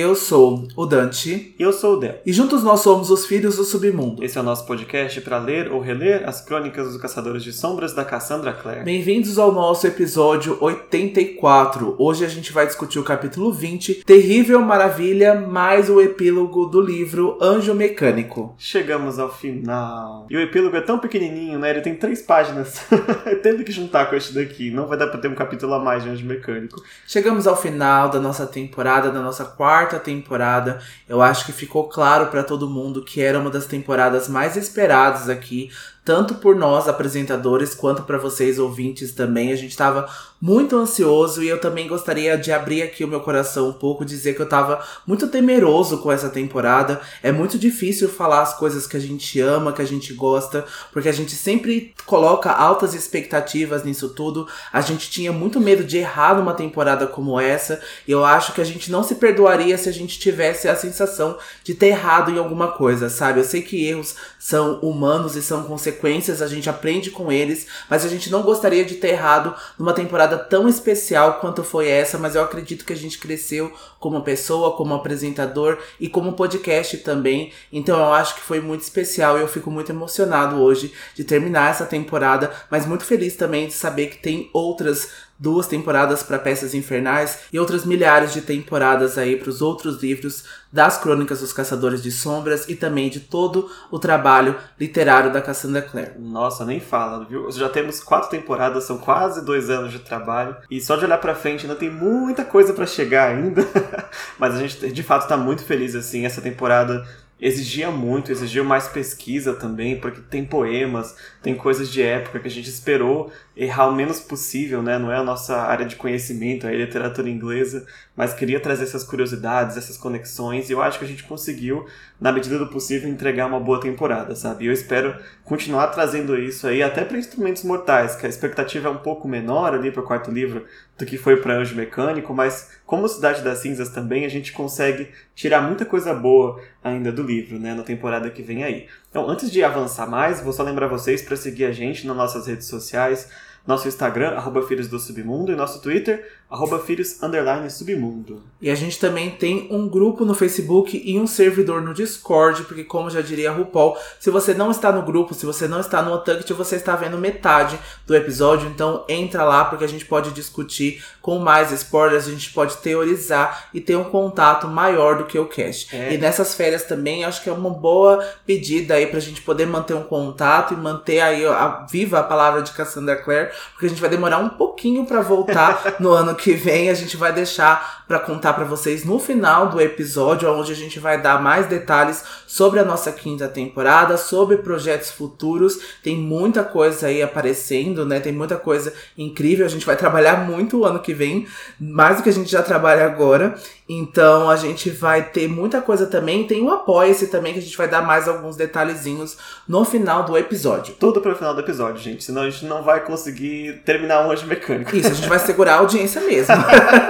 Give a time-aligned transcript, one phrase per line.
[0.00, 1.54] Eu sou o Dante.
[1.58, 2.20] E eu sou o Del.
[2.24, 4.24] E juntos nós somos os Filhos do Submundo.
[4.24, 7.92] Esse é o nosso podcast para ler ou reler as crônicas dos Caçadores de Sombras
[7.92, 8.82] da Cassandra Clare.
[8.82, 11.96] Bem-vindos ao nosso episódio 84.
[11.98, 17.36] Hoje a gente vai discutir o capítulo 20, Terrível Maravilha, mais o epílogo do livro
[17.42, 18.54] Anjo Mecânico.
[18.56, 20.26] Chegamos ao final.
[20.30, 21.68] E o epílogo é tão pequenininho, né?
[21.68, 22.86] Ele tem três páginas.
[23.42, 24.70] Tendo que juntar com este daqui.
[24.70, 26.82] Não vai dar para ter um capítulo a mais de Anjo Mecânico.
[27.06, 30.69] Chegamos ao final da nossa temporada, da nossa quarta temporada.
[31.08, 35.28] Eu acho que ficou claro para todo mundo que era uma das temporadas mais esperadas
[35.28, 35.70] aqui,
[36.10, 39.52] tanto por nós apresentadores quanto para vocês ouvintes também.
[39.52, 40.10] A gente estava
[40.40, 44.34] muito ansioso e eu também gostaria de abrir aqui o meu coração um pouco, dizer
[44.34, 47.00] que eu tava muito temeroso com essa temporada.
[47.22, 51.10] É muito difícil falar as coisas que a gente ama, que a gente gosta, porque
[51.10, 54.48] a gente sempre coloca altas expectativas nisso tudo.
[54.72, 58.62] A gente tinha muito medo de errar numa temporada como essa, e eu acho que
[58.62, 62.38] a gente não se perdoaria se a gente tivesse a sensação de ter errado em
[62.38, 63.40] alguma coisa, sabe?
[63.40, 65.99] Eu sei que erros são humanos e são consequências,
[66.40, 70.38] a gente aprende com eles, mas a gente não gostaria de ter errado numa temporada
[70.38, 74.94] tão especial quanto foi essa, mas eu acredito que a gente cresceu como pessoa, como
[74.94, 77.52] apresentador e como podcast também.
[77.72, 81.70] Então eu acho que foi muito especial e eu fico muito emocionado hoje de terminar
[81.70, 85.08] essa temporada, mas muito feliz também de saber que tem outras
[85.40, 90.44] duas temporadas para Peças Infernais e outras milhares de temporadas aí para os outros livros
[90.72, 95.82] das Crônicas dos Caçadores de Sombras e também de todo o trabalho literário da Cassandra
[95.82, 96.12] Clare.
[96.18, 97.50] Nossa, nem fala, viu?
[97.50, 101.34] Já temos quatro temporadas, são quase dois anos de trabalho e só de olhar para
[101.34, 103.66] frente ainda tem muita coisa para chegar ainda.
[104.38, 106.24] Mas a gente de fato está muito feliz assim.
[106.24, 107.04] Essa temporada
[107.40, 112.50] exigia muito, exigiu mais pesquisa também, porque tem poemas, tem coisas de época que a
[112.50, 114.98] gente esperou errar o menos possível, né?
[114.98, 117.86] Não é a nossa área de conhecimento, é a literatura inglesa,
[118.16, 121.84] mas queria trazer essas curiosidades, essas conexões, e eu acho que a gente conseguiu,
[122.18, 124.64] na medida do possível, entregar uma boa temporada, sabe?
[124.64, 125.14] E eu espero
[125.44, 129.74] continuar trazendo isso aí até para Instrumentos Mortais, que a expectativa é um pouco menor
[129.74, 130.64] ali para o quarto livro
[130.96, 135.10] do que foi para Anjo Mecânico, mas como Cidade das Cinzas também, a gente consegue
[135.34, 138.86] tirar muita coisa boa ainda do livro, né, na temporada que vem aí.
[139.10, 142.46] Então, antes de avançar mais, vou só lembrar vocês para seguir a gente nas nossas
[142.46, 143.28] redes sociais,
[143.66, 148.42] nosso Instagram, arroba Filhos do Submundo, e nosso Twitter, arroba filhos underline submundo.
[148.60, 152.82] E a gente também tem um grupo no Facebook e um servidor no Discord, porque
[152.84, 156.02] como já diria a RuPaul, se você não está no grupo, se você não está
[156.02, 160.32] no Otankt, você está vendo metade do episódio, então entra lá porque a gente pode
[160.32, 165.38] discutir com mais spoilers, a gente pode teorizar e ter um contato maior do que
[165.38, 165.94] o cast.
[165.94, 166.12] É.
[166.12, 169.94] E nessas férias também, acho que é uma boa pedida aí pra gente poder manter
[169.94, 174.00] um contato e manter aí a, viva a palavra de Cassandra Clare, porque a gente
[174.00, 178.18] vai demorar um pouquinho para voltar no ano que vem a gente vai deixar para
[178.18, 182.80] contar para vocês no final do episódio, onde a gente vai dar mais detalhes sobre
[182.80, 185.78] a nossa quinta temporada, sobre projetos futuros.
[186.02, 188.18] Tem muita coisa aí aparecendo, né?
[188.18, 189.66] Tem muita coisa incrível.
[189.66, 191.46] A gente vai trabalhar muito o ano que vem,
[191.78, 193.54] mais do que a gente já trabalha agora.
[193.92, 196.46] Então a gente vai ter muita coisa também.
[196.46, 199.36] Tem o Apoia-se também, que a gente vai dar mais alguns detalhezinhos
[199.66, 200.94] no final do episódio.
[200.94, 202.22] Tudo para o final do episódio, gente.
[202.22, 204.94] Senão a gente não vai conseguir terminar um anjo mecânico.
[204.94, 206.54] Isso, a gente vai segurar a audiência mesmo.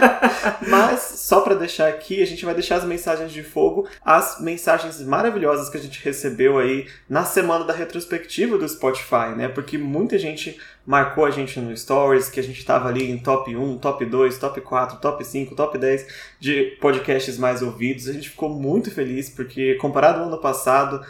[0.69, 5.03] Mas, só para deixar aqui, a gente vai deixar as mensagens de fogo, as mensagens
[5.03, 9.49] maravilhosas que a gente recebeu aí na semana da retrospectiva do Spotify, né?
[9.49, 10.59] Porque muita gente
[10.91, 14.39] marcou a gente no Stories, que a gente estava ali em top 1, top 2,
[14.39, 16.07] top 4, top 5, top 10
[16.41, 18.09] de podcasts mais ouvidos.
[18.09, 21.01] A gente ficou muito feliz porque, comparado ao ano passado,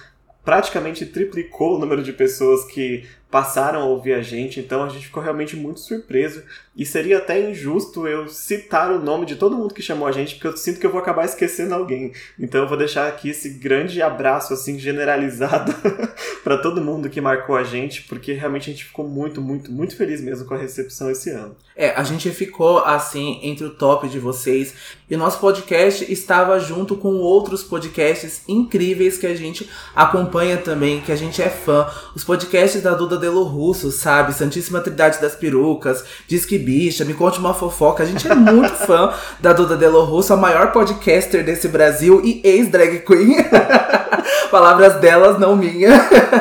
[0.45, 5.07] praticamente triplicou o número de pessoas que passaram a ouvir a gente, então a gente
[5.07, 6.43] ficou realmente muito surpreso
[6.77, 10.35] e seria até injusto eu citar o nome de todo mundo que chamou a gente,
[10.35, 12.13] porque eu sinto que eu vou acabar esquecendo alguém.
[12.39, 15.75] Então eu vou deixar aqui esse grande abraço assim generalizado
[16.43, 19.97] para todo mundo que marcou a gente, porque realmente a gente ficou muito, muito, muito
[19.97, 21.57] feliz mesmo com a recepção esse ano.
[21.77, 24.75] É, a gente ficou assim entre o top de vocês
[25.09, 31.01] e o nosso podcast estava junto com outros podcasts incríveis que a gente acompanha também,
[31.01, 31.91] que a gente é fã.
[32.15, 34.35] Os podcasts da Duda Delo Russo, sabe?
[34.35, 38.03] Santíssima Trindade das Perucas, Diz que bicha, me conte uma fofoca.
[38.03, 42.41] A gente é muito fã da Duda Delo Russo, a maior podcaster desse Brasil e
[42.45, 43.37] ex-drag queen.
[44.51, 45.91] Palavras delas, não minha.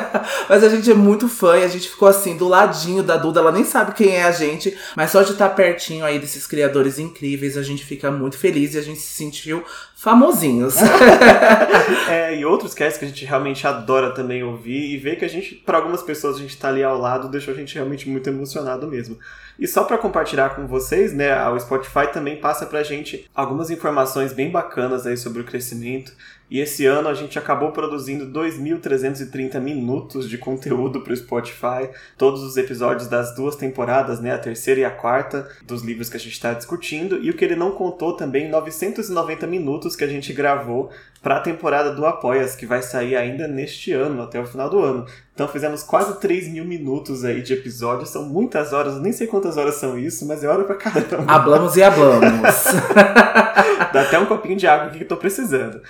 [0.50, 3.40] mas a gente é muito fã e a gente ficou assim, do ladinho da Duda.
[3.40, 6.98] Ela nem sabe quem é a gente, mas só de estar pertinho aí desses criadores
[7.00, 9.64] incríveis, a gente fica muito feliz e a gente se sentiu
[9.96, 10.76] famosinhos.
[12.10, 15.30] é, e outros casts que a gente realmente adora também ouvir e ver que a
[15.30, 18.30] gente, para algumas pessoas, a gente tá ali ao lado, deixou a gente realmente muito
[18.30, 19.18] emocionado mesmo.
[19.58, 24.32] E só para compartilhar com vocês, né, o Spotify também passa pra gente algumas informações
[24.32, 26.14] bem bacanas aí sobre o crescimento.
[26.50, 32.42] E esse ano a gente acabou produzindo 2.330 minutos de conteúdo para o Spotify, todos
[32.42, 36.20] os episódios das duas temporadas, né, a terceira e a quarta, dos livros que a
[36.20, 37.24] gente está discutindo.
[37.24, 40.90] E o que ele não contou também, 990 minutos que a gente gravou
[41.22, 44.80] para a temporada do Apoias, que vai sair ainda neste ano, até o final do
[44.80, 45.06] ano.
[45.34, 49.58] Então fizemos quase 3 mil minutos aí de episódios, são muitas horas, nem sei quantas
[49.58, 51.26] horas são isso, mas é hora pra caramba.
[51.28, 52.42] Hablamos e hablamos.
[53.94, 55.82] Dá até um copinho de água aqui que eu tô precisando.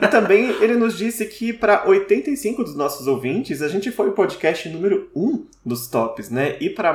[0.00, 4.12] E também ele nos disse que para 85 dos nossos ouvintes, a gente foi o
[4.12, 6.56] podcast número 1 dos tops, né?
[6.60, 6.92] E para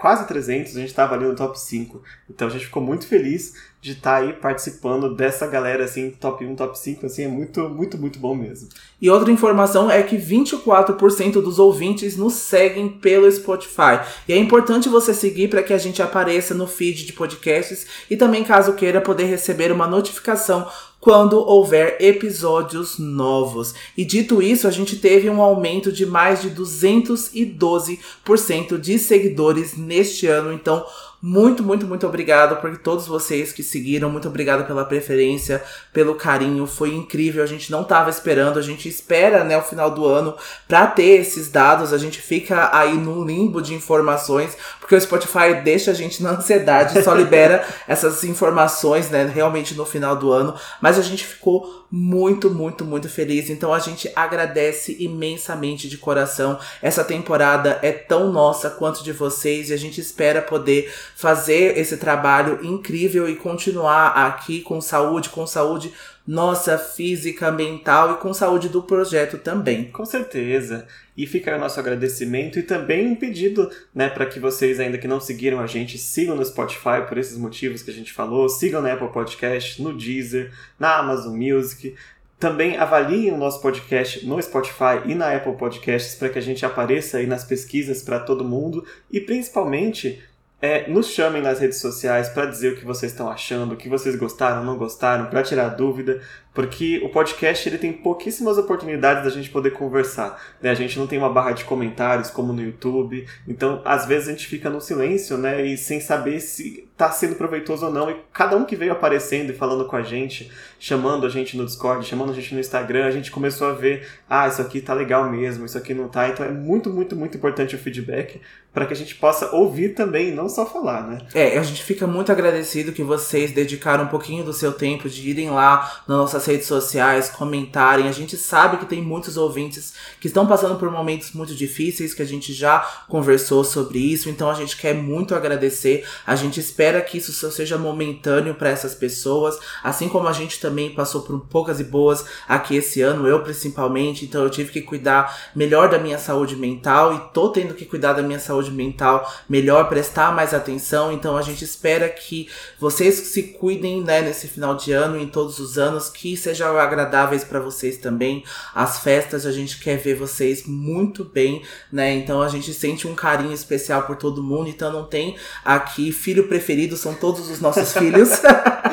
[0.00, 2.02] quase 300, a gente tava ali no top 5.
[2.28, 6.44] Então a gente ficou muito feliz de estar tá aí participando dessa galera, assim, top
[6.44, 8.68] 1, top 5, assim, é muito, muito, muito bom mesmo.
[9.00, 14.00] E outra informação é que 24% dos ouvintes nos seguem pelo Spotify.
[14.28, 18.18] E é importante você seguir para que a gente apareça no feed de podcasts e
[18.18, 20.68] também, caso queira, poder receber uma notificação
[21.00, 23.74] quando houver episódios novos.
[23.96, 30.26] E dito isso, a gente teve um aumento de mais de 212% de seguidores neste
[30.26, 30.52] ano.
[30.52, 30.84] Então,
[31.22, 34.08] muito, muito, muito obrigado por todos vocês que seguiram.
[34.08, 35.62] Muito obrigado pela preferência,
[35.92, 36.66] pelo carinho.
[36.66, 37.42] Foi incrível.
[37.42, 38.58] A gente não estava esperando.
[38.58, 40.34] A gente espera, né, o final do ano
[40.66, 41.92] para ter esses dados.
[41.92, 46.30] A gente fica aí no limbo de informações, porque o Spotify deixa a gente na
[46.30, 50.54] ansiedade, só libera essas informações, né, realmente no final do ano.
[50.80, 53.50] Mas a gente ficou muito, muito, muito feliz.
[53.50, 56.58] Então a gente agradece imensamente de coração.
[56.80, 61.98] Essa temporada é tão nossa quanto de vocês e a gente espera poder fazer esse
[61.98, 65.92] trabalho incrível e continuar aqui com saúde, com saúde
[66.26, 69.90] nossa física, mental e com saúde do projeto também.
[69.90, 70.86] Com certeza.
[71.14, 75.06] E fica o nosso agradecimento e também um pedido, né, para que vocês ainda que
[75.06, 78.80] não seguiram a gente, sigam no Spotify por esses motivos que a gente falou, sigam
[78.80, 81.94] na Apple Podcast, no Deezer, na Amazon Music.
[82.38, 86.64] Também avaliem o nosso podcast no Spotify e na Apple Podcasts para que a gente
[86.64, 90.22] apareça aí nas pesquisas para todo mundo e principalmente
[90.62, 93.88] é, nos chamem nas redes sociais para dizer o que vocês estão achando, o que
[93.88, 96.20] vocês gostaram, não gostaram, para tirar dúvida
[96.52, 100.40] porque o podcast ele tem pouquíssimas oportunidades da gente poder conversar.
[100.60, 100.70] Né?
[100.70, 104.32] A gente não tem uma barra de comentários como no YouTube, então às vezes a
[104.32, 108.10] gente fica no silêncio, né, e sem saber se está sendo proveitoso ou não.
[108.10, 111.64] E cada um que veio aparecendo e falando com a gente, chamando a gente no
[111.64, 114.92] Discord, chamando a gente no Instagram, a gente começou a ver, ah, isso aqui tá
[114.92, 116.28] legal mesmo, isso aqui não tá.
[116.28, 118.40] Então é muito, muito, muito importante o feedback
[118.72, 121.18] para que a gente possa ouvir também, não só falar, né?
[121.34, 125.28] É, a gente fica muito agradecido que vocês dedicaram um pouquinho do seu tempo de
[125.28, 128.08] irem lá na nossa nossas redes sociais, comentarem.
[128.08, 132.22] A gente sabe que tem muitos ouvintes que estão passando por momentos muito difíceis, que
[132.22, 136.06] a gente já conversou sobre isso, então a gente quer muito agradecer.
[136.26, 140.60] A gente espera que isso só seja momentâneo para essas pessoas, assim como a gente
[140.60, 144.80] também passou por poucas e boas aqui esse ano, eu principalmente, então eu tive que
[144.80, 149.30] cuidar melhor da minha saúde mental e tô tendo que cuidar da minha saúde mental
[149.48, 151.12] melhor, prestar mais atenção.
[151.12, 152.48] Então a gente espera que
[152.78, 156.36] vocês se cuidem, né, nesse final de ano e em todos os anos, que que
[156.36, 158.44] sejam agradáveis para vocês também.
[158.72, 162.14] As festas a gente quer ver vocês muito bem, né?
[162.14, 164.68] Então a gente sente um carinho especial por todo mundo.
[164.68, 168.30] Então não tem aqui filho preferido, são todos os nossos filhos.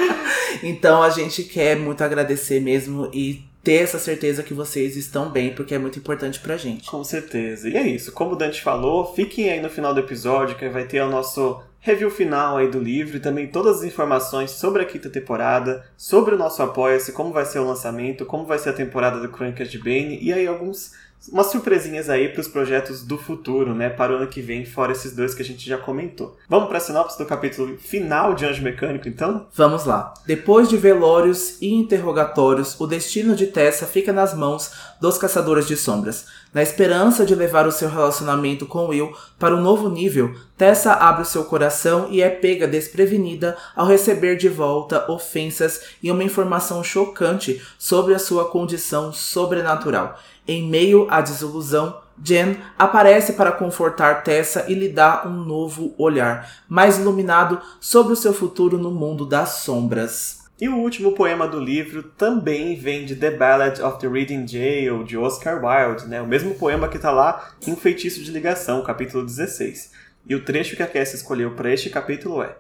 [0.64, 5.54] então a gente quer muito agradecer mesmo e ter essa certeza que vocês estão bem,
[5.54, 6.90] porque é muito importante pra gente.
[6.90, 7.68] Com certeza.
[7.68, 8.14] E é isso.
[8.14, 11.62] Como o Dante falou, fiquem aí no final do episódio que vai ter o nosso
[11.82, 16.34] review final aí do livro e também todas as informações sobre a quinta temporada, sobre
[16.34, 19.70] o nosso Apoia-se, como vai ser o lançamento, como vai ser a temporada do Crônicas
[19.70, 20.94] de Bane e aí alguns
[21.32, 24.92] umas surpresinhas aí para os projetos do futuro, né, para o ano que vem, fora
[24.92, 26.38] esses dois que a gente já comentou.
[26.48, 29.46] Vamos para a sinopse do capítulo final de Anjo Mecânico, então?
[29.54, 30.14] Vamos lá.
[30.26, 34.72] Depois de velórios e interrogatórios, o destino de Tessa fica nas mãos
[35.02, 36.26] dos Caçadores de Sombras.
[36.54, 41.22] Na esperança de levar o seu relacionamento com Will para um novo nível, Tessa abre
[41.22, 46.84] o seu coração e é pega desprevenida ao receber de volta ofensas e uma informação
[46.84, 50.18] chocante sobre a sua condição sobrenatural.
[50.48, 56.64] Em meio à desilusão, Jen aparece para confortar Tessa e lhe dá um novo olhar,
[56.70, 60.48] mais iluminado sobre o seu futuro no mundo das sombras.
[60.60, 65.04] E o último poema do livro também vem de The Ballad of the Reading Jail,
[65.04, 66.22] de Oscar Wilde, né?
[66.22, 69.92] o mesmo poema que está lá em Feitiço de Ligação, capítulo 16.
[70.26, 72.58] E o trecho que a Cassie escolheu para este capítulo é: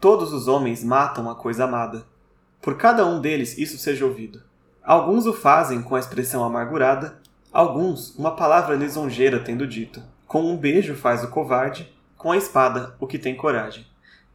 [0.00, 2.04] Todos os homens matam a coisa amada.
[2.60, 4.42] Por cada um deles isso seja ouvido.
[4.84, 7.16] Alguns o fazem com a expressão amargurada,
[7.50, 10.02] alguns uma palavra lisonjeira tendo dito.
[10.26, 13.86] Com um beijo faz o covarde, com a espada o que tem coragem.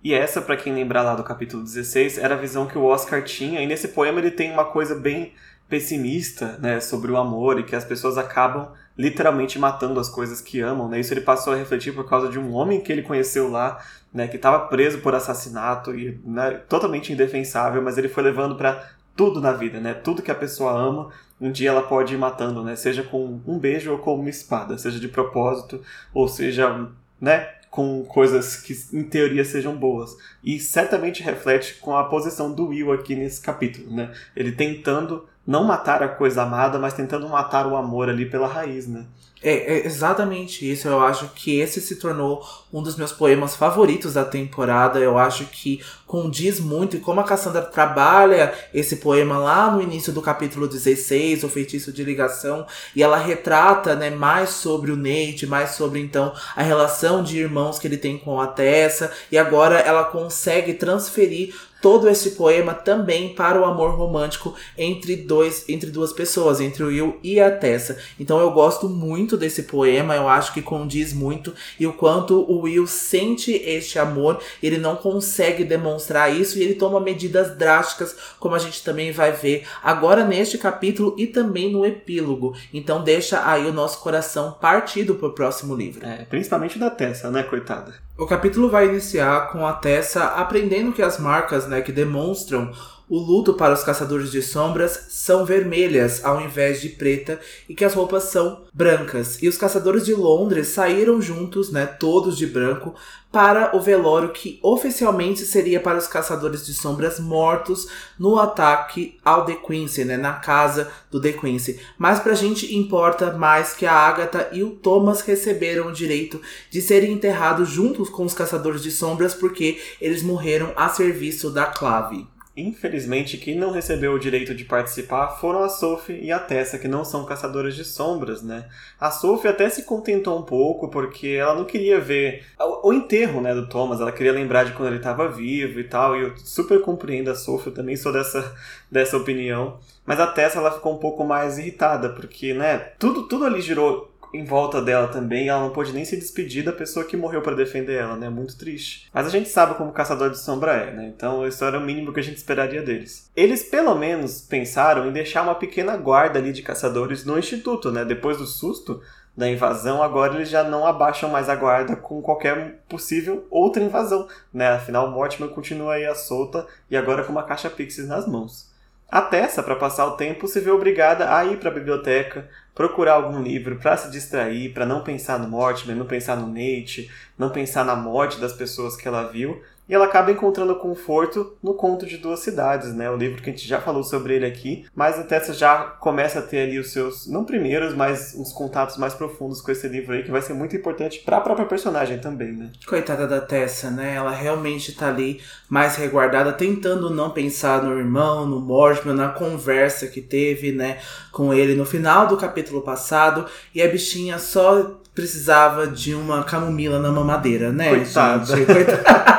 [0.03, 3.23] E essa, para quem lembrar lá do capítulo 16, era a visão que o Oscar
[3.23, 5.33] tinha, e nesse poema ele tem uma coisa bem
[5.69, 10.59] pessimista, né, sobre o amor e que as pessoas acabam literalmente matando as coisas que
[10.59, 10.99] amam, né?
[10.99, 13.79] Isso ele passou a refletir por causa de um homem que ele conheceu lá,
[14.11, 18.83] né, que estava preso por assassinato e né, totalmente indefensável, mas ele foi levando para
[19.19, 19.93] tudo na vida, né?
[19.93, 21.09] Tudo que a pessoa ama,
[21.41, 22.77] um dia ela pode ir matando, né?
[22.77, 25.81] Seja com um beijo ou com uma espada, seja de propósito
[26.13, 26.87] ou seja,
[27.19, 30.15] né, com coisas que em teoria sejam boas.
[30.41, 34.09] E certamente reflete com a posição do Will aqui nesse capítulo, né?
[34.33, 38.87] Ele tentando não matar a coisa amada, mas tentando matar o amor ali pela raiz,
[38.87, 39.05] né?
[39.41, 40.87] É, é, exatamente isso.
[40.87, 42.43] Eu acho que esse se tornou
[42.73, 44.99] um dos meus poemas favoritos da temporada.
[44.99, 50.11] Eu acho que condiz muito e como a Cassandra trabalha esse poema lá no início
[50.11, 52.65] do capítulo 16, o feitiço de ligação,
[52.95, 57.77] e ela retrata, né, mais sobre o Nate, mais sobre então a relação de irmãos
[57.77, 63.33] que ele tem com a Tessa, e agora ela consegue transferir todo esse poema também
[63.33, 67.97] para o amor romântico entre dois entre duas pessoas, entre o Will e a Tessa.
[68.19, 72.61] Então eu gosto muito desse poema, eu acho que condiz muito e o quanto o
[72.61, 78.55] Will sente este amor, ele não consegue demonstrar isso e ele toma medidas drásticas, como
[78.55, 82.55] a gente também vai ver agora neste capítulo e também no epílogo.
[82.73, 86.05] Então deixa aí o nosso coração partido pro próximo livro.
[86.05, 88.08] É, principalmente da Tessa, né, coitada.
[88.19, 92.69] O capítulo vai iniciar com a Tessa aprendendo que as marcas né, que demonstram
[93.09, 97.83] o luto para os caçadores de sombras são vermelhas ao invés de preta e que
[97.83, 99.41] as roupas são brancas.
[99.41, 102.93] E os caçadores de Londres saíram juntos, né, todos de branco,
[103.31, 107.87] para o velório que oficialmente seria para os caçadores de sombras mortos
[108.17, 111.79] no ataque ao The Quincy, né, na casa do The Quincy.
[111.97, 116.39] Mas pra gente importa mais que a Agatha e o Thomas receberam o direito
[116.69, 121.65] de serem enterrados juntos com os caçadores de sombras porque eles morreram a serviço da
[121.65, 122.27] Clave.
[122.61, 126.87] Infelizmente, quem não recebeu o direito de participar foram a Sophie e a Tessa, que
[126.87, 128.65] não são caçadoras de sombras, né?
[128.99, 132.43] A Sophie até se contentou um pouco, porque ela não queria ver
[132.83, 136.15] o, enterro, né, do Thomas, ela queria lembrar de quando ele estava vivo e tal,
[136.15, 138.55] e eu super compreendo a Sophie, eu também sou dessa,
[138.91, 139.79] dessa opinião.
[140.05, 144.09] Mas a Tessa, ela ficou um pouco mais irritada, porque, né, tudo, tudo ali girou
[144.33, 147.55] em volta dela também, ela não pôde nem se despedir da pessoa que morreu para
[147.55, 148.29] defender ela, né?
[148.29, 149.09] Muito triste.
[149.13, 151.11] Mas a gente sabe como o Caçador de Sombra é, né?
[151.15, 153.29] Então isso era o mínimo que a gente esperaria deles.
[153.35, 158.05] Eles pelo menos pensaram em deixar uma pequena guarda ali de caçadores no instituto, né?
[158.05, 159.01] Depois do susto
[159.35, 164.27] da invasão, agora eles já não abaixam mais a guarda com qualquer possível outra invasão,
[164.53, 164.67] né?
[164.69, 168.69] Afinal, Mortimer continua aí à solta e agora com uma caixa Pixies nas mãos.
[169.11, 172.47] A Tessa, para passar o tempo, se vê obrigada a ir para a biblioteca,
[172.79, 177.11] procurar algum livro para se distrair, para não pensar no Mortimer, não pensar no Nate,
[177.37, 181.73] não pensar na morte das pessoas que ela viu e ela acaba encontrando conforto no
[181.73, 183.09] Conto de Duas Cidades, né?
[183.09, 186.39] O livro que a gente já falou sobre ele aqui, mas a Tessa já começa
[186.39, 190.13] a ter ali os seus, não primeiros, mas uns contatos mais profundos com esse livro
[190.13, 192.69] aí, que vai ser muito importante para a própria personagem também, né?
[192.87, 194.13] Coitada da Tessa, né?
[194.13, 200.05] Ela realmente tá ali mais reguardada, tentando não pensar no irmão, no Mortimer, na conversa
[200.07, 200.99] que teve, né,
[201.31, 206.99] com ele no final do capítulo passado, e a bichinha só precisava de uma camomila
[206.99, 208.45] na mamadeira, né, Coitada.
[208.45, 208.65] gente?
[208.65, 209.38] Coitada.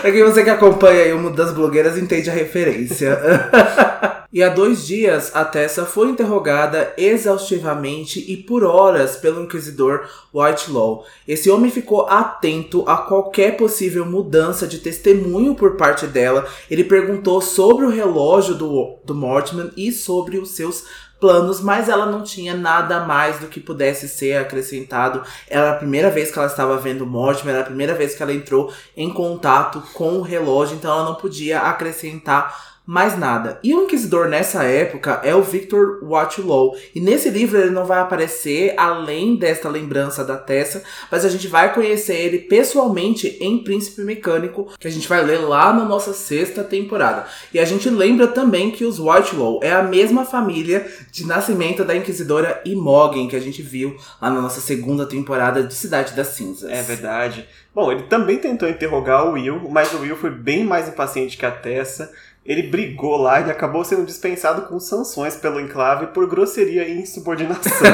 [0.00, 3.18] pra quem você que acompanha aí uma das blogueiras entende a referência.
[4.32, 11.04] e há dois dias, a Tessa foi interrogada exaustivamente e por horas pelo inquisidor Whitelaw.
[11.26, 16.46] Esse homem ficou atento a qualquer possível mudança de testemunho por parte dela.
[16.70, 20.84] Ele perguntou sobre o relógio do, do Mortimer e sobre os seus
[21.20, 25.22] planos, mas ela não tinha nada mais do que pudesse ser acrescentado.
[25.48, 28.32] Era a primeira vez que ela estava vendo Mortimer, era a primeira vez que ela
[28.32, 33.58] entrou em contato com o relógio, então ela não podia acrescentar mais nada.
[33.64, 36.76] E o Inquisidor nessa época é o Victor Watchlow.
[36.94, 41.48] E nesse livro ele não vai aparecer além desta lembrança da Tessa, mas a gente
[41.48, 46.12] vai conhecer ele pessoalmente em Príncipe Mecânico, que a gente vai ler lá na nossa
[46.12, 47.26] sexta temporada.
[47.52, 51.96] E a gente lembra também que os Watchlow é a mesma família de nascimento da
[51.96, 56.70] Inquisidora Imogen, que a gente viu lá na nossa segunda temporada de Cidade das Cinzas.
[56.70, 57.48] É verdade.
[57.74, 61.44] Bom, ele também tentou interrogar o Will, mas o Will foi bem mais impaciente que
[61.44, 62.10] a Tessa
[62.46, 67.86] ele brigou lá e acabou sendo dispensado com sanções pelo enclave por grosseria e insubordinação.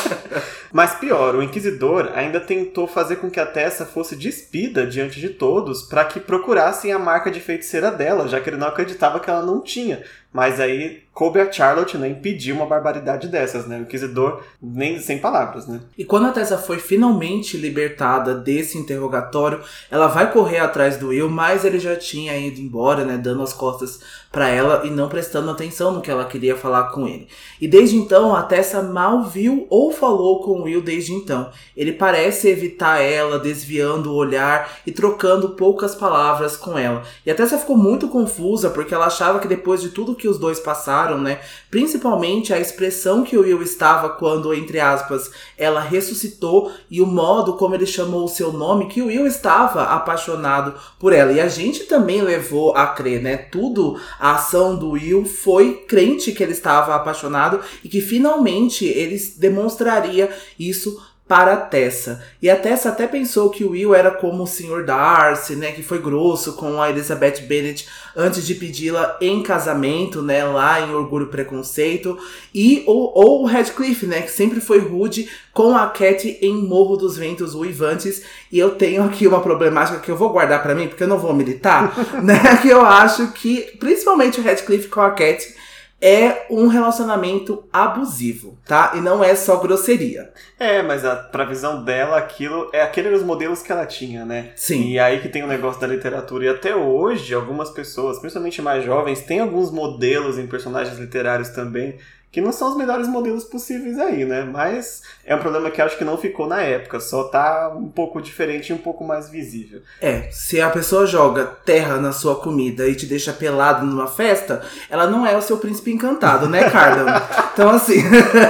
[0.72, 5.30] Mas pior, o inquisidor ainda tentou fazer com que a Tessa fosse despida diante de
[5.30, 9.30] todos para que procurassem a marca de feiticeira dela, já que ele não acreditava que
[9.30, 10.02] ela não tinha.
[10.32, 13.78] Mas aí coube a Charlotte né, impedir uma barbaridade dessas, né?
[13.78, 15.80] O Inquisidor nem sem palavras, né?
[15.96, 21.30] E quando a Tessa foi finalmente libertada desse interrogatório, ela vai correr atrás do Will,
[21.30, 23.16] mas ele já tinha ido embora, né?
[23.16, 23.98] Dando as costas
[24.30, 27.26] para ela e não prestando atenção no que ela queria falar com ele.
[27.58, 31.50] E desde então, a Tessa mal viu ou falou com o Will desde então.
[31.74, 37.02] Ele parece evitar ela, desviando o olhar e trocando poucas palavras com ela.
[37.24, 40.28] E a Tessa ficou muito confusa porque ela achava que depois de tudo que que
[40.28, 41.40] os dois passaram, né?
[41.70, 47.54] Principalmente a expressão que o Will estava quando, entre aspas, ela ressuscitou e o modo
[47.54, 51.32] como ele chamou o seu nome, que o Will estava apaixonado por ela.
[51.32, 53.36] E a gente também levou a crer, né?
[53.36, 59.16] Tudo, a ação do Will foi crente que ele estava apaixonado e que finalmente ele
[59.38, 62.22] demonstraria isso para Tessa.
[62.40, 64.84] E a Tessa até pensou que o Will era como o Sr.
[64.84, 70.44] Darcy, né, que foi grosso com a Elizabeth Bennet antes de pedi-la em casamento, né,
[70.44, 72.16] lá em Orgulho e Preconceito,
[72.54, 76.96] e ou, ou o Radcliffe, né, que sempre foi rude com a Cat em Morro
[76.96, 80.86] dos Ventos Uivantes, e eu tenho aqui uma problemática que eu vou guardar para mim,
[80.86, 81.92] porque eu não vou militar,
[82.22, 85.56] né, que eu acho que principalmente o Radcliffe com a Cat
[86.00, 88.92] é um relacionamento abusivo, tá?
[88.94, 90.30] E não é só grosseria.
[90.58, 94.52] É, mas a, pra visão dela, aquilo é aqueles modelos que ela tinha, né?
[94.56, 94.90] Sim.
[94.90, 96.44] E aí que tem o negócio da literatura.
[96.44, 101.98] E até hoje, algumas pessoas, principalmente mais jovens, têm alguns modelos em personagens literários também
[102.36, 104.42] que não são os melhores modelos possíveis aí, né?
[104.42, 108.20] Mas é um problema que acho que não ficou na época, só tá um pouco
[108.20, 109.80] diferente e um pouco mais visível.
[110.02, 114.60] É, se a pessoa joga terra na sua comida e te deixa pelado numa festa,
[114.90, 117.26] ela não é o seu príncipe encantado, né, Carla?
[117.54, 118.02] então, assim,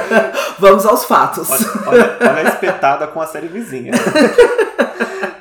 [0.59, 1.49] vamos aos fatos.
[1.49, 3.93] Olha, olha, olha a espetada com a série vizinha.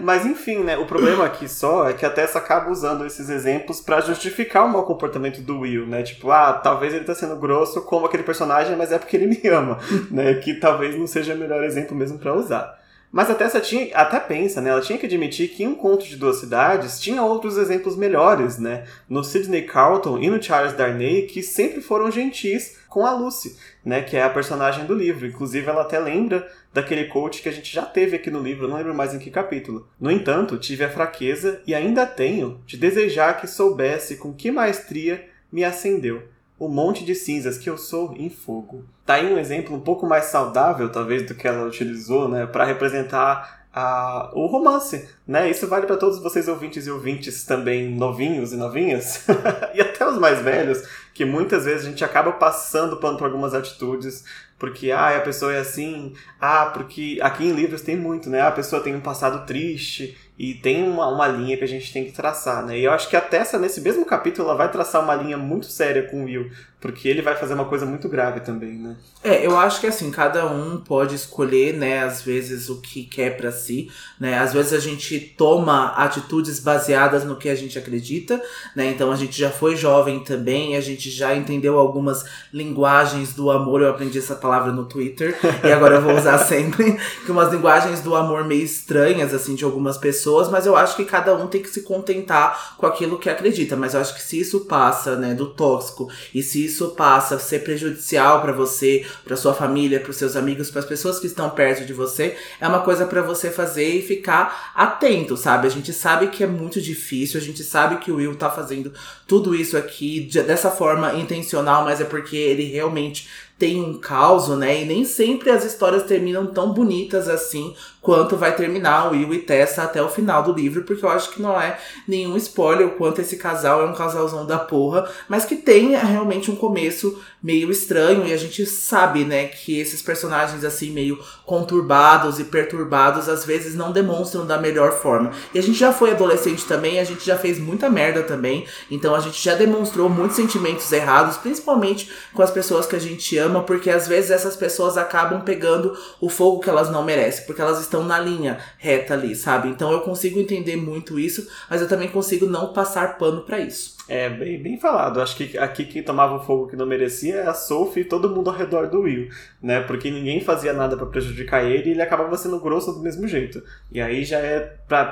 [0.05, 0.77] Mas enfim, né?
[0.77, 4.69] O problema aqui só é que a Tessa acaba usando esses exemplos para justificar o
[4.69, 6.03] mau comportamento do Will, né?
[6.03, 9.50] Tipo, ah, talvez ele tá sendo grosso como aquele personagem, mas é porque ele me
[9.50, 9.79] ama,
[10.12, 10.35] né?
[10.35, 12.79] Que talvez não seja o melhor exemplo mesmo para usar.
[13.16, 14.72] Mas a Tessa tinha, até pensa, né?
[14.72, 18.60] Ela tinha que admitir que em Um Conto de Duas Cidades tinha outros exemplos melhores,
[18.60, 18.84] né?
[19.08, 24.01] No Sidney Carlton e no Charles Darnay, que sempre foram gentis com a Lucy, né?
[24.01, 25.25] Que é a personagem do livro.
[25.25, 28.75] Inclusive, ela até lembra daquele coach que a gente já teve aqui no livro, não
[28.75, 29.88] lembro mais em que capítulo.
[29.98, 35.25] No entanto, tive a fraqueza, e ainda tenho, de desejar que soubesse com que maestria
[35.50, 38.85] me acendeu o monte de cinzas que eu sou em fogo.
[39.05, 42.65] Tá aí um exemplo um pouco mais saudável, talvez, do que ela utilizou, né, para
[42.65, 45.50] representar a, o romance, né?
[45.50, 49.25] Isso vale para todos vocês ouvintes e ouvintes também novinhos e novinhas,
[49.75, 50.81] e até os mais velhos,
[51.13, 54.24] que muitas vezes a gente acaba passando pano por algumas atitudes,
[54.57, 58.41] porque ah, a pessoa é assim, ah, porque aqui em livros tem muito, né?
[58.41, 62.03] A pessoa tem um passado triste e tem uma, uma linha que a gente tem
[62.05, 62.77] que traçar, né?
[62.77, 65.65] E eu acho que a Tessa, nesse mesmo capítulo, ela vai traçar uma linha muito
[65.67, 68.96] séria com o Will, porque ele vai fazer uma coisa muito grave também, né?
[69.24, 73.38] É, eu acho que assim, cada um pode escolher, né, às vezes o que quer
[73.38, 74.38] para si, né?
[74.38, 78.42] Às vezes a gente toma atitudes baseadas no que a gente acredita,
[78.75, 78.88] né?
[78.88, 83.81] Então a gente já foi jovem também, a gente já entendeu algumas linguagens do amor,
[83.81, 88.01] eu aprendi essa palavra no Twitter, e agora eu vou usar sempre, que umas linguagens
[88.01, 91.61] do amor meio estranhas, assim, de algumas pessoas mas eu acho que cada um tem
[91.61, 93.75] que se contentar com aquilo que acredita.
[93.75, 97.40] Mas eu acho que se isso passa, né, do tóxico, e se isso passa a
[97.40, 101.50] ser prejudicial para você, para sua família, para seus amigos, para as pessoas que estão
[101.50, 105.68] perto de você, é uma coisa para você fazer e ficar atento, sabe?
[105.68, 108.94] A gente sabe que é muito difícil, a gente sabe que o Will tá fazendo
[109.27, 114.81] tudo isso aqui dessa forma intencional, mas é porque ele realmente tem um caos, né?
[114.81, 117.74] E nem sempre as histórias terminam tão bonitas assim
[118.05, 121.31] quanto vai terminar o Will e Tessa até o final do livro, porque eu acho
[121.31, 125.44] que não é nenhum spoiler o quanto esse casal é um casalzão da porra, mas
[125.44, 130.63] que tem realmente um começo meio estranho e a gente sabe, né, que esses personagens
[130.63, 135.31] assim meio conturbados e perturbados às vezes não demonstram da melhor forma.
[135.51, 139.15] E a gente já foi adolescente também, a gente já fez muita merda também, então
[139.15, 143.63] a gente já demonstrou muitos sentimentos errados, principalmente com as pessoas que a gente ama,
[143.63, 147.79] porque às vezes essas pessoas acabam pegando o fogo que elas não merecem, porque elas
[147.79, 149.70] estão estão na linha reta ali, sabe?
[149.70, 153.96] Então eu consigo entender muito isso, mas eu também consigo não passar pano para isso.
[154.08, 155.20] É, bem, bem falado.
[155.20, 158.29] Acho que aqui quem tomava o fogo que não merecia é a Sophie e todo
[158.29, 159.29] mundo ao redor do Will,
[159.62, 159.81] né?
[159.81, 163.64] Porque ninguém fazia nada para prejudicar ele e ele acabava sendo grosso do mesmo jeito.
[163.92, 165.05] E aí já é, pra,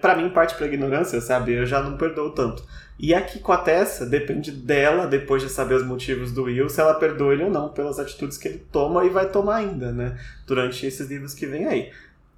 [0.00, 1.52] pra mim, parte pra ignorância, sabe?
[1.52, 2.64] Eu já não perdoo tanto.
[3.02, 6.82] E aqui com a Tessa, depende dela, depois de saber os motivos do Will, se
[6.82, 10.18] ela perdoa ele ou não pelas atitudes que ele toma e vai tomar ainda, né?
[10.46, 11.90] Durante esses livros que vem aí.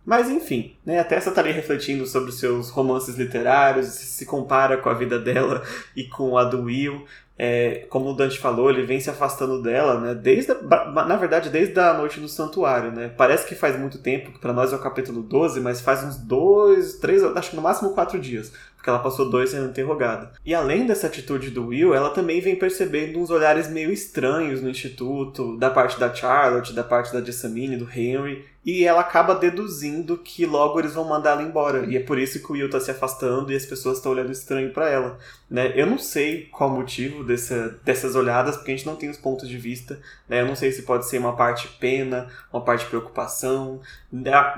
[0.05, 4.89] Mas enfim, né, a Tessa tá refletindo sobre os seus romances literários, se compara com
[4.89, 5.63] a vida dela
[5.97, 7.05] e com a do Will.
[7.39, 10.15] É, como o Dante falou, ele vem se afastando dela, né?
[10.15, 13.11] Desde na verdade, desde a noite no santuário, né?
[13.17, 16.99] Parece que faz muito tempo, para nós é o capítulo 12, mas faz uns dois,
[16.99, 20.33] três, acho que no máximo quatro dias porque ela passou dois sendo interrogada.
[20.45, 24.69] E além dessa atitude do Will, ela também vem percebendo uns olhares meio estranhos no
[24.69, 30.19] instituto, da parte da Charlotte, da parte da Jessamine, do Henry, e ela acaba deduzindo
[30.19, 31.85] que logo eles vão mandar ela embora.
[31.87, 34.31] E é por isso que o Will tá se afastando e as pessoas estão olhando
[34.31, 35.19] estranho para ela.
[35.53, 35.71] Né?
[35.77, 39.19] Eu não sei qual o motivo dessa, dessas olhadas, porque a gente não tem os
[39.19, 40.01] pontos de vista.
[40.27, 40.41] Né?
[40.41, 43.79] Eu não sei se pode ser uma parte pena, uma parte preocupação.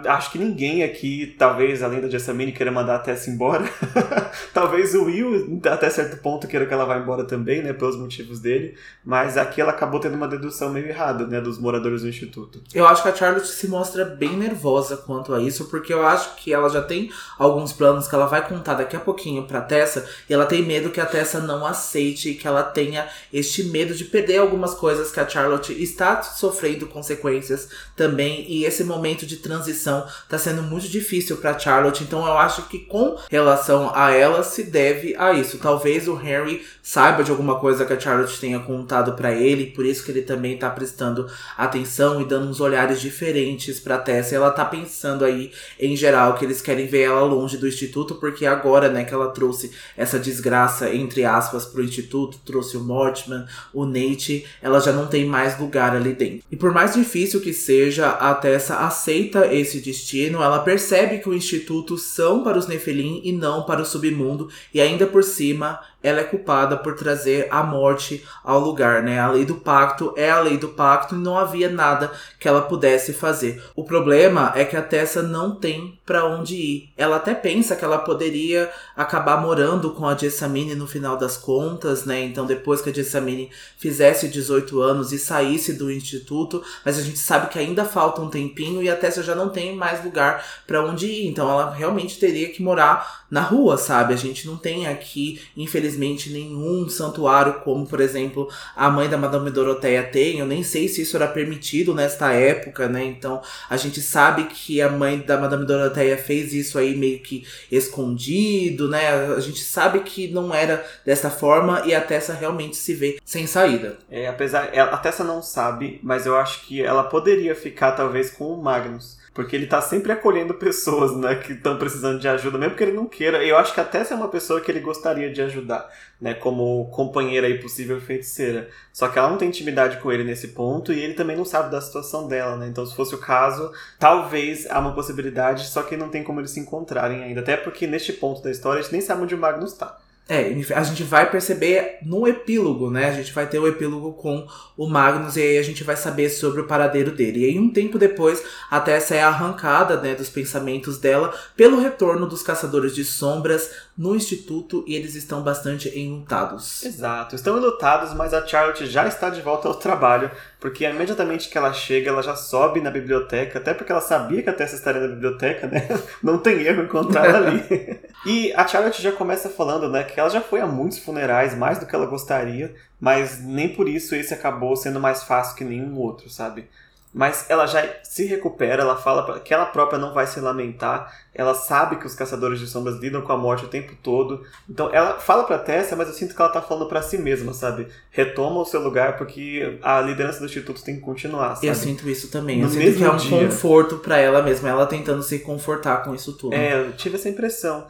[0.07, 3.65] Acho que ninguém aqui, talvez além da Jessamine, queira mandar a Tessa embora.
[4.55, 7.73] talvez o Will, até certo ponto, queira que ela vá embora também, né?
[7.73, 8.77] Pelos motivos dele.
[9.05, 11.41] Mas aqui ela acabou tendo uma dedução meio errada, né?
[11.41, 12.63] Dos moradores do instituto.
[12.73, 16.37] Eu acho que a Charlotte se mostra bem nervosa quanto a isso, porque eu acho
[16.37, 20.09] que ela já tem alguns planos que ela vai contar daqui a pouquinho pra Tessa,
[20.31, 23.95] e ela tem medo que a Tessa não aceite e que ela tenha este medo
[23.95, 29.37] de perder algumas coisas que a Charlotte está sofrendo consequências também, e esse momento de
[29.37, 34.43] transição tá sendo muito difícil para Charlotte, então eu acho que com relação a ela
[34.43, 35.59] se deve a isso.
[35.59, 39.85] Talvez o Harry saiba de alguma coisa que a Charlotte tenha contado para ele, por
[39.85, 44.35] isso que ele também tá prestando atenção e dando uns olhares diferentes para Tessa.
[44.35, 48.17] E ela tá pensando aí em geral que eles querem ver ela longe do instituto,
[48.17, 53.47] porque agora, né, que ela trouxe essa desgraça entre aspas pro instituto, trouxe o Mortman,
[53.73, 56.45] o Nate, ela já não tem mais lugar ali dentro.
[56.51, 61.35] E por mais difícil que seja, a Tessa aceita esse destino, ela percebe que o
[61.35, 66.21] instituto são para os Nephilim e não para o submundo, e ainda por cima ela
[66.21, 69.19] é culpada por trazer a morte ao lugar, né?
[69.19, 72.61] A lei do pacto é a lei do pacto e não havia nada que ela
[72.61, 73.65] pudesse fazer.
[73.75, 76.93] O problema é que a Tessa não tem para onde ir.
[76.95, 82.05] Ela até pensa que ela poderia acabar morando com a Jessamine no final das contas,
[82.05, 82.23] né?
[82.23, 87.19] Então depois que a Jessamine fizesse 18 anos e saísse do instituto, mas a gente
[87.19, 90.85] sabe que ainda falta um tempinho e a Tessa já não tem mais lugar para
[90.85, 91.27] onde ir.
[91.29, 94.13] Então ela realmente teria que morar na rua, sabe?
[94.13, 99.17] A gente não tem aqui, infelizmente infelizmente, nenhum santuário, como por exemplo a mãe da
[99.17, 100.39] Madame Doroteia tem.
[100.39, 103.05] Eu nem sei se isso era permitido nesta época, né?
[103.05, 107.47] Então a gente sabe que a mãe da Madame Doroteia fez isso aí meio que
[107.71, 109.35] escondido, né?
[109.35, 113.47] A gente sabe que não era dessa forma e a Tessa realmente se vê sem
[113.47, 113.97] saída.
[114.11, 114.71] É, apesar.
[114.77, 119.23] A Tessa não sabe, mas eu acho que ela poderia ficar talvez com o Magnus.
[119.35, 122.93] Porque ele tá sempre acolhendo pessoas, né, que estão precisando de ajuda, mesmo que ele
[122.93, 123.45] não queira.
[123.45, 126.89] Eu acho que até se é uma pessoa que ele gostaria de ajudar, né, como
[126.93, 128.69] companheira e possível feiticeira.
[128.93, 131.69] Só que ela não tem intimidade com ele nesse ponto e ele também não sabe
[131.69, 132.69] da situação dela, né?
[132.69, 136.53] Então, se fosse o caso, talvez há uma possibilidade, só que não tem como eles
[136.53, 137.41] se encontrarem ainda.
[137.41, 139.99] Até porque neste ponto da história a gente nem sabe onde o Magnus tá.
[140.27, 143.11] É, a gente vai perceber no epílogo, né?
[143.11, 146.31] A gente vai ter o epílogo com o Magnus e aí a gente vai saber
[146.31, 147.41] sobre o paradeiro dele.
[147.41, 152.27] E aí, um tempo depois, a Tessa é arrancada né, dos pensamentos dela pelo retorno
[152.27, 156.85] dos Caçadores de Sombras no Instituto e eles estão bastante enlutados.
[156.85, 161.57] Exato, estão enlutados, mas a Charlotte já está de volta ao trabalho, porque imediatamente que
[161.57, 165.01] ela chega, ela já sobe na biblioteca, até porque ela sabia que a Tessa estaria
[165.01, 165.89] na biblioteca, né?
[166.23, 168.01] Não tem erro encontrar ela ali.
[168.27, 171.79] e a Charlotte já começa falando, né, que ela já foi a muitos funerais, mais
[171.79, 175.97] do que ela gostaria, mas nem por isso esse acabou sendo mais fácil que nenhum
[175.99, 176.69] outro, sabe?
[177.15, 181.55] Mas ela já se recupera, ela fala que ela própria não vai se lamentar, ela
[181.55, 184.43] sabe que os caçadores de sombras lidam com a morte o tempo todo.
[184.69, 187.55] Então ela fala pra Tessa, mas eu sinto que ela tá falando para si mesma,
[187.55, 187.87] sabe?
[188.11, 191.69] Retoma o seu lugar porque a liderança do instituto tem que continuar, sabe?
[191.69, 192.59] Eu sinto isso também.
[192.59, 193.47] No eu sinto que é um dia.
[193.47, 196.53] conforto para ela mesma, ela tentando se confortar com isso tudo.
[196.53, 197.87] É, eu tive essa impressão.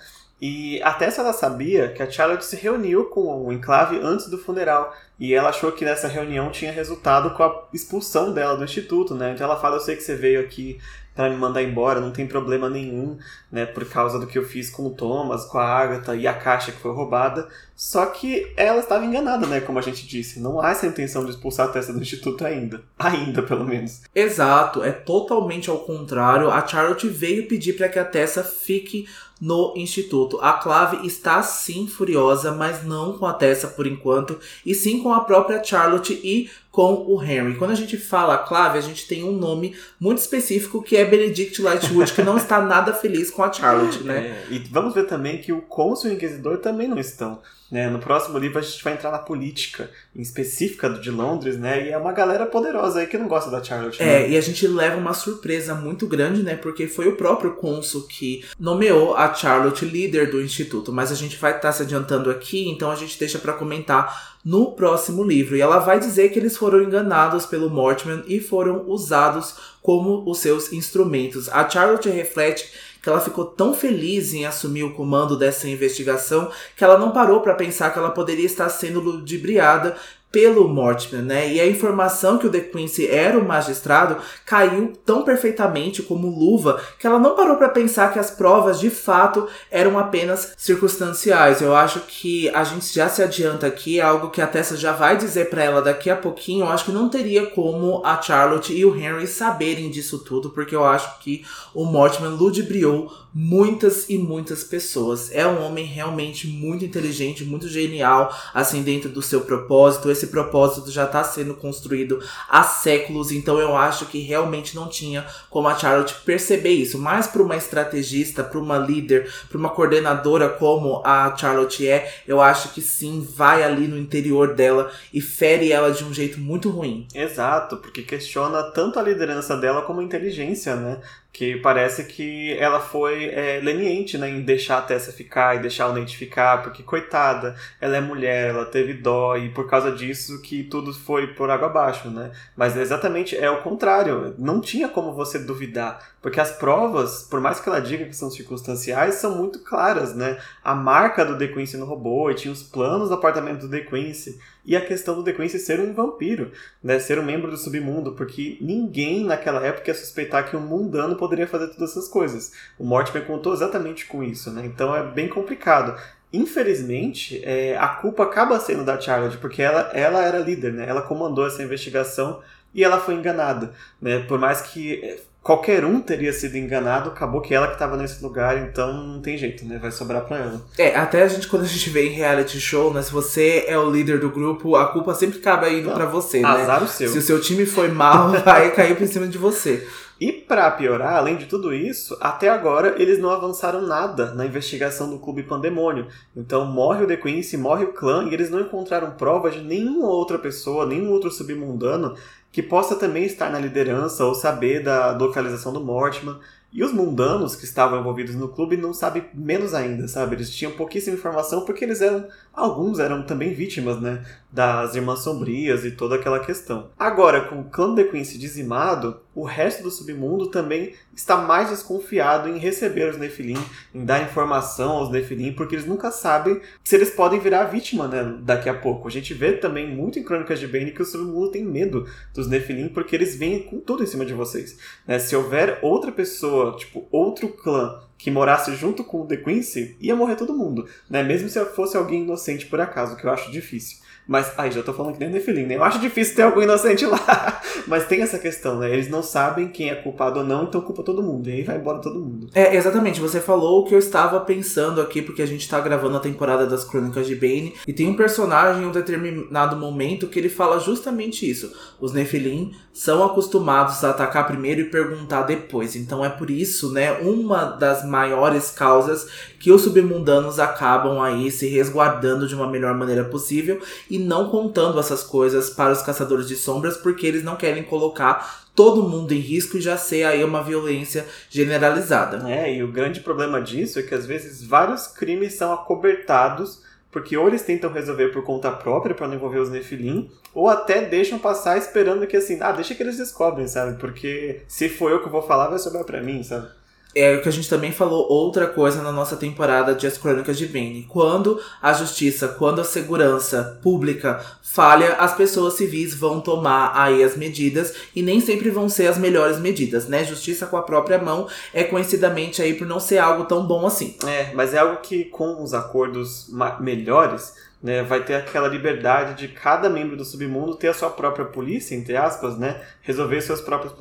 [0.46, 4.94] E até ela sabia que a Charlotte se reuniu com o Enclave antes do funeral.
[5.18, 9.32] E ela achou que nessa reunião tinha resultado com a expulsão dela do instituto, né?
[9.32, 10.78] Então ela fala: Eu sei que você veio aqui
[11.14, 13.16] para me mandar embora, não tem problema nenhum,
[13.50, 13.64] né?
[13.64, 16.72] Por causa do que eu fiz com o Thomas, com a Agatha e a caixa
[16.72, 17.48] que foi roubada.
[17.76, 19.60] Só que ela estava enganada, né?
[19.60, 20.38] Como a gente disse.
[20.40, 22.82] Não há essa intenção de expulsar a Tessa do instituto ainda.
[22.98, 24.02] Ainda, pelo menos.
[24.14, 26.50] Exato, é totalmente ao contrário.
[26.50, 29.06] A Charlotte veio pedir para que a Tessa fique
[29.40, 30.38] no Instituto.
[30.40, 35.12] A Clave está sim furiosa, mas não com a Tessa por enquanto, e sim com
[35.12, 37.56] a própria Charlotte e com o Henry.
[37.56, 41.60] Quando a gente fala Clave, a gente tem um nome muito específico que é Benedict
[41.60, 44.44] Lightwood, que não está nada feliz com a Charlotte, né?
[44.50, 47.40] É, e vamos ver também que o Cônsul e o Inquisidor também não estão.
[47.74, 47.90] Né?
[47.90, 51.88] No próximo livro a gente vai entrar na política em específica de Londres, né?
[51.88, 54.00] E é uma galera poderosa aí que não gosta da Charlotte.
[54.00, 54.30] É, né?
[54.30, 56.54] e a gente leva uma surpresa muito grande, né?
[56.54, 60.92] Porque foi o próprio cônsul que nomeou a Charlotte líder do instituto.
[60.92, 64.36] Mas a gente vai estar tá se adiantando aqui, então a gente deixa para comentar
[64.44, 65.56] no próximo livro.
[65.56, 70.38] E ela vai dizer que eles foram enganados pelo Mortimer e foram usados como os
[70.38, 71.48] seus instrumentos.
[71.48, 76.82] A Charlotte reflete que ela ficou tão feliz em assumir o comando dessa investigação que
[76.82, 79.94] ela não parou para pensar que ela poderia estar sendo ludibriada
[80.34, 81.52] pelo Mortimer, né?
[81.52, 86.82] E a informação que o De Quincy era o magistrado caiu tão perfeitamente como luva
[86.98, 91.62] que ela não parou para pensar que as provas de fato eram apenas circunstanciais.
[91.62, 94.90] Eu acho que a gente já se adianta aqui, é algo que a Tessa já
[94.90, 96.64] vai dizer para ela daqui a pouquinho.
[96.64, 100.74] Eu acho que não teria como a Charlotte e o Henry saberem disso tudo, porque
[100.74, 105.30] eu acho que o Mortimer ludibriou muitas e muitas pessoas.
[105.32, 110.10] É um homem realmente muito inteligente, muito genial, assim, dentro do seu propósito.
[110.10, 115.26] Esse propósito já está sendo construído há séculos, então eu acho que realmente não tinha
[115.50, 116.98] como a Charlotte perceber isso.
[116.98, 122.40] Mas para uma estrategista, para uma líder, para uma coordenadora como a Charlotte é, eu
[122.40, 126.70] acho que sim, vai ali no interior dela e fere ela de um jeito muito
[126.70, 127.06] ruim.
[127.14, 131.00] Exato, porque questiona tanto a liderança dela como a inteligência, né?
[131.34, 135.88] Que parece que ela foi é, leniente né, em deixar a Tessa ficar e deixar
[135.88, 140.40] o Nate ficar, porque coitada, ela é mulher, ela teve dó e por causa disso
[140.42, 142.30] que tudo foi por água abaixo, né?
[142.56, 147.60] Mas exatamente é o contrário, não tinha como você duvidar, porque as provas, por mais
[147.60, 150.38] que ela diga que são circunstanciais, são muito claras, né?
[150.64, 153.80] A marca do The Quincy no robô e tinha os planos do apartamento do The
[153.80, 156.50] Quincy e a questão do The Quincy ser um vampiro,
[156.82, 156.98] né?
[156.98, 161.46] Ser um membro do submundo, porque ninguém naquela época ia suspeitar que um mundano poderia
[161.46, 162.52] fazer todas essas coisas.
[162.78, 164.62] O Mortimer contou exatamente com isso, né?
[164.64, 165.94] Então é bem complicado.
[166.32, 170.86] Infelizmente, é, a culpa acaba sendo da Charlotte, porque ela, ela era líder, né?
[170.88, 172.40] Ela comandou essa investigação
[172.74, 174.20] e ela foi enganada, né?
[174.20, 178.56] Por mais que qualquer um teria sido enganado, acabou que ela que estava nesse lugar,
[178.56, 179.78] então não tem jeito, né?
[179.78, 180.62] Vai sobrar pra ela.
[180.78, 183.02] É, até a gente, quando a gente vê em reality show, né?
[183.02, 186.48] Se você é o líder do grupo, a culpa sempre acaba indo para você, né?
[186.48, 187.10] Azar o seu.
[187.10, 189.86] Se o seu time foi mal, vai cair por cima de você.
[190.18, 195.10] E para piorar, além de tudo isso, até agora eles não avançaram nada na investigação
[195.10, 196.06] do Clube Pandemônio.
[196.34, 200.06] Então morre o The Quincy, morre o clã e eles não encontraram provas de nenhuma
[200.06, 202.14] outra pessoa, nenhum outro submundano
[202.54, 206.36] que possa também estar na liderança ou saber da localização do Mortimer.
[206.72, 210.36] E os mundanos que estavam envolvidos no clube não sabem menos ainda, sabe?
[210.36, 212.28] Eles tinham pouquíssima informação porque eles eram.
[212.52, 214.24] Alguns eram também vítimas, né?
[214.54, 216.90] Das Irmãs Sombrias e toda aquela questão.
[216.96, 222.48] Agora, com o clã de Quincy dizimado, o resto do submundo também está mais desconfiado
[222.48, 223.58] em receber os Nephilim,
[223.92, 228.38] em dar informação aos Nephilim, porque eles nunca sabem se eles podem virar vítima né,
[228.42, 229.08] daqui a pouco.
[229.08, 232.46] A gente vê também muito em Crônicas de Bane que o submundo tem medo dos
[232.46, 234.78] Nephilim porque eles vêm com tudo em cima de vocês.
[235.04, 235.18] Né?
[235.18, 240.14] Se houver outra pessoa, tipo, outro clã que morasse junto com o The Quincy, ia
[240.14, 241.22] morrer todo mundo, né?
[241.22, 243.98] Mesmo se fosse alguém inocente por acaso, que eu acho difícil.
[244.26, 245.76] Mas, ai, já tô falando que nem Nefilim, né?
[245.76, 247.60] Eu acho difícil ter algum inocente lá.
[247.86, 248.90] Mas tem essa questão, né?
[248.90, 251.48] Eles não sabem quem é culpado ou não, então culpa todo mundo.
[251.48, 252.48] E aí vai embora todo mundo.
[252.54, 253.20] É, exatamente.
[253.20, 256.66] Você falou o que eu estava pensando aqui, porque a gente tá gravando a temporada
[256.66, 257.74] das Crônicas de Bane.
[257.86, 261.72] E tem um personagem em um determinado momento que ele fala justamente isso.
[262.00, 265.96] Os Nefilim são acostumados a atacar primeiro e perguntar depois.
[265.96, 267.12] Então é por isso, né?
[267.20, 269.26] Uma das maiores causas
[269.64, 275.00] que os submundanos acabam aí se resguardando de uma melhor maneira possível e não contando
[275.00, 279.38] essas coisas para os caçadores de sombras porque eles não querem colocar todo mundo em
[279.38, 282.46] risco e já ser aí uma violência generalizada.
[282.46, 287.34] É, e o grande problema disso é que às vezes vários crimes são acobertados porque
[287.34, 291.38] ou eles tentam resolver por conta própria para não envolver os Nefilim, ou até deixam
[291.38, 293.98] passar esperando que assim, ah, deixa que eles descobrem, sabe?
[293.98, 296.68] Porque se for eu que vou falar, vai sobrar para mim, sabe?
[297.14, 300.58] É o que a gente também falou outra coisa na nossa temporada de As Crônicas
[300.58, 301.06] de Bane.
[301.08, 307.36] Quando a justiça, quando a segurança pública falha, as pessoas civis vão tomar aí as
[307.36, 310.24] medidas e nem sempre vão ser as melhores medidas, né?
[310.24, 314.16] Justiça com a própria mão é conhecidamente aí por não ser algo tão bom assim.
[314.26, 316.50] É, mas é algo que com os acordos
[316.80, 321.44] melhores né, vai ter aquela liberdade de cada membro do submundo ter a sua própria
[321.44, 323.92] polícia, entre aspas, né, resolver seus próprios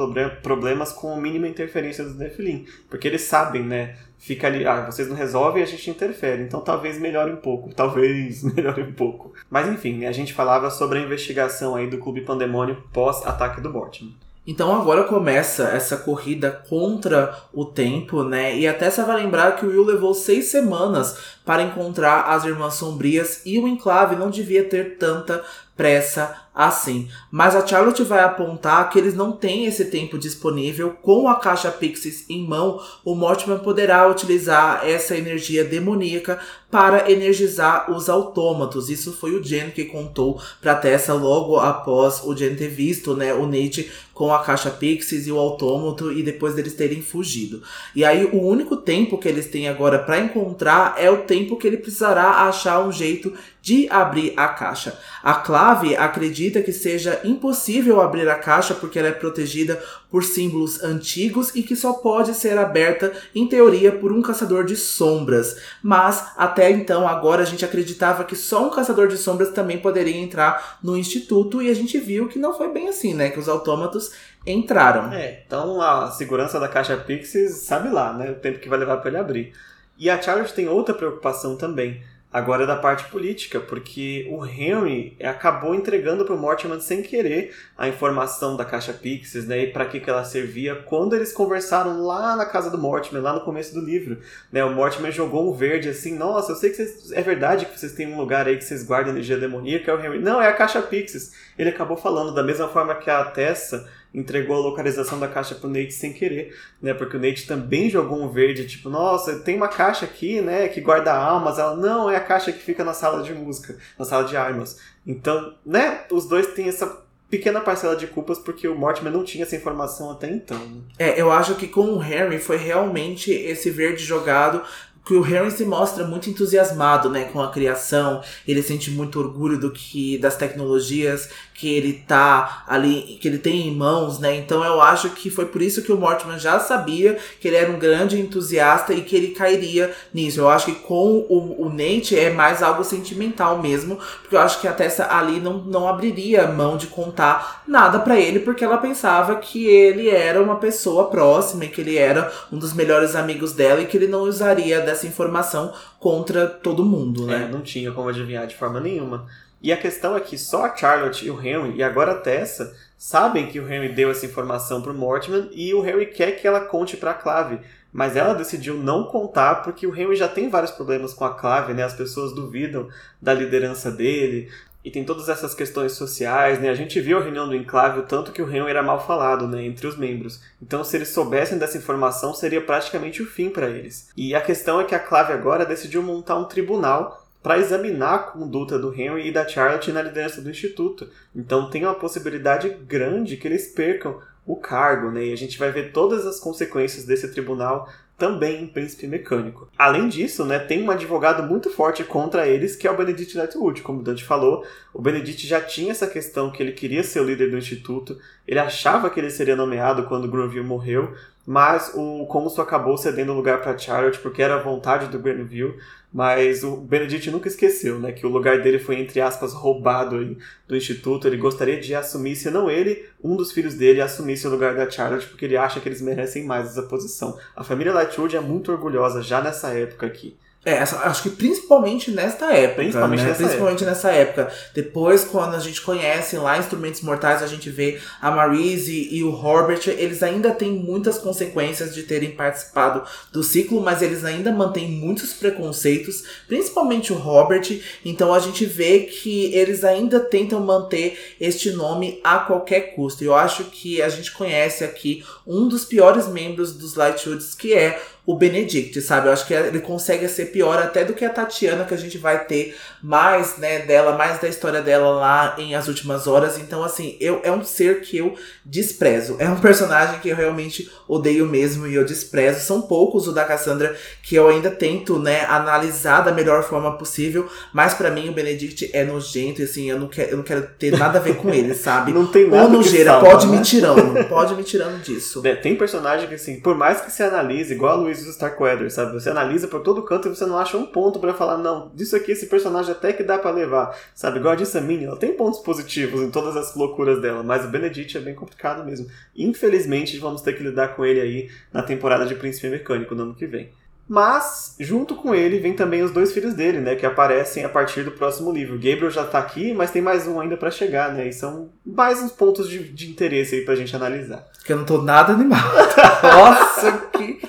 [0.41, 2.65] problemas com a mínima interferência dos Nephilim.
[2.89, 6.97] Porque eles sabem, né, fica ali, ah, vocês não resolvem a gente interfere, então talvez
[6.97, 9.33] melhore um pouco, talvez melhore um pouco.
[9.49, 14.13] Mas enfim, a gente falava sobre a investigação aí do Clube Pandemônio pós-ataque do Mortimer.
[14.45, 18.57] Então agora começa essa corrida contra o tempo, né?
[18.57, 22.73] E até você vai lembrar que o Will levou seis semanas para encontrar as Irmãs
[22.73, 25.41] Sombrias e o Enclave não devia ter tanta
[25.77, 27.09] pressa assim.
[27.31, 30.91] Mas a Charlotte vai apontar que eles não têm esse tempo disponível.
[31.01, 36.39] Com a caixa Pixies em mão, o Mortimer poderá utilizar essa energia demoníaca
[36.69, 38.89] para energizar os autômatos.
[38.89, 43.33] Isso foi o Jen que contou para Tessa logo após o Jen ter visto né,
[43.33, 47.63] o Nate com a caixa Pixies e o autômato e depois deles terem fugido.
[47.95, 51.67] E aí o único tempo que eles têm agora para encontrar é o tempo que
[51.67, 54.99] ele precisará achar um jeito de abrir a caixa.
[55.23, 60.83] A Clave acredita que seja impossível abrir a caixa porque ela é protegida por símbolos
[60.83, 65.57] antigos e que só pode ser aberta, em teoria, por um caçador de sombras.
[65.81, 70.17] Mas até então, agora a gente acreditava que só um caçador de sombras também poderia
[70.17, 73.29] entrar no instituto e a gente viu que não foi bem assim, né?
[73.29, 74.11] Que os autômatos
[74.45, 75.11] entraram.
[75.13, 78.31] É, então a segurança da caixa Pixies sabe lá, né?
[78.31, 79.53] O tempo que vai levar para ele abrir.
[79.97, 82.01] E a Charlotte tem outra preocupação também
[82.33, 87.53] Agora é da parte política, porque o Henry acabou entregando para o Mortimer sem querer
[87.77, 92.03] a informação da caixa Pixies, né, e para que, que ela servia, quando eles conversaram
[92.03, 94.17] lá na casa do Mortimer, lá no começo do livro.
[94.51, 96.81] Né, o Mortimer jogou um verde assim, nossa, eu sei que
[97.13, 100.03] é verdade que vocês têm um lugar aí que vocês guardam energia demoníaca, é o
[100.03, 100.17] Henry.
[100.17, 101.33] Não, é a caixa Pixies.
[101.55, 105.69] Ele acabou falando, da mesma forma que a Tessa entregou a localização da caixa pro
[105.69, 106.93] Nate sem querer, né?
[106.93, 110.81] Porque o Nate também jogou um verde, tipo, nossa, tem uma caixa aqui, né, que
[110.81, 111.57] guarda almas.
[111.57, 114.79] Ela, não, é a caixa que fica na sala de música, na sala de armas.
[115.05, 119.43] Então, né, os dois têm essa pequena parcela de culpas porque o Mortimer não tinha
[119.43, 120.59] essa informação até então.
[120.59, 120.81] Né?
[120.99, 124.61] É, eu acho que com o Harry foi realmente esse verde jogado
[125.05, 128.21] que o Harry se mostra muito entusiasmado, né, com a criação.
[128.47, 133.67] Ele sente muito orgulho do que das tecnologias que ele tá ali, que ele tem
[133.67, 134.35] em mãos, né?
[134.35, 137.71] Então eu acho que foi por isso que o Mortimer já sabia que ele era
[137.71, 140.39] um grande entusiasta e que ele cairia nisso.
[140.39, 144.59] Eu acho que com o, o Nate é mais algo sentimental mesmo, porque eu acho
[144.59, 148.77] que a Tessa ali não, não abriria mão de contar nada para ele, porque ela
[148.77, 153.81] pensava que ele era uma pessoa próxima que ele era um dos melhores amigos dela
[153.81, 157.45] e que ele não usaria informação contra todo mundo, né?
[157.45, 159.25] É, não tinha como adivinhar de forma nenhuma.
[159.63, 162.75] E a questão é que só a Charlotte e o Henry, e agora a Tessa,
[162.97, 166.61] sabem que o Henry deu essa informação pro Mortimer e o Henry quer que ela
[166.61, 167.59] conte pra Clave.
[167.91, 171.73] Mas ela decidiu não contar porque o Henry já tem vários problemas com a Clave,
[171.73, 171.83] né?
[171.83, 172.89] As pessoas duvidam
[173.21, 174.49] da liderança dele.
[174.83, 176.69] E tem todas essas questões sociais, né?
[176.69, 179.47] A gente viu a reunião do enclave o tanto que o Henry era mal falado,
[179.47, 180.41] né, entre os membros.
[180.61, 184.09] Então, se eles soubessem dessa informação, seria praticamente o fim para eles.
[184.17, 188.19] E a questão é que a Clave agora decidiu montar um tribunal para examinar a
[188.19, 191.09] conduta do Henry e da Charlotte na liderança do instituto.
[191.35, 195.25] Então tem uma possibilidade grande que eles percam o cargo, né?
[195.25, 197.89] E a gente vai ver todas as consequências desse tribunal
[198.23, 199.67] também em Príncipe Mecânico.
[199.77, 203.81] Além disso, né, tem um advogado muito forte contra eles, que é o Benedict Lightwood,
[203.81, 204.65] como o Dante falou.
[204.93, 208.59] O Benedict já tinha essa questão que ele queria ser o líder do instituto, ele
[208.59, 211.13] achava que ele seria nomeado quando Granville morreu,
[211.45, 215.77] mas o Consul acabou cedendo lugar para Charlotte porque era vontade do Granville.
[216.13, 220.37] Mas o Benedict nunca esqueceu, né, que o lugar dele foi, entre aspas, roubado aí
[220.67, 221.27] do Instituto.
[221.27, 224.87] Ele gostaria de assumir, se não ele, um dos filhos dele assumisse o lugar da
[224.87, 227.35] Charlotte, porque ele acha que eles merecem mais essa posição.
[227.55, 230.37] A família Lightwood é muito orgulhosa já nessa época aqui.
[230.65, 232.81] É, acho que principalmente nesta época.
[232.81, 233.27] Principalmente, né?
[233.29, 233.89] nessa, principalmente época.
[233.89, 234.51] nessa época.
[234.73, 239.31] Depois, quando a gente conhece lá Instrumentos Mortais, a gente vê a Marise e o
[239.31, 244.89] Robert, eles ainda têm muitas consequências de terem participado do ciclo, mas eles ainda mantêm
[244.89, 247.81] muitos preconceitos, principalmente o Robert.
[248.05, 253.21] Então a gente vê que eles ainda tentam manter este nome a qualquer custo.
[253.21, 257.73] E eu acho que a gente conhece aqui um dos piores membros dos Lighthoods, que
[257.73, 259.27] é o Benedict, sabe?
[259.27, 262.17] Eu acho que ele consegue ser pior até do que a Tatiana, que a gente
[262.17, 266.57] vai ter mais, né, dela, mais da história dela lá em As Últimas Horas.
[266.57, 269.35] Então, assim, eu, é um ser que eu desprezo.
[269.39, 272.65] É um personagem que eu realmente odeio mesmo e eu desprezo.
[272.65, 277.49] São poucos o da Cassandra que eu ainda tento, né, analisar da melhor forma possível.
[277.73, 280.65] Mas para mim o Benedict é nojento e assim, eu não quero, eu não quero
[280.79, 282.13] ter nada a ver com ele, sabe?
[282.13, 283.57] não tem nada Ou nojeira, pode né?
[283.57, 284.13] me tirando.
[284.29, 285.32] Pode me tirando disso.
[285.43, 288.91] É, tem personagem que, assim, por mais que se analise, igual a Luiz dos Starkweather,
[288.91, 289.13] sabe?
[289.13, 291.89] Você analisa por todo canto e você você não acha um ponto para falar, não,
[291.95, 293.97] disso aqui esse personagem até que dá para levar.
[294.13, 297.43] Sabe, igual a disse a Minnie, ela tem pontos positivos em todas as loucuras dela,
[297.43, 299.07] mas o Benedict é bem complicado mesmo.
[299.35, 303.35] Infelizmente, vamos ter que lidar com ele aí na temporada de Príncipe Mecânico no ano
[303.35, 303.71] que vem.
[304.07, 306.95] Mas, junto com ele, vem também os dois filhos dele, né?
[306.95, 308.75] Que aparecem a partir do próximo livro.
[308.75, 311.27] Gabriel já tá aqui, mas tem mais um ainda para chegar, né?
[311.27, 314.45] E são mais uns pontos de, de interesse aí pra gente analisar.
[314.65, 315.63] Que eu não tô nada animado.
[316.21, 317.39] Nossa, que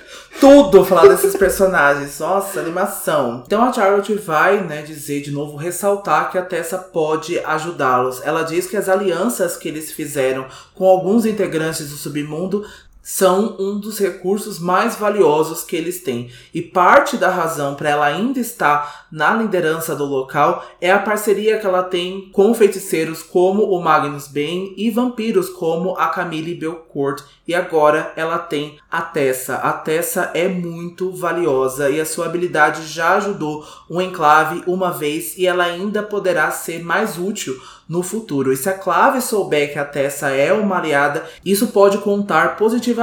[0.40, 2.18] tudo falar desses personagens.
[2.18, 3.42] Nossa, animação.
[3.46, 8.20] Então a Charlotte vai, né, dizer de novo, ressaltar que a Tessa pode ajudá-los.
[8.22, 12.64] Ela diz que as alianças que eles fizeram com alguns integrantes do submundo
[13.04, 16.30] são um dos recursos mais valiosos que eles têm.
[16.54, 21.58] E parte da razão para ela ainda estar na liderança do local é a parceria
[21.58, 27.22] que ela tem com feiticeiros como o Magnus Bane e vampiros como a Camille Belcourt.
[27.46, 29.56] E agora ela tem a Tessa.
[29.56, 35.36] A Tessa é muito valiosa e a sua habilidade já ajudou o enclave uma vez
[35.36, 37.54] e ela ainda poderá ser mais útil
[37.86, 38.50] no futuro.
[38.50, 42.93] E se a Clave souber que a Tessa é uma aliada, isso pode contar positivamente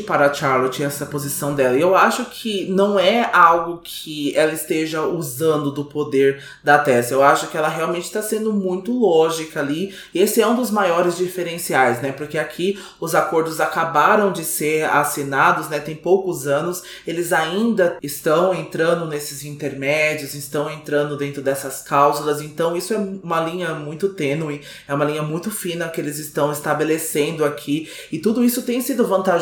[0.00, 1.76] para a Charlotte essa posição dela.
[1.76, 7.14] E eu acho que não é algo que ela esteja usando do poder da Tessa.
[7.14, 9.94] Eu acho que ela realmente está sendo muito lógica ali.
[10.12, 12.12] E esse é um dos maiores diferenciais, né?
[12.12, 15.78] Porque aqui os acordos acabaram de ser assinados, né?
[15.78, 16.82] Tem poucos anos.
[17.06, 22.40] Eles ainda estão entrando nesses intermédios, estão entrando dentro dessas cláusulas.
[22.40, 26.50] Então isso é uma linha muito tênue, é uma linha muito fina que eles estão
[26.50, 27.88] estabelecendo aqui.
[28.10, 29.33] E tudo isso tem sido vantajoso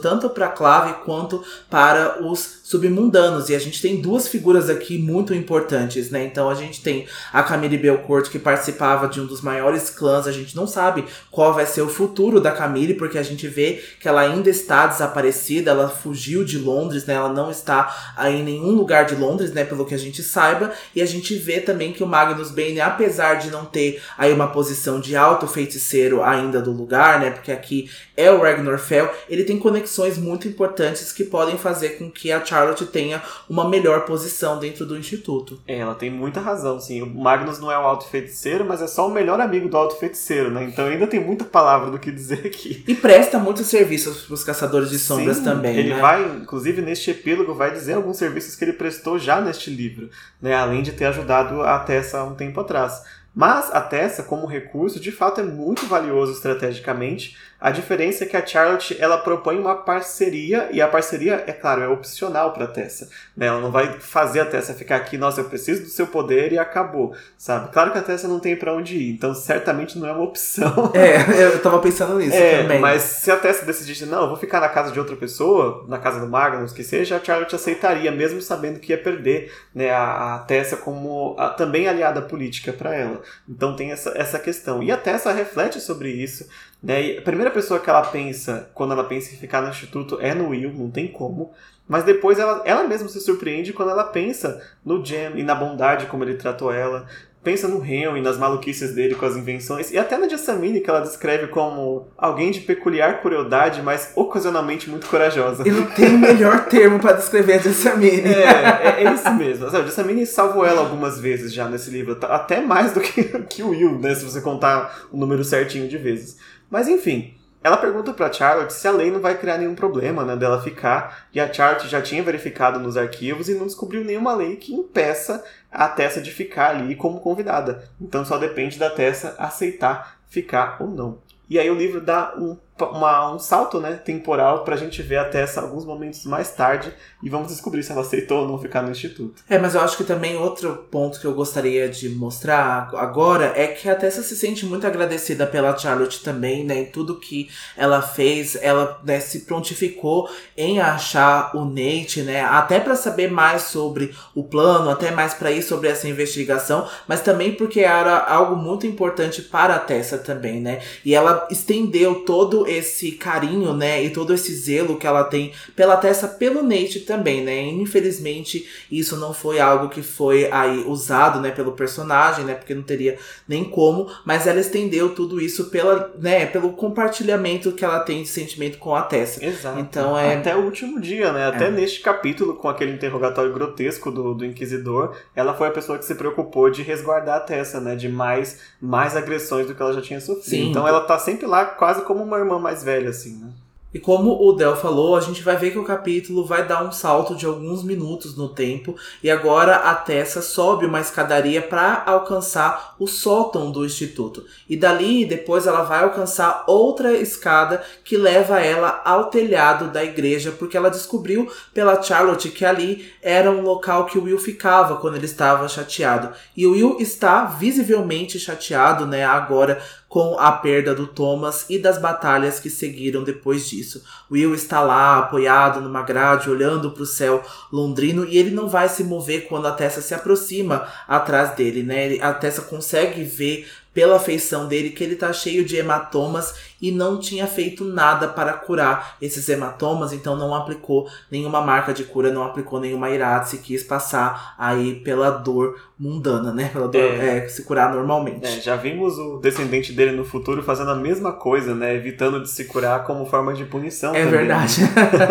[0.00, 3.48] tanto para a Clave quanto para os submundanos.
[3.48, 6.24] E a gente tem duas figuras aqui muito importantes, né?
[6.24, 10.28] Então a gente tem a Camille Belcourt, que participava de um dos maiores clãs.
[10.28, 13.82] A gente não sabe qual vai ser o futuro da Camille, porque a gente vê
[13.98, 17.14] que ela ainda está desaparecida, ela fugiu de Londres, né?
[17.14, 19.64] Ela não está aí em nenhum lugar de Londres, né?
[19.64, 20.72] Pelo que a gente saiba.
[20.94, 24.46] E a gente vê também que o Magnus Bane, apesar de não ter aí uma
[24.46, 27.32] posição de alto feiticeiro ainda do lugar, né?
[27.32, 32.10] Porque aqui é o Ragnar Fell, ele tem conexões muito importantes que podem fazer com
[32.10, 35.60] que a Charlotte tenha uma melhor posição dentro do instituto.
[35.66, 37.00] É, ela tem muita razão, sim.
[37.02, 39.96] O Magnus não é o alto feiticeiro, mas é só o melhor amigo do alto
[39.96, 40.64] feiticeiro, né?
[40.64, 42.84] Então ainda tem muita palavra do que dizer aqui.
[42.86, 45.76] E presta muitos serviços para os caçadores de sombras sim, também.
[45.76, 46.00] Ele né?
[46.00, 50.54] vai, inclusive neste epílogo, vai dizer alguns serviços que ele prestou já neste livro, né?
[50.54, 53.02] Além de ter ajudado a Tessa há um tempo atrás.
[53.34, 58.36] Mas a Tessa, como recurso, de fato é muito valioso estrategicamente, a diferença é que
[58.36, 62.68] a Charlotte ela propõe uma parceria e a parceria, é claro, é opcional para a
[62.68, 63.08] Tessa.
[63.36, 63.46] Né?
[63.46, 66.58] Ela não vai fazer a Tessa ficar aqui, nossa, eu preciso do seu poder e
[66.58, 67.70] acabou, sabe?
[67.70, 70.92] Claro que a Tessa não tem para onde ir, então certamente não é uma opção.
[70.94, 72.80] É, eu tava pensando nisso é, também.
[72.80, 75.98] Mas se a Tessa decidisse, não, eu vou ficar na casa de outra pessoa, na
[75.98, 80.36] casa do Magnus, que seja, a Charlotte aceitaria, mesmo sabendo que ia perder né, a,
[80.36, 83.20] a Tessa como a, também aliada política para ela.
[83.48, 84.82] Então tem essa, essa questão.
[84.82, 86.48] E a Tessa reflete sobre isso.
[86.82, 87.02] Né?
[87.02, 90.34] E a primeira pessoa que ela pensa, quando ela pensa em ficar no instituto, é
[90.34, 91.52] no Will, não tem como.
[91.86, 96.06] Mas depois ela, ela mesma se surpreende quando ela pensa no Jam e na bondade
[96.06, 97.06] como ele tratou ela.
[97.42, 99.90] Pensa no e nas maluquices dele com as invenções.
[99.90, 105.06] E até na Jessamine, que ela descreve como alguém de peculiar crueldade, mas ocasionalmente muito
[105.06, 105.66] corajosa.
[105.66, 108.28] E não tem melhor termo para descrever a Jessamine.
[108.28, 109.66] É, é, é isso mesmo.
[109.66, 112.18] A Jessamine salvou ela algumas vezes já nesse livro.
[112.22, 114.14] Até mais do que, que o Will, né?
[114.14, 116.36] Se você contar o número certinho de vezes.
[116.70, 120.34] Mas enfim, ela pergunta para Charlotte se a lei não vai criar nenhum problema né,
[120.34, 124.56] dela ficar, e a Charlotte já tinha verificado nos arquivos e não descobriu nenhuma lei
[124.56, 127.84] que impeça a Tessa de ficar ali como convidada.
[128.00, 131.18] Então só depende da Tessa aceitar ficar ou não.
[131.50, 132.56] E aí o livro dá um
[132.86, 137.28] uma, um salto né, temporal pra gente ver a Tessa alguns momentos mais tarde e
[137.28, 139.42] vamos descobrir se ela aceitou ou não ficar no instituto.
[139.48, 143.66] É, mas eu acho que também outro ponto que eu gostaria de mostrar agora é
[143.68, 148.00] que a Tessa se sente muito agradecida pela Charlotte também, né, em tudo que ela
[148.00, 154.14] fez, ela né, se prontificou em achar o Nate, né, até para saber mais sobre
[154.34, 158.86] o plano, até mais para ir sobre essa investigação, mas também porque era algo muito
[158.86, 164.32] importante para a Tessa também, né, e ela estendeu todo esse carinho, né, e todo
[164.32, 167.60] esse zelo que ela tem pela Tessa, pelo Nate também, né?
[167.62, 172.82] Infelizmente, isso não foi algo que foi aí usado, né, pelo personagem, né, porque não
[172.82, 173.18] teria
[173.48, 178.28] nem como, mas ela estendeu tudo isso pela, né, pelo compartilhamento que ela tem de
[178.28, 179.44] sentimento com a Tessa.
[179.44, 179.78] Exato.
[179.80, 181.46] Então é até o último dia, né?
[181.46, 181.70] Até É.
[181.70, 186.14] neste capítulo com aquele interrogatório grotesco do, do inquisidor, ela foi a pessoa que se
[186.14, 190.20] preocupou de resguardar a Tessa, né, de mais mais agressões do que ela já tinha
[190.20, 190.44] sofrido.
[190.44, 190.70] Sim.
[190.70, 193.50] Então ela tá sempre lá quase como uma irmã mais velha assim, né?
[193.92, 196.92] E como o Del falou, a gente vai ver que o capítulo vai dar um
[196.92, 202.94] salto de alguns minutos no tempo e agora a Tessa sobe uma escadaria para alcançar
[203.00, 204.44] o sótão do instituto.
[204.68, 210.52] E dali depois ela vai alcançar outra escada que leva ela ao telhado da igreja,
[210.52, 215.16] porque ela descobriu pela Charlotte que ali era um local que o Will ficava quando
[215.16, 216.30] ele estava chateado.
[216.56, 221.96] E o Will está visivelmente chateado, né, agora com a perda do Thomas e das
[221.96, 224.02] batalhas que seguiram depois disso.
[224.28, 227.40] Will está lá, apoiado numa grade, olhando para o céu
[227.72, 232.18] londrino, e ele não vai se mover quando a Tessa se aproxima atrás dele, né?
[232.20, 237.18] A Tessa consegue ver pela feição dele que ele tá cheio de hematomas e não
[237.18, 242.42] tinha feito nada para curar esses hematomas, então não aplicou nenhuma marca de cura, não
[242.42, 246.70] aplicou nenhuma iratse, quis passar aí pela dor mundana, né?
[246.72, 247.38] Pela dor, é.
[247.38, 248.46] É, se curar normalmente.
[248.46, 251.94] É, já vimos o descendente dele no futuro fazendo a mesma coisa, né?
[251.94, 254.14] Evitando de se curar como forma de punição.
[254.14, 254.38] É também.
[254.38, 254.80] verdade.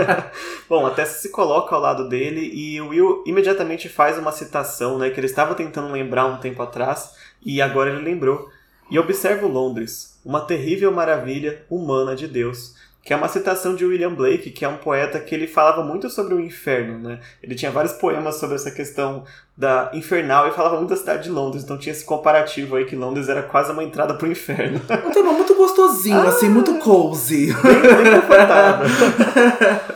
[0.70, 5.00] Bom, a Tessa se coloca ao lado dele e o Will imediatamente faz uma citação,
[5.00, 5.10] né?
[5.10, 7.14] Que ele estava tentando lembrar um tempo atrás
[7.46, 8.50] e agora ele lembrou.
[8.92, 14.14] E observo Londres, uma terrível maravilha humana de Deus, que é uma citação de William
[14.14, 17.20] Blake, que é um poeta que ele falava muito sobre o inferno, né?
[17.42, 19.24] Ele tinha vários poemas sobre essa questão
[19.56, 22.96] da infernal e falava muito da cidade de Londres, então tinha esse comparativo aí que
[22.96, 24.82] Londres era quase uma entrada pro inferno.
[25.06, 27.54] Um tema muito gostosinho, ah, assim, muito cozy.
[27.54, 28.88] Bem, bem confortável.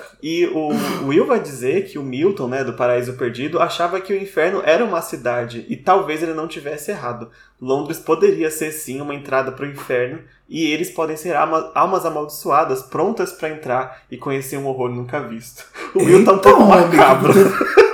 [0.23, 0.69] E o,
[1.05, 4.85] Will vai dizer que o Milton, né, do Paraíso Perdido, achava que o inferno era
[4.85, 7.29] uma cidade e talvez ele não tivesse errado.
[7.59, 12.05] Londres poderia ser sim uma entrada para o inferno e eles podem ser alma, almas
[12.05, 15.65] amaldiçoadas prontas para entrar e conhecer um horror nunca visto.
[15.93, 17.33] O Will Eita, tá um pouco macabro.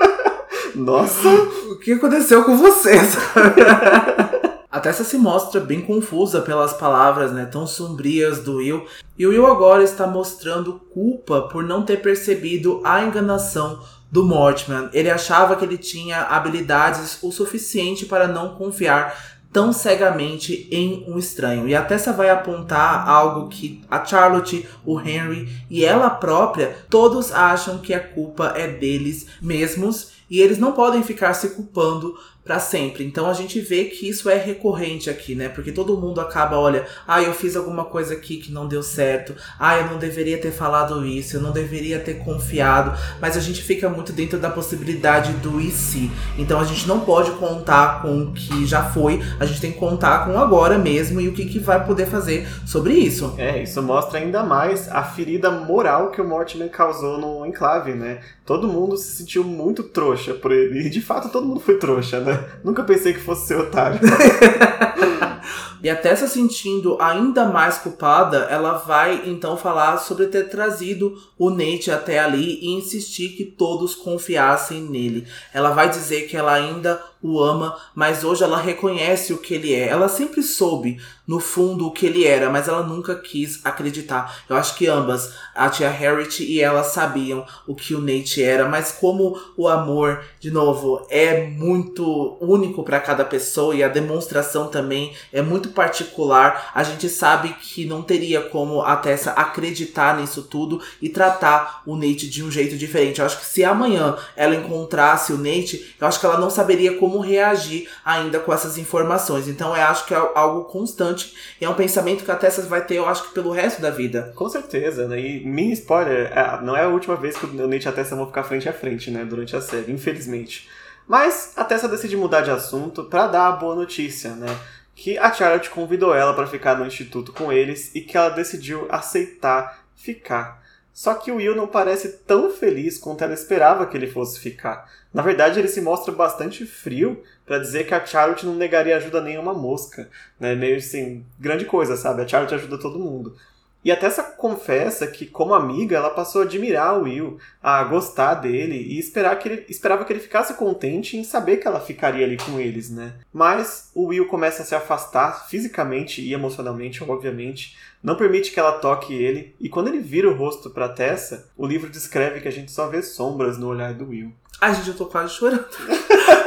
[0.75, 1.29] Nossa!
[1.71, 3.17] O que aconteceu com vocês?
[4.71, 8.85] A Tessa se mostra bem confusa pelas palavras né, tão sombrias do Will,
[9.17, 14.87] e o Will agora está mostrando culpa por não ter percebido a enganação do Mortman.
[14.93, 21.17] Ele achava que ele tinha habilidades o suficiente para não confiar tão cegamente em um
[21.17, 21.67] estranho.
[21.67, 27.31] E a Tessa vai apontar algo que a Charlotte, o Henry e ela própria, todos
[27.31, 32.15] acham que a culpa é deles mesmos e eles não podem ficar se culpando
[32.49, 33.05] para sempre.
[33.05, 35.49] Então a gente vê que isso é recorrente aqui, né?
[35.49, 39.35] Porque todo mundo acaba, olha, ah, eu fiz alguma coisa aqui que não deu certo.
[39.59, 42.97] Ah, eu não deveria ter falado isso, eu não deveria ter confiado.
[43.21, 46.09] Mas a gente fica muito dentro da possibilidade do e se.
[46.39, 49.77] Então a gente não pode contar com o que já foi, a gente tem que
[49.77, 53.35] contar com agora mesmo e o que, que vai poder fazer sobre isso.
[53.37, 58.21] É, isso mostra ainda mais a ferida moral que o Mortimer causou no enclave, né?
[58.43, 60.87] Todo mundo se sentiu muito trouxa por ele.
[60.87, 62.38] E de fato todo mundo foi trouxa, né?
[62.63, 63.99] Nunca pensei que fosse ser otário.
[65.81, 71.49] e até se sentindo ainda mais culpada, ela vai então falar sobre ter trazido o
[71.49, 75.27] Nate até ali e insistir que todos confiassem nele.
[75.53, 79.73] Ela vai dizer que ela ainda o ama, mas hoje ela reconhece o que ele
[79.73, 79.87] é.
[79.87, 84.43] Ela sempre soube, no fundo, o que ele era, mas ela nunca quis acreditar.
[84.49, 88.67] Eu acho que ambas, a tia Harriet e ela, sabiam o que o Nate era,
[88.67, 94.67] mas como o amor, de novo, é muito único para cada pessoa e a demonstração
[94.67, 100.43] também é muito particular, a gente sabe que não teria como a Tessa acreditar nisso
[100.43, 103.19] tudo e tratar o Nate de um jeito diferente.
[103.19, 106.97] Eu acho que se amanhã ela encontrasse o Nate, eu acho que ela não saberia
[106.97, 109.47] como como reagir ainda com essas informações.
[109.47, 112.85] Então eu acho que é algo constante e é um pensamento que a Tessa vai
[112.85, 114.31] ter, eu acho que pelo resto da vida.
[114.35, 115.19] Com certeza, né?
[115.19, 118.15] E mini spoiler, é, não é a última vez que o Nate e a Tessa
[118.15, 119.25] vão ficar frente a frente, né?
[119.25, 120.69] Durante a série, infelizmente.
[121.07, 124.55] Mas a Tessa decide mudar de assunto para dar a boa notícia, né?
[124.93, 128.85] Que a Charlotte convidou ela para ficar no instituto com eles e que ela decidiu
[128.91, 130.58] aceitar ficar.
[130.93, 134.89] Só que o Will não parece tão feliz quanto ela esperava que ele fosse ficar.
[135.13, 139.19] Na verdade, ele se mostra bastante frio para dizer que a Charlotte não negaria ajuda
[139.19, 140.09] a nenhuma mosca.
[140.39, 140.55] Né?
[140.55, 142.21] Meio assim, grande coisa, sabe?
[142.21, 143.35] A Charlotte ajuda todo mundo.
[143.83, 148.35] E até essa confessa que, como amiga, ela passou a admirar o Will, a gostar
[148.35, 152.25] dele e esperar que ele, esperava que ele ficasse contente em saber que ela ficaria
[152.25, 153.13] ali com eles, né?
[153.31, 158.79] Mas o Will começa a se afastar fisicamente e emocionalmente, obviamente, não permite que ela
[158.79, 162.51] toque ele, e quando ele vira o rosto para Tessa, o livro descreve que a
[162.51, 164.33] gente só vê sombras no olhar do Will.
[164.61, 165.65] Ai, gente, eu tô quase chorando.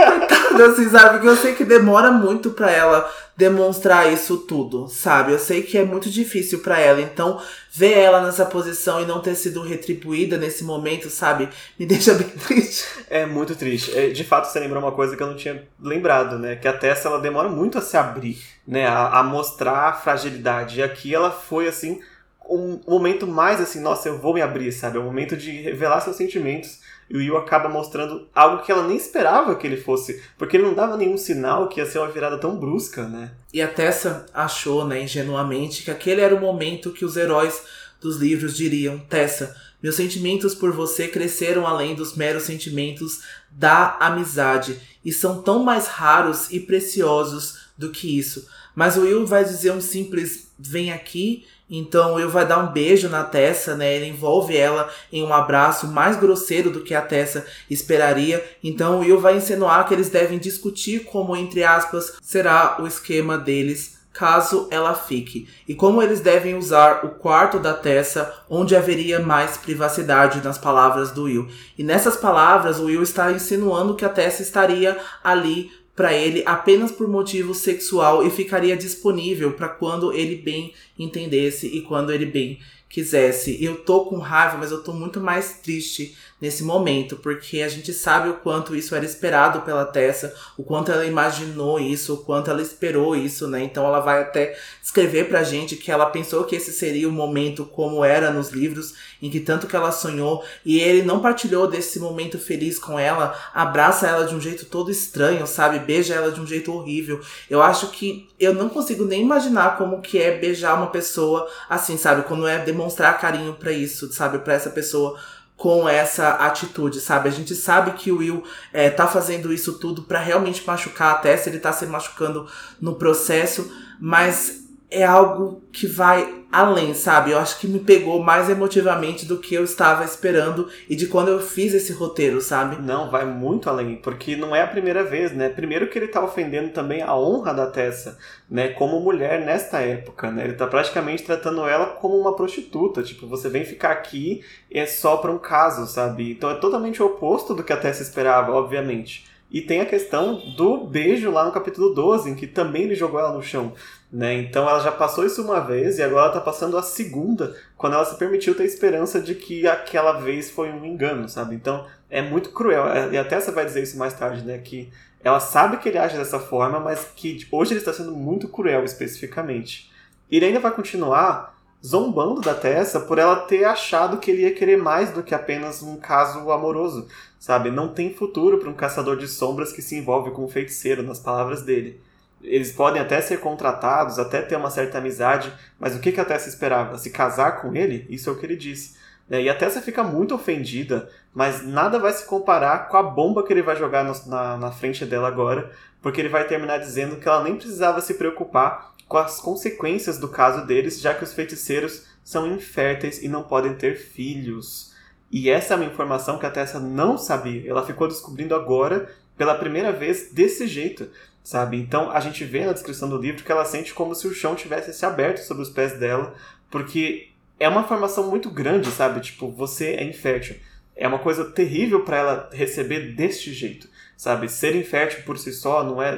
[0.53, 1.11] Coitada, assim, sabe?
[1.11, 5.33] Porque eu sei que demora muito para ela demonstrar isso tudo, sabe?
[5.33, 7.01] Eu sei que é muito difícil para ela.
[7.01, 7.41] Então,
[7.73, 11.49] ver ela nessa posição e não ter sido retribuída nesse momento, sabe?
[11.79, 12.85] Me deixa bem triste.
[13.09, 13.97] É muito triste.
[13.97, 16.57] É, de fato, você lembrou uma coisa que eu não tinha lembrado, né?
[16.57, 18.87] Que a Tessa, ela demora muito a se abrir, né?
[18.87, 20.81] A, a mostrar a fragilidade.
[20.81, 22.01] E aqui ela foi, assim,
[22.49, 24.99] um momento mais assim, nossa, eu vou me abrir, sabe?
[24.99, 26.81] É o momento de revelar seus sentimentos.
[27.13, 30.65] E o Will acaba mostrando algo que ela nem esperava que ele fosse, porque ele
[30.65, 33.33] não dava nenhum sinal que ia ser uma virada tão brusca, né?
[33.53, 37.65] E a Tessa achou, né, ingenuamente, que aquele era o momento que os heróis
[38.01, 44.81] dos livros diriam: Tessa, meus sentimentos por você cresceram além dos meros sentimentos da amizade
[45.05, 48.49] e são tão mais raros e preciosos do que isso.
[48.75, 51.45] Mas o Will vai dizer um simples: vem aqui
[51.75, 53.97] então ele vai dar um beijo na Tessa, né?
[53.97, 58.45] Ele envolve ela em um abraço mais grosseiro do que a Tessa esperaria.
[58.63, 63.39] Então o Will vai insinuar que eles devem discutir como, entre aspas, será o esquema
[63.39, 69.19] deles caso ela fique, e como eles devem usar o quarto da Tessa, onde haveria
[69.19, 71.49] mais privacidade nas palavras do Will.
[71.79, 76.91] E nessas palavras, o Will está insinuando que a Tessa estaria ali para ele apenas
[76.91, 82.59] por motivo sexual e ficaria disponível para quando ele bem entendesse e quando ele bem
[82.89, 83.63] quisesse.
[83.63, 87.93] Eu tô com raiva, mas eu tô muito mais triste nesse momento, porque a gente
[87.93, 92.51] sabe o quanto isso era esperado pela Tessa, o quanto ela imaginou isso, o quanto
[92.51, 93.63] ela esperou isso, né?
[93.63, 97.65] Então ela vai até escrever pra gente que ela pensou que esse seria o momento
[97.65, 102.01] como era nos livros, em que tanto que ela sonhou, e ele não partilhou desse
[102.01, 105.79] momento feliz com ela, abraça ela de um jeito todo estranho, sabe?
[105.79, 107.21] Beija ela de um jeito horrível.
[107.49, 111.97] Eu acho que eu não consigo nem imaginar como que é beijar uma pessoa assim,
[111.97, 112.23] sabe?
[112.23, 114.41] Quando é demonstrar carinho para isso, sabe?
[114.41, 115.17] Para essa pessoa
[115.57, 117.29] com essa atitude, sabe?
[117.29, 118.43] A gente sabe que o Will
[118.73, 122.49] é, tá fazendo isso tudo para realmente machucar a Tessa, ele tá se machucando
[122.81, 124.62] no processo, mas
[124.93, 127.31] é algo que vai além, sabe?
[127.31, 131.29] Eu acho que me pegou mais emotivamente do que eu estava esperando e de quando
[131.29, 132.77] eu fiz esse roteiro, sabe?
[132.81, 135.49] Não, vai muito além, porque não é a primeira vez, né?
[135.49, 138.19] Primeiro que ele tá ofendendo também a honra da Tessa,
[138.51, 138.69] né?
[138.69, 140.45] Como mulher nesta época, né?
[140.45, 144.85] Ele tá praticamente tratando ela como uma prostituta, tipo, você vem ficar aqui e é
[144.85, 146.33] só pra um caso, sabe?
[146.33, 149.32] Então é totalmente o oposto do que a Tessa esperava, obviamente.
[149.53, 153.21] E tem a questão do beijo lá no capítulo 12, em que também ele jogou
[153.21, 153.75] ela no chão.
[154.11, 154.35] Né?
[154.35, 157.93] Então ela já passou isso uma vez e agora ela está passando a segunda, quando
[157.93, 161.55] ela se permitiu ter esperança de que aquela vez foi um engano, sabe?
[161.55, 162.89] Então é muito cruel.
[162.89, 164.57] É, e até você vai dizer isso mais tarde, né?
[164.57, 164.91] Que
[165.23, 168.85] ela sabe que ele age dessa forma, mas que hoje ele está sendo muito cruel
[168.85, 169.93] especificamente.
[170.31, 174.55] E ele ainda vai continuar zombando da Tessa por ela ter achado que ele ia
[174.55, 177.09] querer mais do que apenas um caso amoroso,
[177.43, 177.73] sabe?
[177.73, 181.19] Não tem futuro para um caçador de sombras que se envolve com um feiticeiro, nas
[181.19, 182.01] palavras dele.
[182.41, 186.25] Eles podem até ser contratados, até ter uma certa amizade, mas o que, que a
[186.25, 186.97] Tessa esperava?
[186.99, 188.07] Se casar com ele?
[188.09, 188.95] Isso é o que ele disse.
[189.29, 189.43] Né?
[189.43, 193.53] E a Tessa fica muito ofendida, mas nada vai se comparar com a bomba que
[193.53, 197.27] ele vai jogar no, na, na frente dela agora, porque ele vai terminar dizendo que
[197.27, 202.07] ela nem precisava se preocupar com as consequências do caso deles, já que os feiticeiros
[202.23, 204.92] são inférteis e não podem ter filhos.
[205.33, 207.69] E essa é uma informação que a Tessa não sabia.
[207.69, 211.09] Ela ficou descobrindo agora, pela primeira vez, desse jeito,
[211.43, 211.79] sabe?
[211.79, 214.55] Então a gente vê na descrição do livro que ela sente como se o chão
[214.55, 216.35] tivesse se aberto sobre os pés dela,
[216.71, 219.21] porque é uma informação muito grande, sabe?
[219.21, 220.57] Tipo, você é infértil.
[220.95, 223.89] É uma coisa terrível para ela receber deste jeito
[224.23, 224.49] sabe?
[224.49, 226.13] Ser infértil por si só não é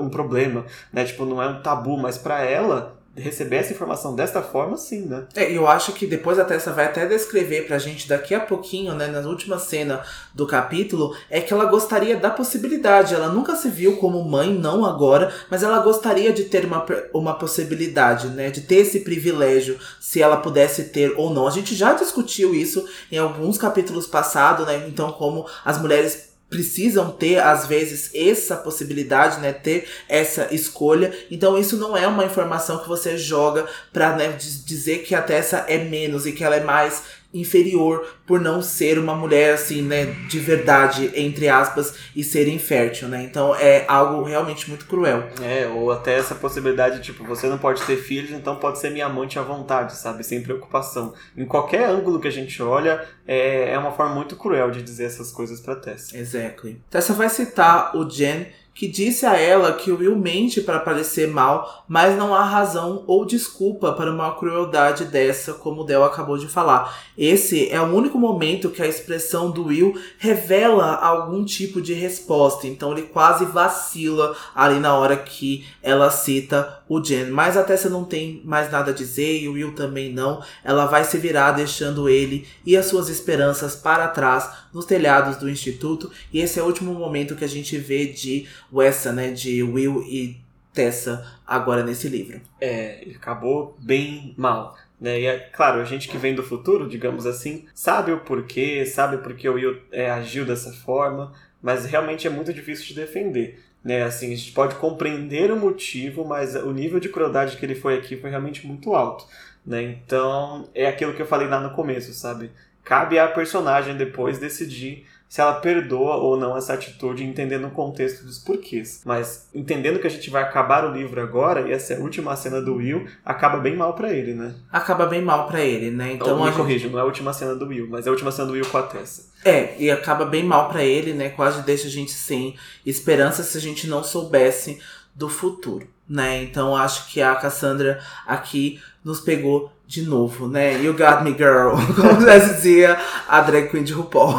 [0.00, 1.04] um problema, né?
[1.04, 5.24] Tipo, não é um tabu, mas para ela receber essa informação desta forma, sim, né?
[5.34, 8.94] É, eu acho que depois a Tessa vai até descrever pra gente daqui a pouquinho,
[8.94, 10.02] né, na última cena
[10.32, 13.14] do capítulo, é que ela gostaria da possibilidade.
[13.14, 17.34] Ela nunca se viu como mãe, não agora, mas ela gostaria de ter uma, uma
[17.34, 21.48] possibilidade, né, de ter esse privilégio, se ela pudesse ter ou não.
[21.48, 27.12] A gente já discutiu isso em alguns capítulos passados, né, então como as mulheres precisam
[27.12, 31.16] ter às vezes essa possibilidade, né, ter essa escolha.
[31.30, 35.64] Então isso não é uma informação que você joga para né, dizer que a Tessa
[35.68, 40.06] é menos e que ela é mais inferior por não ser uma mulher assim, né,
[40.28, 43.22] de verdade, entre aspas, e ser infértil, né?
[43.22, 45.24] Então é algo realmente muito cruel.
[45.42, 49.06] É, ou até essa possibilidade, tipo, você não pode ter filhos, então pode ser minha
[49.06, 50.24] amante à vontade, sabe?
[50.24, 51.14] Sem preocupação.
[51.36, 55.04] Em qualquer ângulo que a gente olha, é, é uma forma muito cruel de dizer
[55.04, 56.16] essas coisas pra Tessa.
[56.16, 56.80] Exactly.
[56.90, 58.46] Tessa vai citar o Jen
[58.80, 63.04] que disse a ela que o Will mente para parecer mal, mas não há razão
[63.06, 66.98] ou desculpa para uma crueldade dessa, como Del acabou de falar.
[67.14, 72.66] Esse é o único momento que a expressão do Will revela algum tipo de resposta,
[72.66, 77.26] então ele quase vacila ali na hora que ela cita o Jen.
[77.26, 80.42] Mas a Tessa não tem mais nada a dizer e o Will também não.
[80.64, 85.48] Ela vai se virar deixando ele e as suas esperanças para trás nos telhados do
[85.48, 86.10] instituto.
[86.32, 89.30] E esse é o último momento que a gente vê de Wessa, né?
[89.30, 90.40] De Will e
[90.72, 92.40] Tessa agora nesse livro.
[92.60, 94.76] É, acabou bem mal.
[95.00, 95.20] Né?
[95.20, 99.16] E é claro, a gente que vem do futuro, digamos assim, sabe o porquê, sabe
[99.18, 103.64] porque o Will é, agiu dessa forma, mas realmente é muito difícil de defender.
[103.82, 107.74] Né, assim, a gente pode compreender o motivo, mas o nível de crueldade que ele
[107.74, 109.24] foi aqui foi realmente muito alto.
[109.64, 109.82] Né?
[109.82, 112.50] Então, é aquilo que eu falei lá no começo, sabe?
[112.84, 118.24] Cabe à personagem depois decidir se ela perdoa ou não essa atitude, entendendo o contexto
[118.24, 119.02] dos porquês.
[119.04, 122.34] Mas entendendo que a gente vai acabar o livro agora, e essa é a última
[122.34, 124.56] cena do Will, acaba bem mal para ele, né?
[124.72, 126.14] Acaba bem mal para ele, né?
[126.14, 126.56] Então, então me gente...
[126.56, 128.66] corrijo, não é a última cena do Will, mas é a última cena do Will
[128.66, 129.30] com a Tessa.
[129.44, 131.28] É, e acaba bem mal para ele, né?
[131.28, 134.80] Quase deixa a gente sem esperança se a gente não soubesse
[135.14, 136.42] do futuro, né?
[136.42, 140.80] Então acho que a Cassandra aqui nos pegou de novo, né?
[140.80, 141.74] You got me, girl.
[142.00, 142.96] Como já dizia
[143.28, 144.36] a drag queen de RuPaul.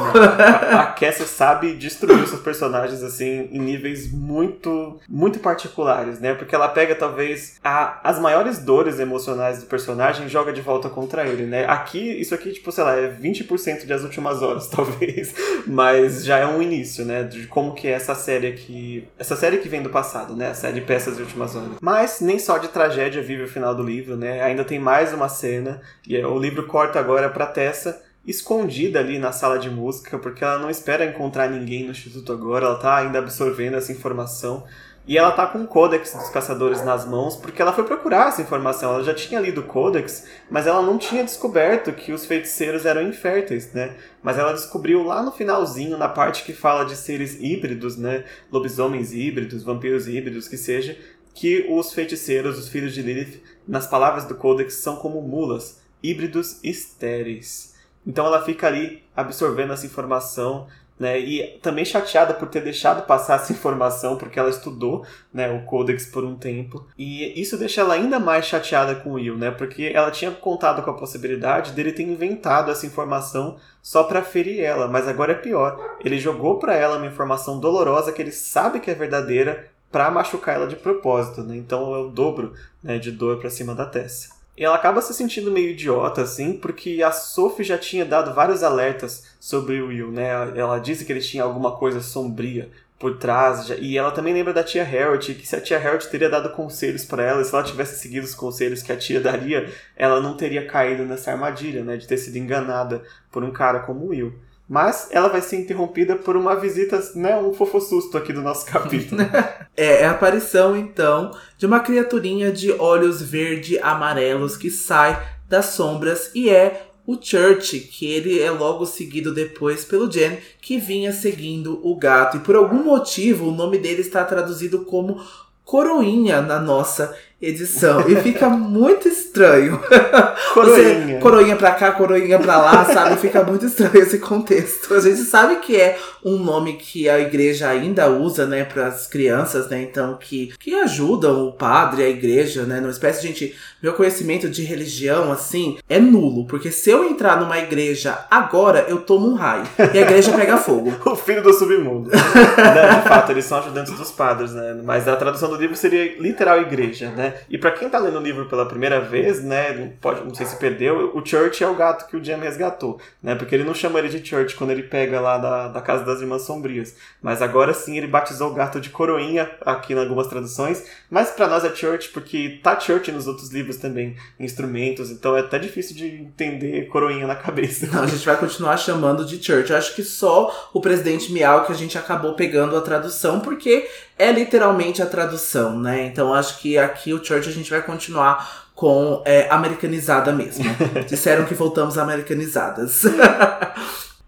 [0.72, 6.34] a, Cassie sabe destruir seus personagens, assim, em níveis muito, muito particulares, né?
[6.34, 10.88] Porque ela pega, talvez, a, as maiores dores emocionais do personagem e joga de volta
[10.88, 11.66] contra ele, né?
[11.66, 15.36] Aqui, isso aqui, tipo, sei lá, é 20% das últimas horas, talvez.
[15.68, 17.24] Mas já é um início, né?
[17.24, 19.06] De como que é essa série aqui...
[19.20, 20.52] Essa série que vem do passado, né?
[20.52, 21.72] A série Peças de Últimas Horas.
[21.82, 24.41] Mas nem só de tragédia vive o final do livro, né?
[24.43, 25.82] Ainda tem mais uma cena.
[26.08, 30.60] E o livro corta agora para Tessa escondida ali na sala de música, porque ela
[30.60, 34.64] não espera encontrar ninguém no instituto agora, ela tá ainda absorvendo essa informação.
[35.08, 38.42] E ela tá com o Codex dos Caçadores nas mãos, porque ela foi procurar essa
[38.44, 38.94] informação.
[38.94, 43.02] Ela já tinha lido o Codex, mas ela não tinha descoberto que os feiticeiros eram
[43.02, 43.96] inférteis, né?
[44.22, 48.26] Mas ela descobriu lá no finalzinho, na parte que fala de seres híbridos, né?
[48.52, 50.96] Lobisomens híbridos, vampiros híbridos, que seja,
[51.34, 56.59] que os feiticeiros, os filhos de Lilith, nas palavras do Codex, são como mulas, híbridos
[56.64, 57.76] estéreis.
[58.05, 60.68] Então ela fica ali absorvendo essa informação,
[61.01, 65.03] né, e também chateada por ter deixado passar essa informação, porque ela estudou
[65.34, 66.86] né, o Codex por um tempo.
[66.95, 70.84] E isso deixa ela ainda mais chateada com o Will, né, porque ela tinha contado
[70.84, 75.36] com a possibilidade dele ter inventado essa informação só para ferir ela, mas agora é
[75.36, 75.97] pior.
[76.05, 80.56] Ele jogou para ela uma informação dolorosa que ele sabe que é verdadeira para machucar
[80.56, 81.56] ela de propósito, né?
[81.58, 84.42] Então é o dobro né, de dor para cima da Tessa.
[84.58, 88.64] E ela acaba se sentindo meio idiota, assim, porque a Sophie já tinha dado vários
[88.64, 90.30] alertas sobre o Will, né?
[90.56, 92.70] Ela disse que ele tinha alguma coisa sombria
[93.00, 96.30] por trás, e ela também lembra da tia Harriet, que se a tia Harriet teria
[96.30, 100.22] dado conselhos para ela, se ela tivesse seguido os conselhos que a tia daria, ela
[100.22, 101.98] não teria caído nessa armadilha, né?
[101.98, 104.32] De ter sido enganada por um cara como o Will.
[104.72, 109.20] Mas ela vai ser interrompida por uma visita, né, um fofossusto aqui do nosso capítulo.
[109.76, 116.32] é, é a aparição, então, de uma criaturinha de olhos verde-amarelos que sai das sombras
[116.34, 121.86] e é o Church, que ele é logo seguido depois pelo Jen, que vinha seguindo
[121.86, 122.38] o gato.
[122.38, 125.22] E por algum motivo o nome dele está traduzido como
[125.66, 128.10] Coroinha na nossa edição.
[128.10, 129.31] E fica muito estranho.
[130.54, 131.16] Coroinha.
[131.16, 133.16] Você, coroinha pra cá, coroinha pra lá, sabe?
[133.18, 134.94] Fica muito estranho esse contexto.
[134.94, 139.70] A gente sabe que é um nome que a igreja ainda usa, né, pras crianças,
[139.70, 139.82] né?
[139.82, 142.80] Então, que, que ajudam o padre, a igreja, né?
[142.80, 146.46] Numa espécie, gente, meu conhecimento de religião, assim, é nulo.
[146.46, 149.64] Porque se eu entrar numa igreja agora, eu tomo um raio.
[149.94, 150.94] E a igreja pega fogo.
[151.06, 152.10] o filho do submundo.
[152.12, 153.02] né?
[153.02, 154.80] De fato, eles são ajudantes dos padres, né?
[154.84, 157.36] Mas a tradução do livro seria literal igreja, né?
[157.50, 160.56] E para quem tá lendo o livro pela primeira vez, né, pode, não sei se
[160.58, 163.36] perdeu, o Church é o gato que o Jam resgatou, né?
[163.36, 166.22] Porque ele não chama ele de Church quando ele pega lá da, da casa das
[166.22, 166.96] irmãs sombrias.
[167.22, 171.48] Mas agora sim ele batizou o gato de coroinha aqui em algumas traduções, mas para
[171.48, 175.96] nós é Church porque tá Church nos outros livros também, instrumentos, então é até difícil
[175.96, 177.88] de entender coroinha na cabeça.
[177.88, 179.72] Não, a gente vai continuar chamando de Church.
[179.72, 183.88] Eu acho que só o presidente Miau que a gente acabou pegando a tradução porque
[184.18, 186.06] é literalmente a tradução, né?
[186.06, 190.66] Então acho que aqui o Church a gente vai continuar com é, americanizada mesmo.
[191.08, 193.04] Disseram que voltamos americanizadas.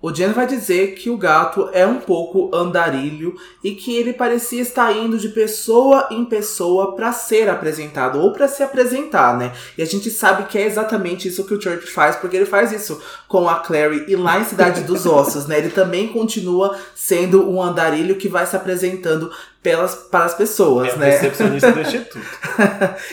[0.06, 4.62] O Jen vai dizer que o gato é um pouco andarilho e que ele parecia
[4.62, 9.54] estar indo de pessoa em pessoa para ser apresentado ou para se apresentar, né?
[9.78, 12.74] E a gente sabe que é exatamente isso que o Church faz, porque ele faz
[12.74, 15.58] isso com a Clary e lá em Cidade dos Ossos, né?
[15.58, 19.32] Ele também continua sendo um andarilho que vai se apresentando
[19.64, 21.10] pelas, para as pessoas, é né?
[21.12, 22.20] recepcionista do instituto.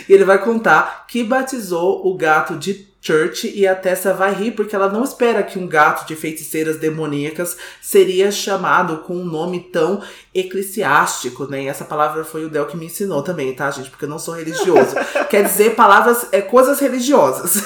[0.08, 4.50] e ele vai contar que batizou o gato de Church e a Tessa vai rir
[4.50, 9.60] porque ela não espera que um gato de feiticeiras demoníacas seria chamado com um nome
[9.72, 10.02] tão
[10.34, 11.62] eclesiástico, né?
[11.62, 13.88] E essa palavra foi o Del que me ensinou também, tá, gente?
[13.88, 14.94] Porque eu não sou religioso.
[15.30, 17.62] Quer dizer palavras, é, coisas religiosas.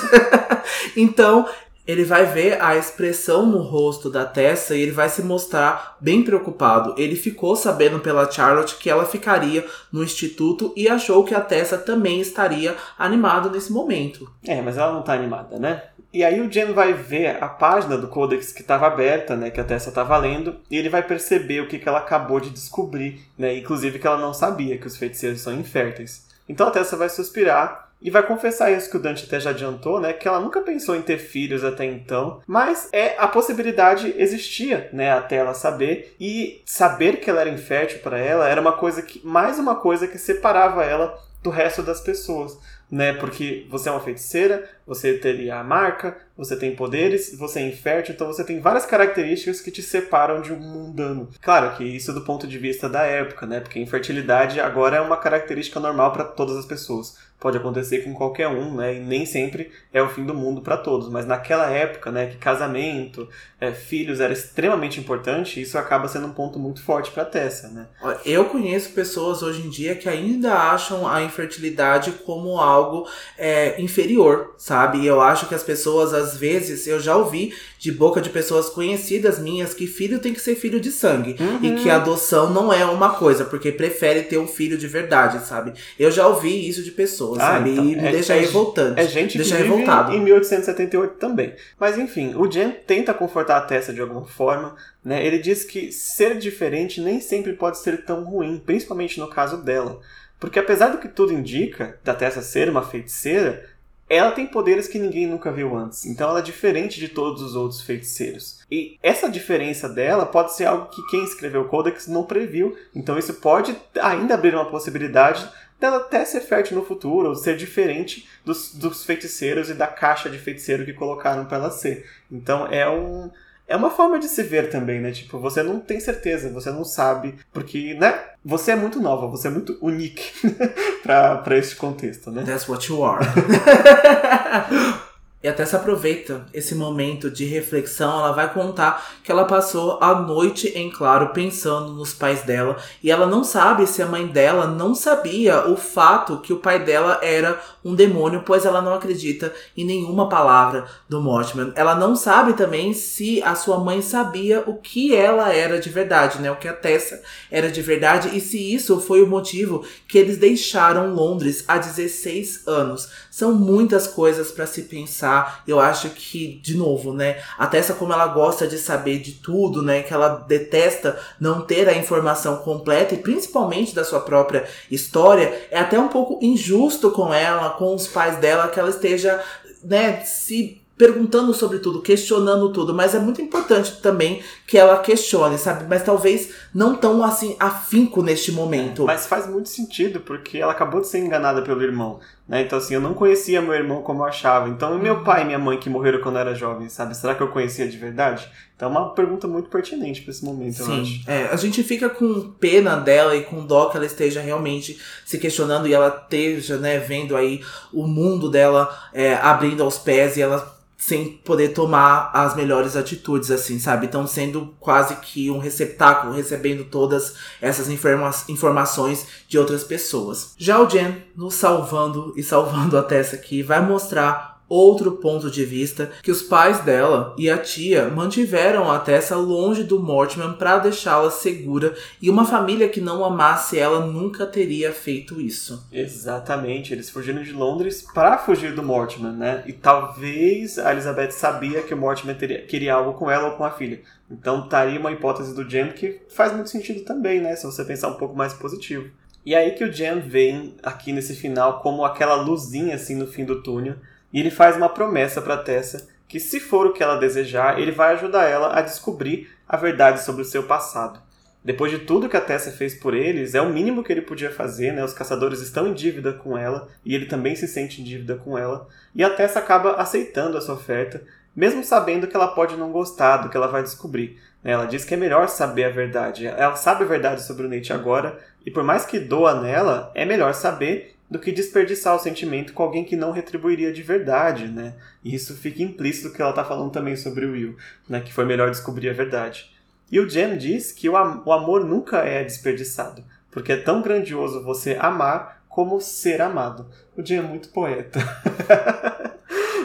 [0.97, 1.49] então,
[1.87, 6.23] ele vai ver a expressão no rosto da Tessa e ele vai se mostrar bem
[6.23, 6.95] preocupado.
[6.97, 11.77] Ele ficou sabendo pela Charlotte que ela ficaria no instituto e achou que a Tessa
[11.77, 14.31] também estaria animada nesse momento.
[14.47, 15.83] É, mas ela não tá animada, né?
[16.13, 19.61] E aí o Jen vai ver a página do Codex que estava aberta, né, que
[19.61, 23.21] a Tessa estava lendo, e ele vai perceber o que, que ela acabou de descobrir,
[23.37, 26.25] né, inclusive que ela não sabia que os feiticeiros são inférteis.
[26.49, 29.99] Então a Tessa vai suspirar e vai confessar isso que o Dante até já adiantou,
[29.99, 30.13] né?
[30.13, 35.11] Que ela nunca pensou em ter filhos até então, mas é a possibilidade existia, né?
[35.11, 39.27] Até ela saber e saber que ela era infértil para ela era uma coisa que
[39.27, 42.59] mais uma coisa que separava ela do resto das pessoas,
[42.91, 43.13] né?
[43.13, 48.15] Porque você é uma feiticeira, você teria a marca, você tem poderes, você é infértil,
[48.15, 51.29] então você tem várias características que te separam de um mundano.
[51.41, 53.61] Claro que isso do ponto de vista da época, né?
[53.61, 58.49] Porque infertilidade agora é uma característica normal para todas as pessoas pode acontecer com qualquer
[58.49, 58.97] um, né?
[58.97, 61.11] E nem sempre é o fim do mundo para todos.
[61.11, 63.29] Mas naquela época, né, que casamento,
[63.61, 67.87] é, filhos era extremamente importante, isso acaba sendo um ponto muito forte para Tessa, né?
[68.25, 74.55] Eu conheço pessoas hoje em dia que ainda acham a infertilidade como algo é, inferior,
[74.57, 75.01] sabe?
[75.01, 78.71] E eu acho que as pessoas, às vezes, eu já ouvi de boca de pessoas
[78.71, 81.37] conhecidas minhas que filho tem que ser filho de sangue.
[81.39, 81.59] Uhum.
[81.63, 85.75] E que adoção não é uma coisa, porque prefere ter um filho de verdade, sabe?
[85.99, 87.71] Eu já ouvi isso de pessoas, ah, sabe?
[87.71, 89.01] Então, e me é, deixa é, revoltante.
[89.01, 90.13] É gente deixa que revoltado.
[90.13, 91.55] em 1878 também.
[91.79, 94.75] Mas enfim, o Jen tenta confortar a Tessa de alguma forma.
[95.05, 95.25] Né?
[95.25, 100.01] Ele diz que ser diferente nem sempre pode ser tão ruim, principalmente no caso dela.
[100.39, 103.75] Porque apesar do que tudo indica, da Tessa ser uma feiticeira,
[104.09, 106.05] ela tem poderes que ninguém nunca viu antes.
[106.05, 108.61] Então ela é diferente de todos os outros feiticeiros.
[108.71, 112.77] E essa diferença dela pode ser algo que quem escreveu o Codex não previu.
[112.95, 115.49] Então isso pode ainda abrir uma possibilidade
[115.85, 120.31] dela até ser fértil no futuro, ou ser diferente dos, dos feiticeiros e da caixa
[120.31, 122.07] de feiticeiro que colocaram para ela ser.
[122.31, 123.31] Então é um,
[123.69, 125.13] é uma forma de se ver também, né?
[125.13, 128.19] Tipo, você não tem certeza, você não sabe, porque, né?
[128.45, 130.33] Você é muito nova, você é muito unique
[131.03, 132.45] pra, pra este contexto, né?
[132.45, 133.25] That's what you are.
[135.45, 140.15] E até se aproveita esse momento de reflexão, ela vai contar que ela passou a
[140.15, 142.79] noite em claro pensando nos pais dela.
[143.03, 146.79] E ela não sabe se a mãe dela não sabia o fato que o pai
[146.79, 151.73] dela era um demônio, pois ela não acredita em nenhuma palavra do Mortimer.
[151.77, 156.41] Ela não sabe também se a sua mãe sabia o que ela era de verdade,
[156.41, 156.51] né?
[156.51, 160.39] O que a Tessa era de verdade e se isso foi o motivo que eles
[160.39, 163.09] deixaram Londres há 16 anos.
[163.31, 165.63] São muitas coisas para se pensar.
[165.67, 167.43] Eu acho que, de novo, né?
[167.59, 170.03] A Tessa, como ela gosta de saber de tudo, né?
[170.03, 175.79] Que ela detesta não ter a informação completa e principalmente da sua própria história, é
[175.79, 179.43] até um pouco injusto com ela, com os pais dela, que ela esteja,
[179.83, 185.59] né, se perguntando sobre tudo, questionando tudo, mas é muito importante também que ela questione,
[185.59, 185.87] sabe?
[185.89, 189.05] Mas talvez não tão assim afinco neste momento.
[189.05, 192.63] Mas faz muito sentido, porque ela acabou de ser enganada pelo irmão, né?
[192.63, 194.69] Então assim, eu não conhecia meu irmão como eu achava.
[194.69, 197.17] Então, meu pai e minha mãe que morreram quando eu era jovem, sabe?
[197.17, 198.49] Será que eu conhecia de verdade?
[198.77, 200.97] Então é uma pergunta muito pertinente para esse momento, Sim.
[200.97, 201.31] eu acho.
[201.31, 205.39] É, a gente fica com pena dela e com dó que ela esteja realmente se
[205.39, 210.43] questionando e ela esteja, né, vendo aí o mundo dela é, abrindo aos pés e
[210.43, 210.75] ela
[211.07, 214.07] sem poder tomar as melhores atitudes, assim, sabe?
[214.07, 220.55] Então, sendo quase que um receptáculo, recebendo todas essas informa informações de outras pessoas.
[220.57, 225.65] Já o Jen, nos salvando e salvando a Tessa aqui, vai mostrar outro ponto de
[225.65, 230.79] vista que os pais dela e a tia mantiveram a Tessa longe do Mortimer para
[230.79, 235.87] deixá-la segura e uma família que não amasse ela nunca teria feito isso.
[235.93, 239.63] Exatamente, eles fugiram de Londres para fugir do Mortimer, né?
[239.67, 243.65] E talvez a Elizabeth sabia que o Mortimer teria, queria algo com ela ou com
[243.65, 244.01] a filha.
[244.31, 247.55] Então estaria uma hipótese do Jem que faz muito sentido também, né?
[247.57, 249.11] Se você pensar um pouco mais positivo.
[249.45, 253.45] E aí que o Jem vem aqui nesse final como aquela luzinha assim no fim
[253.45, 253.97] do túnel
[254.35, 257.93] e ele faz uma promessa para Tessa que, se for o que ela desejar, ele
[257.93, 261.21] vai ajudar ela a descobrir a verdade sobre o seu passado.
[261.65, 264.51] Depois de tudo que a Tessa fez por eles, é o mínimo que ele podia
[264.51, 265.05] fazer, né?
[265.05, 268.59] Os caçadores estão em dívida com ela e ele também se sente em dívida com
[268.59, 268.89] ela.
[269.15, 271.23] E a Tessa acaba aceitando essa oferta,
[271.55, 274.37] mesmo sabendo que ela pode não gostar do que ela vai descobrir.
[274.65, 274.73] Né?
[274.73, 276.45] Ela diz que é melhor saber a verdade.
[276.45, 280.25] Ela sabe a verdade sobre o Nate agora, e por mais que doa nela, é
[280.25, 284.95] melhor saber do que desperdiçar o sentimento com alguém que não retribuiria de verdade, né?
[285.25, 287.77] E isso fica implícito que ela está falando também sobre o Will,
[288.09, 288.21] né?
[288.21, 289.73] Que foi melhor descobrir a verdade.
[290.11, 294.03] E o Jen diz que o, am o amor nunca é desperdiçado, porque é tão
[294.03, 296.89] grandioso você amar como ser amado.
[297.17, 298.21] O Jen é muito poeta.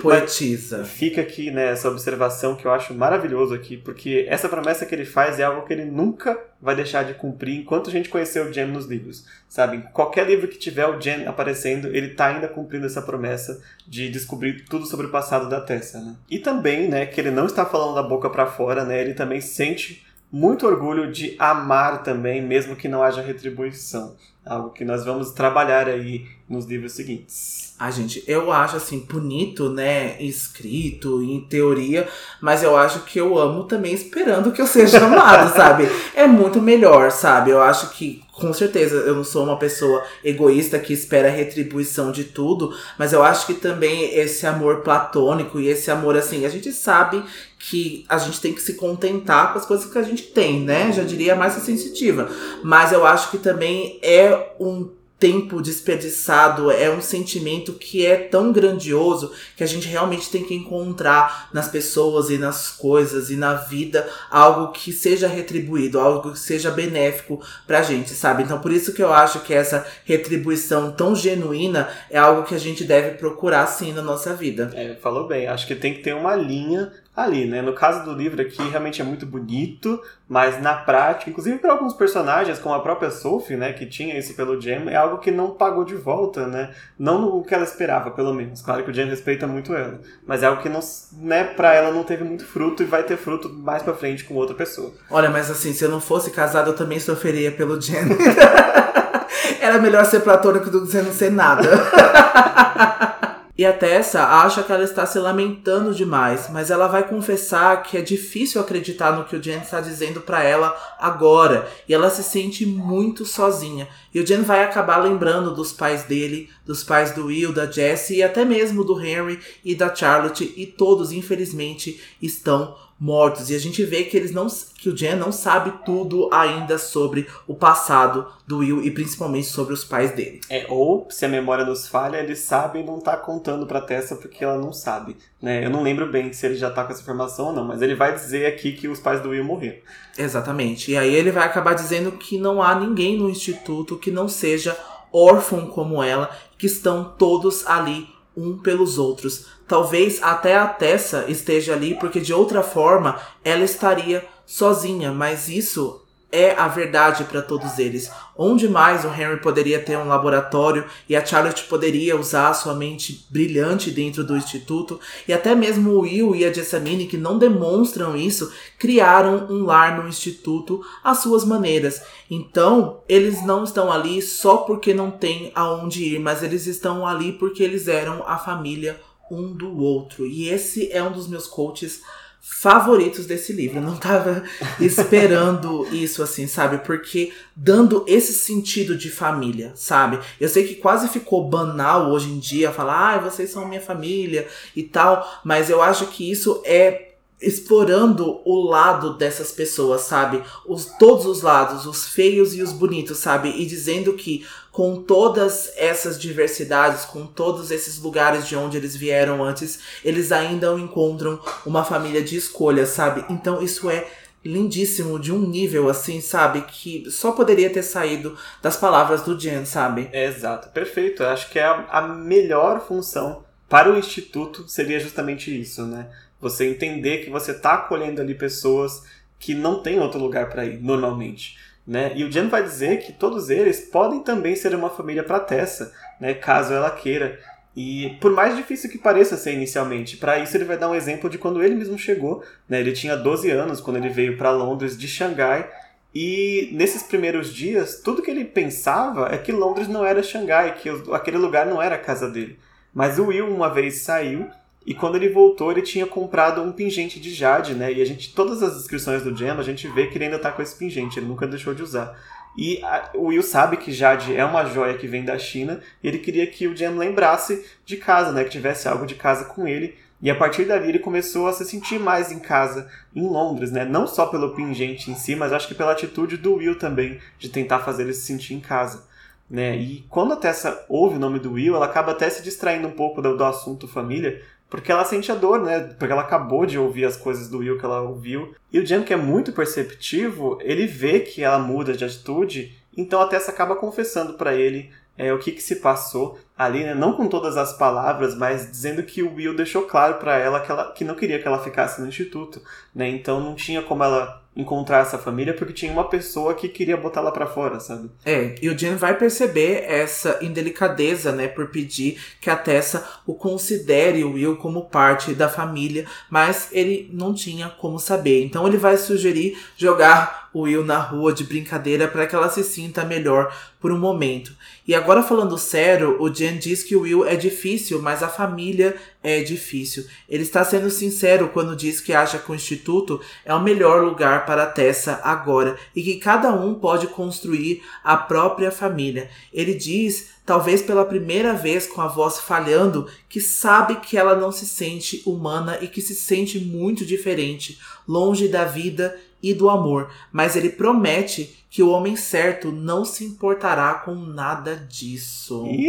[0.02, 0.84] Poetisa.
[0.84, 5.06] Fica aqui, né, essa observação que eu acho maravilhoso aqui, porque essa promessa que ele
[5.06, 8.52] faz é algo que ele nunca vai deixar de cumprir enquanto a gente conhecer o
[8.52, 9.84] Jen nos livros, sabe?
[9.94, 14.66] Qualquer livro que tiver o Jen aparecendo, ele tá ainda cumprindo essa promessa de descobrir
[14.66, 16.16] tudo sobre o passado da Tessa, né?
[16.30, 19.02] E também, né, que ele não está falando da boca para fora, né?
[19.02, 24.16] Ele também sente muito orgulho de amar também, mesmo que não haja retribuição.
[24.46, 27.70] Algo que nós vamos trabalhar aí nos livros seguintes.
[27.78, 30.22] Ah, gente, eu acho assim, bonito, né?
[30.22, 32.10] Escrito, em teoria,
[32.42, 35.90] mas eu acho que eu amo também esperando que eu seja amado, sabe?
[36.14, 37.52] É muito melhor, sabe?
[37.52, 42.24] Eu acho que com certeza, eu não sou uma pessoa egoísta que espera retribuição de
[42.24, 46.72] tudo, mas eu acho que também esse amor platônico e esse amor assim, a gente
[46.72, 47.22] sabe
[47.60, 50.92] que a gente tem que se contentar com as coisas que a gente tem, né?
[50.94, 52.30] Já diria mais sensitiva.
[52.64, 54.90] Mas eu acho que também é um
[55.20, 60.56] tempo desperdiçado, é um sentimento que é tão grandioso que a gente realmente tem que
[60.56, 66.40] encontrar nas pessoas e nas coisas e na vida algo que seja retribuído, algo que
[66.40, 68.44] seja benéfico pra gente, sabe?
[68.44, 72.60] Então por isso que eu acho que essa retribuição tão genuína é algo que a
[72.60, 74.72] gente deve procurar sim na nossa vida.
[74.74, 76.94] É, falou bem, acho que tem que ter uma linha
[77.24, 77.62] ali, né?
[77.62, 81.94] No caso do livro aqui, realmente é muito bonito, mas na prática, inclusive para alguns
[81.94, 85.52] personagens, como a própria Sophie, né, que tinha isso pelo Jam, é algo que não
[85.52, 86.72] pagou de volta, né?
[86.98, 88.62] Não no que ela esperava, pelo menos.
[88.62, 90.80] Claro que o Jam respeita muito ela, mas é algo que não,
[91.14, 94.36] né, para ela não teve muito fruto e vai ter fruto mais para frente com
[94.36, 94.94] outra pessoa.
[95.10, 98.08] Olha, mas assim, se eu não fosse casado, eu também sofreria pelo Jam.
[99.62, 101.64] Era melhor ser platônico do que você não ser nada.
[103.60, 107.98] E a Tessa acha que ela está se lamentando demais, mas ela vai confessar que
[107.98, 112.24] é difícil acreditar no que o Jen está dizendo para ela agora, e ela se
[112.24, 113.90] sente muito sozinha.
[114.14, 118.20] E o Jen vai acabar lembrando dos pais dele, dos pais do Will, da Jessie
[118.20, 123.50] e até mesmo do Henry e da Charlotte, e todos, infelizmente, estão mortos.
[123.50, 124.48] E a gente vê que eles não
[124.78, 129.74] que o Jen não sabe tudo ainda sobre o passado do Will e principalmente sobre
[129.74, 130.42] os pais dele.
[130.50, 134.16] É, ou se a memória nos falha, ele sabe e não tá contando pra Tessa
[134.16, 135.66] porque ela não sabe, né?
[135.66, 137.96] Eu não lembro bem se ele já tá com essa informação ou não, mas ele
[137.96, 139.80] vai dizer aqui que os pais do Will morreram.
[140.18, 140.92] Exatamente.
[140.92, 144.78] E aí ele vai acabar dizendo que não há ninguém no instituto que não seja
[145.12, 149.48] órfão como ela, que estão todos ali um pelos outros.
[149.70, 156.02] Talvez até a Tessa esteja ali, porque de outra forma ela estaria sozinha, mas isso
[156.32, 158.10] é a verdade para todos eles.
[158.36, 163.28] Onde mais o Henry poderia ter um laboratório e a Charlotte poderia usar sua mente
[163.30, 168.16] brilhante dentro do instituto, e até mesmo o Will e a Jessamine, que não demonstram
[168.16, 172.02] isso, criaram um lar no instituto às suas maneiras.
[172.30, 177.34] Então, eles não estão ali só porque não tem aonde ir, mas eles estão ali
[177.34, 179.00] porque eles eram a família
[179.32, 180.26] um do outro.
[180.26, 182.02] E esse é um dos meus coaches
[182.42, 183.78] favoritos desse livro.
[183.78, 184.44] Eu não tava
[184.80, 186.80] esperando isso, assim, sabe?
[186.80, 190.20] Porque dando esse sentido de família, sabe?
[190.40, 194.48] Eu sei que quase ficou banal hoje em dia falar, ah, vocês são minha família
[194.76, 197.09] e tal, mas eu acho que isso é
[197.42, 200.44] explorando o lado dessas pessoas, sabe?
[200.66, 203.50] Os, todos os lados, os feios e os bonitos, sabe?
[203.50, 209.44] E dizendo que com todas essas diversidades, com todos esses lugares de onde eles vieram
[209.44, 213.26] antes, eles ainda encontram uma família de escolha, sabe?
[213.30, 214.08] Então isso é
[214.44, 216.62] lindíssimo, de um nível assim, sabe?
[216.62, 220.10] Que só poderia ter saído das palavras do Jen, sabe?
[220.12, 221.24] É, exato, perfeito.
[221.24, 226.10] Eu acho que é a, a melhor função para o Instituto seria justamente isso, né?
[226.40, 229.04] Você entender que você está acolhendo ali pessoas
[229.38, 231.58] que não tem outro lugar para ir, normalmente.
[231.88, 232.12] Né?
[232.16, 235.92] E o Jen vai dizer que todos eles podem também ser uma família para Tessa,
[236.20, 236.34] né?
[236.34, 237.40] caso ela queira.
[237.76, 241.30] E por mais difícil que pareça ser inicialmente, para isso ele vai dar um exemplo
[241.30, 242.44] de quando ele mesmo chegou.
[242.68, 242.80] Né?
[242.80, 245.70] Ele tinha 12 anos quando ele veio para Londres de Xangai.
[246.14, 250.90] E nesses primeiros dias, tudo que ele pensava é que Londres não era Xangai, que
[251.14, 252.60] aquele lugar não era a casa dele.
[252.94, 254.50] Mas o Will uma vez saiu
[254.86, 257.92] e quando ele voltou, ele tinha comprado um pingente de jade, né?
[257.92, 260.52] E a gente, todas as descrições do Jam, a gente vê que ele ainda tá
[260.52, 262.18] com esse pingente, ele nunca deixou de usar.
[262.58, 266.08] E a, o Will sabe que jade é uma joia que vem da China, e
[266.08, 268.44] ele queria que o Jam lembrasse de casa, né?
[268.44, 269.96] Que tivesse algo de casa com ele.
[270.22, 273.86] E a partir dali ele começou a se sentir mais em casa em Londres, né?
[273.86, 277.50] Não só pelo pingente em si, mas acho que pela atitude do Will também, de
[277.50, 279.08] tentar fazer ele se sentir em casa.
[279.50, 279.76] Né?
[279.78, 282.92] E quando a Tessa ouve o nome do Will, ela acaba até se distraindo um
[282.92, 285.80] pouco do, do assunto família, porque ela sente a dor, né?
[285.98, 288.54] Porque ela acabou de ouvir as coisas do Will que ela ouviu.
[288.72, 293.22] E o Jam, que é muito perceptivo, ele vê que ela muda de atitude, então
[293.22, 296.40] a Tessa acaba confessando para ele é, o que, que se passou.
[296.58, 296.94] ali, né?
[296.94, 300.72] Não com todas as palavras, mas dizendo que o Will deixou claro para ela que,
[300.72, 302.62] ela que não queria que ela ficasse no instituto,
[302.94, 303.10] né?
[303.10, 307.22] Então não tinha como ela encontrar essa família porque tinha uma pessoa que queria botar
[307.22, 308.10] ela para fora, sabe?
[308.26, 313.34] É, e o Jen vai perceber essa indelicadeza, né, por pedir que a Tessa o
[313.34, 318.44] considere o Will como parte da família, mas ele não tinha como saber.
[318.44, 322.64] Então ele vai sugerir jogar o Will na rua de brincadeira para que ela se
[322.64, 324.54] sinta melhor por um momento.
[324.88, 328.96] E agora falando sério, o Jen diz que o Will é difícil, mas a família
[329.22, 330.06] é difícil.
[330.28, 334.46] Ele está sendo sincero quando diz que acha que o instituto é o melhor lugar
[334.46, 339.30] para a Tessa agora e que cada um pode construir a própria família.
[339.54, 344.52] Ele diz, talvez pela primeira vez com a voz falhando, que sabe que ela não
[344.52, 350.10] se sente humana e que se sente muito diferente, longe da vida e do amor,
[350.32, 355.66] mas ele promete que o homem certo não se importará com nada disso.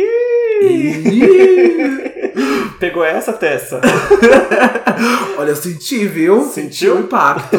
[2.78, 3.80] Pegou essa, Tessa?
[5.38, 6.44] Olha, eu senti, viu?
[6.44, 7.58] Sentiu o impacto.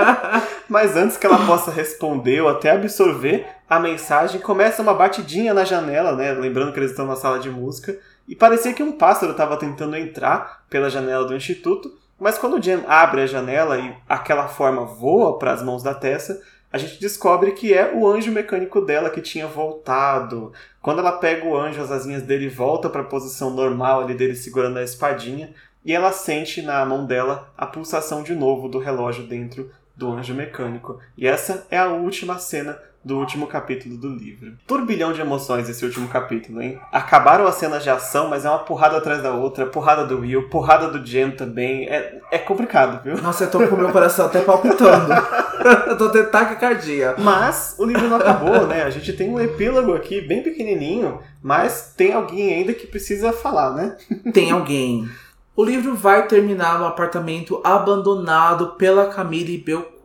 [0.68, 5.64] Mas antes que ela possa responder ou até absorver a mensagem, começa uma batidinha na
[5.64, 6.32] janela, né?
[6.32, 7.98] Lembrando que eles estão na sala de música.
[8.26, 11.92] E parecia que um pássaro estava tentando entrar pela janela do instituto.
[12.18, 15.94] Mas quando o Jen abre a janela e aquela forma voa para as mãos da
[15.94, 16.40] Tessa,
[16.72, 20.52] a gente descobre que é o anjo mecânico dela que tinha voltado.
[20.82, 24.34] Quando ela pega o anjo, as asinhas dele volta para a posição normal ali dele
[24.34, 25.54] segurando a espadinha
[25.84, 30.34] e ela sente na mão dela a pulsação de novo do relógio dentro do anjo
[30.34, 31.00] mecânico.
[31.16, 34.54] E essa é a última cena do último capítulo do livro.
[34.66, 36.76] Turbilhão de emoções esse último capítulo, hein?
[36.90, 40.48] Acabaram as cenas de ação, mas é uma porrada atrás da outra, porrada do Will,
[40.48, 41.88] porrada do Jen também.
[41.88, 43.16] É, é complicado, viu?
[43.22, 45.14] Nossa, eu tô com o meu coração até palpitando.
[45.86, 47.14] eu tô tendo taquicardia.
[47.16, 48.82] Mas o livro não acabou, né?
[48.82, 53.70] A gente tem um epílogo aqui bem pequenininho, mas tem alguém ainda que precisa falar,
[53.70, 53.96] né?
[54.34, 55.08] tem alguém.
[55.56, 59.95] O livro vai terminar no apartamento abandonado pela Camille Belcourt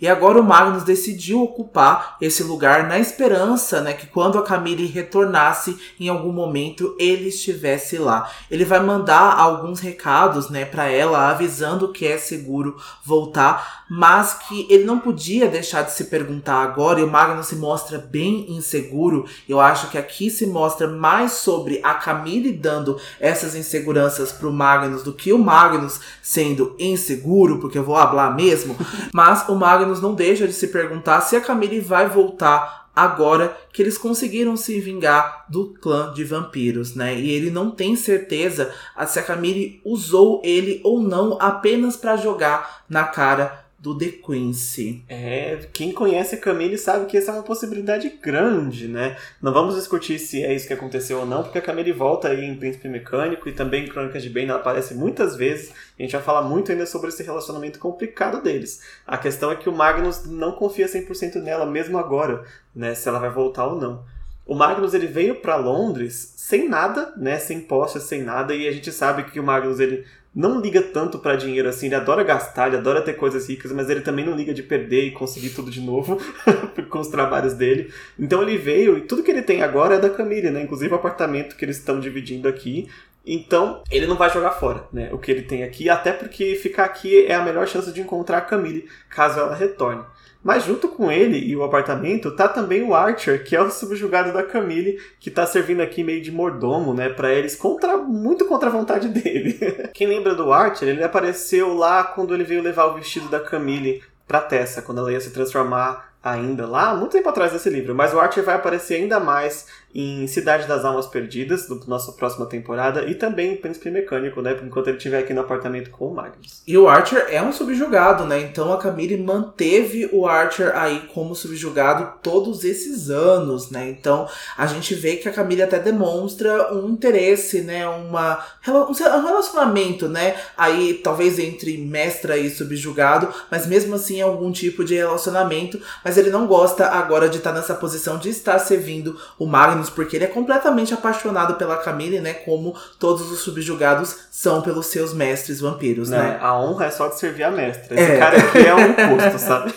[0.00, 4.86] e agora o Magnus decidiu ocupar esse lugar na esperança, né, que quando a Camille
[4.86, 8.30] retornasse em algum momento ele estivesse lá.
[8.50, 14.66] Ele vai mandar alguns recados, né, para ela avisando que é seguro voltar, mas que
[14.70, 17.00] ele não podia deixar de se perguntar agora.
[17.00, 19.26] E o Magnus se mostra bem inseguro.
[19.48, 25.02] Eu acho que aqui se mostra mais sobre a Camille dando essas inseguranças pro Magnus
[25.02, 28.76] do que o Magnus sendo inseguro, porque eu vou falar mesmo.
[29.16, 33.80] Mas o Magnus não deixa de se perguntar se a Camille vai voltar agora que
[33.80, 37.18] eles conseguiram se vingar do clã de vampiros, né?
[37.18, 38.70] E ele não tem certeza
[39.06, 45.04] se a Camille usou ele ou não apenas para jogar na cara do The Quincy.
[45.08, 49.16] É, quem conhece a Camille sabe que essa é uma possibilidade grande, né?
[49.40, 52.44] Não vamos discutir se é isso que aconteceu ou não, porque a Camille volta aí
[52.44, 55.72] em Príncipe Mecânico e também em Crônicas de Bane ela aparece muitas vezes.
[55.96, 58.82] A gente vai falar muito ainda sobre esse relacionamento complicado deles.
[59.06, 62.42] A questão é que o Magnus não confia 100% nela mesmo agora,
[62.74, 62.92] né?
[62.92, 64.04] Se ela vai voltar ou não.
[64.44, 67.38] O Magnus ele veio para Londres sem nada, né?
[67.38, 70.04] Sem posses, sem nada, e a gente sabe que o Magnus ele
[70.36, 73.88] não liga tanto para dinheiro assim, ele adora gastar, ele adora ter coisas ricas, mas
[73.88, 76.20] ele também não liga de perder e conseguir tudo de novo
[76.90, 77.90] com os trabalhos dele.
[78.18, 80.62] Então ele veio e tudo que ele tem agora é da Camille, né?
[80.62, 82.86] Inclusive o apartamento que eles estão dividindo aqui.
[83.28, 85.08] Então, ele não vai jogar fora, né?
[85.12, 88.38] O que ele tem aqui, até porque ficar aqui é a melhor chance de encontrar
[88.38, 90.04] a Camille, caso ela retorne.
[90.46, 94.32] Mas junto com ele e o apartamento tá também o Archer, que é o subjugado
[94.32, 98.68] da Camille, que tá servindo aqui meio de mordomo, né, para eles contra muito contra
[98.68, 99.58] a vontade dele.
[99.92, 104.00] Quem lembra do Archer, ele apareceu lá quando ele veio levar o vestido da Camille
[104.24, 108.12] pra Tessa, quando ela ia se transformar ainda lá, muito tempo atrás desse livro, mas
[108.12, 109.66] o Archer vai aparecer ainda mais
[109.98, 114.54] em Cidade das Almas Perdidas, do nossa próxima temporada, e também em Príncipe Mecânico, né?
[114.62, 116.62] Enquanto ele estiver aqui no apartamento com o Magnus.
[116.66, 118.38] E o Archer é um subjugado, né?
[118.40, 123.88] Então a Camille manteve o Archer aí como subjugado todos esses anos, né?
[123.88, 127.88] Então a gente vê que a Camille até demonstra um interesse, né?
[127.88, 128.92] Uma, um
[129.24, 130.36] relacionamento, né?
[130.58, 135.80] Aí talvez entre mestra e subjugado, mas mesmo assim algum tipo de relacionamento.
[136.04, 140.16] Mas ele não gosta agora de estar nessa posição de estar servindo o Magnus porque
[140.16, 142.34] ele é completamente apaixonado pela Camille, né?
[142.34, 146.38] Como todos os subjugados são pelos seus mestres vampiros, né?
[146.40, 147.98] A honra é só de servir a mestra.
[147.98, 148.18] Esse é.
[148.18, 149.74] cara aqui é um custo, sabe?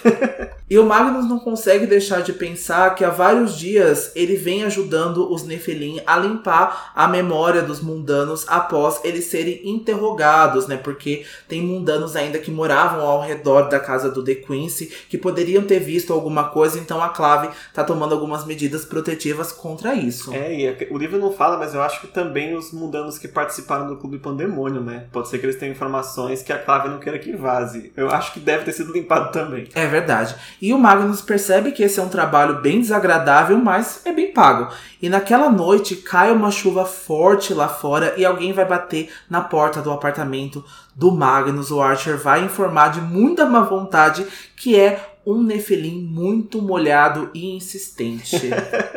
[0.69, 5.33] E o Magnus não consegue deixar de pensar que há vários dias ele vem ajudando
[5.33, 10.77] os Nephilim a limpar a memória dos mundanos após eles serem interrogados, né?
[10.77, 15.63] Porque tem mundanos ainda que moravam ao redor da casa do The Quincy que poderiam
[15.63, 20.33] ter visto alguma coisa, então a Clave tá tomando algumas medidas protetivas contra isso.
[20.33, 23.87] É, e o livro não fala, mas eu acho que também os mundanos que participaram
[23.87, 25.05] do Clube Pandemônio, né?
[25.11, 27.91] Pode ser que eles tenham informações que a Clave não queira que vaze.
[27.97, 29.67] Eu acho que deve ter sido limpado também.
[29.73, 30.35] É verdade.
[30.61, 34.71] E o Magnus percebe que esse é um trabalho bem desagradável, mas é bem pago.
[35.01, 39.81] E naquela noite cai uma chuva forte lá fora e alguém vai bater na porta
[39.81, 41.71] do apartamento do Magnus.
[41.71, 44.27] O Archer vai informar de muita má vontade
[44.57, 48.49] que é um Nefelim muito molhado e insistente.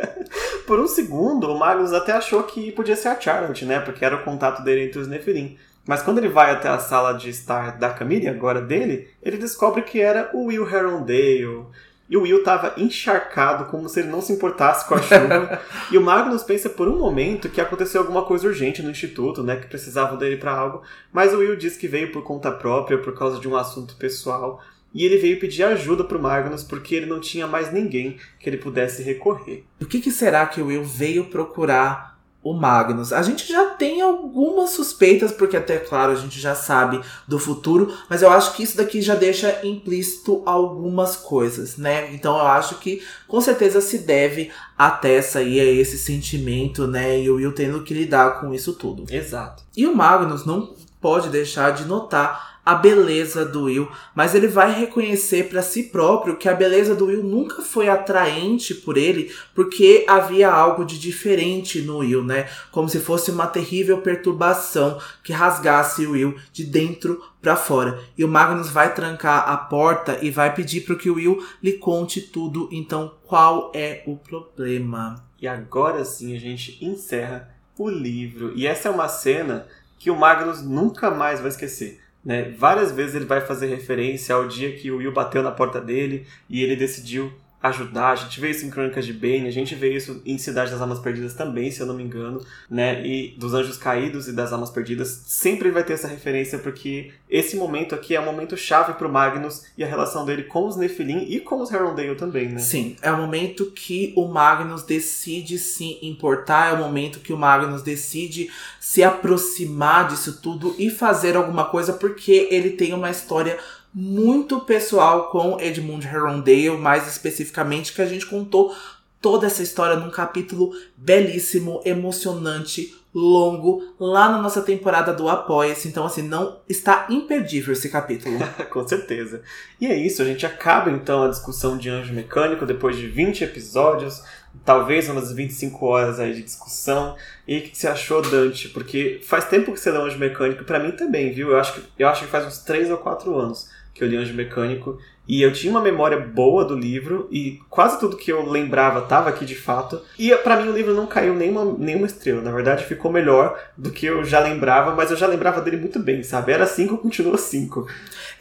[0.66, 3.80] Por um segundo, o Magnus até achou que podia ser a Charlotte, né?
[3.80, 5.58] Porque era o contato dele entre os Nefelim.
[5.86, 9.82] Mas quando ele vai até a sala de estar da Camille, agora dele, ele descobre
[9.82, 11.66] que era o Will Herondale.
[12.08, 15.60] E o Will estava encharcado, como se ele não se importasse com a chuva.
[15.90, 19.56] e o Magnus pensa por um momento que aconteceu alguma coisa urgente no instituto, né?
[19.56, 20.82] Que precisavam dele para algo.
[21.12, 24.62] Mas o Will diz que veio por conta própria, por causa de um assunto pessoal.
[24.94, 28.58] E ele veio pedir ajuda pro Magnus porque ele não tinha mais ninguém que ele
[28.58, 29.64] pudesse recorrer.
[29.80, 32.12] O que, que será que o Will veio procurar
[32.42, 33.12] o Magnus.
[33.12, 37.96] A gente já tem algumas suspeitas, porque até claro a gente já sabe do futuro,
[38.10, 42.12] mas eu acho que isso daqui já deixa implícito algumas coisas, né?
[42.12, 47.20] Então eu acho que com certeza se deve a Tessa aí a esse sentimento, né?
[47.20, 49.04] E o Will tendo que lidar com isso tudo.
[49.08, 49.62] Exato.
[49.76, 54.72] E o Magnus não pode deixar de notar a beleza do Will, mas ele vai
[54.72, 60.04] reconhecer para si próprio que a beleza do Will nunca foi atraente por ele, porque
[60.08, 62.48] havia algo de diferente no Will, né?
[62.70, 68.00] Como se fosse uma terrível perturbação que rasgasse o Will de dentro para fora.
[68.16, 71.72] E o Magnus vai trancar a porta e vai pedir para que o Will lhe
[71.72, 72.68] conte tudo.
[72.70, 75.24] Então, qual é o problema?
[75.40, 78.52] E agora sim a gente encerra o livro.
[78.54, 79.66] E essa é uma cena
[79.98, 82.00] que o Magnus nunca mais vai esquecer.
[82.24, 82.50] Né?
[82.56, 86.26] Várias vezes ele vai fazer referência ao dia que o Will bateu na porta dele
[86.48, 87.32] e ele decidiu
[87.62, 88.10] ajudar.
[88.10, 90.80] A gente vê isso em Crônicas de Bane, a gente vê isso em Cidade das
[90.80, 93.06] Almas Perdidas também, se eu não me engano, né?
[93.06, 97.56] E dos Anjos Caídos e das Almas Perdidas, sempre vai ter essa referência porque esse
[97.56, 101.26] momento aqui é um momento chave pro Magnus e a relação dele com os Nephilim
[101.28, 102.58] e com os Herondale também, né?
[102.58, 107.36] Sim, é o momento que o Magnus decide se importar, é o momento que o
[107.36, 113.58] Magnus decide se aproximar disso tudo e fazer alguma coisa porque ele tem uma história
[113.94, 118.74] muito pessoal com Edmund Herondale, mais especificamente, que a gente contou
[119.20, 125.86] toda essa história num capítulo belíssimo, emocionante, longo, lá na nossa temporada do Apoia-se.
[125.86, 128.38] Então, assim, não está imperdível esse capítulo.
[128.70, 129.42] com certeza.
[129.80, 133.44] E é isso, a gente acaba então a discussão de Anjo Mecânico depois de 20
[133.44, 134.22] episódios,
[134.64, 137.14] talvez umas 25 horas aí de discussão.
[137.46, 138.70] E o que você achou, Dante?
[138.70, 141.50] Porque faz tempo que você lê Anjo Mecânico, para mim também, viu?
[141.50, 144.16] Eu acho que, eu acho que faz uns 3 ou 4 anos que eu li
[144.16, 144.98] Anjo Mecânico.
[145.26, 149.28] E eu tinha uma memória boa do livro e quase tudo que eu lembrava estava
[149.28, 150.00] aqui de fato.
[150.18, 152.42] E para mim o livro não caiu nenhuma, nenhuma estrela.
[152.42, 156.00] Na verdade, ficou melhor do que eu já lembrava, mas eu já lembrava dele muito
[156.00, 156.52] bem, sabe?
[156.52, 157.86] Era 5, continua 5.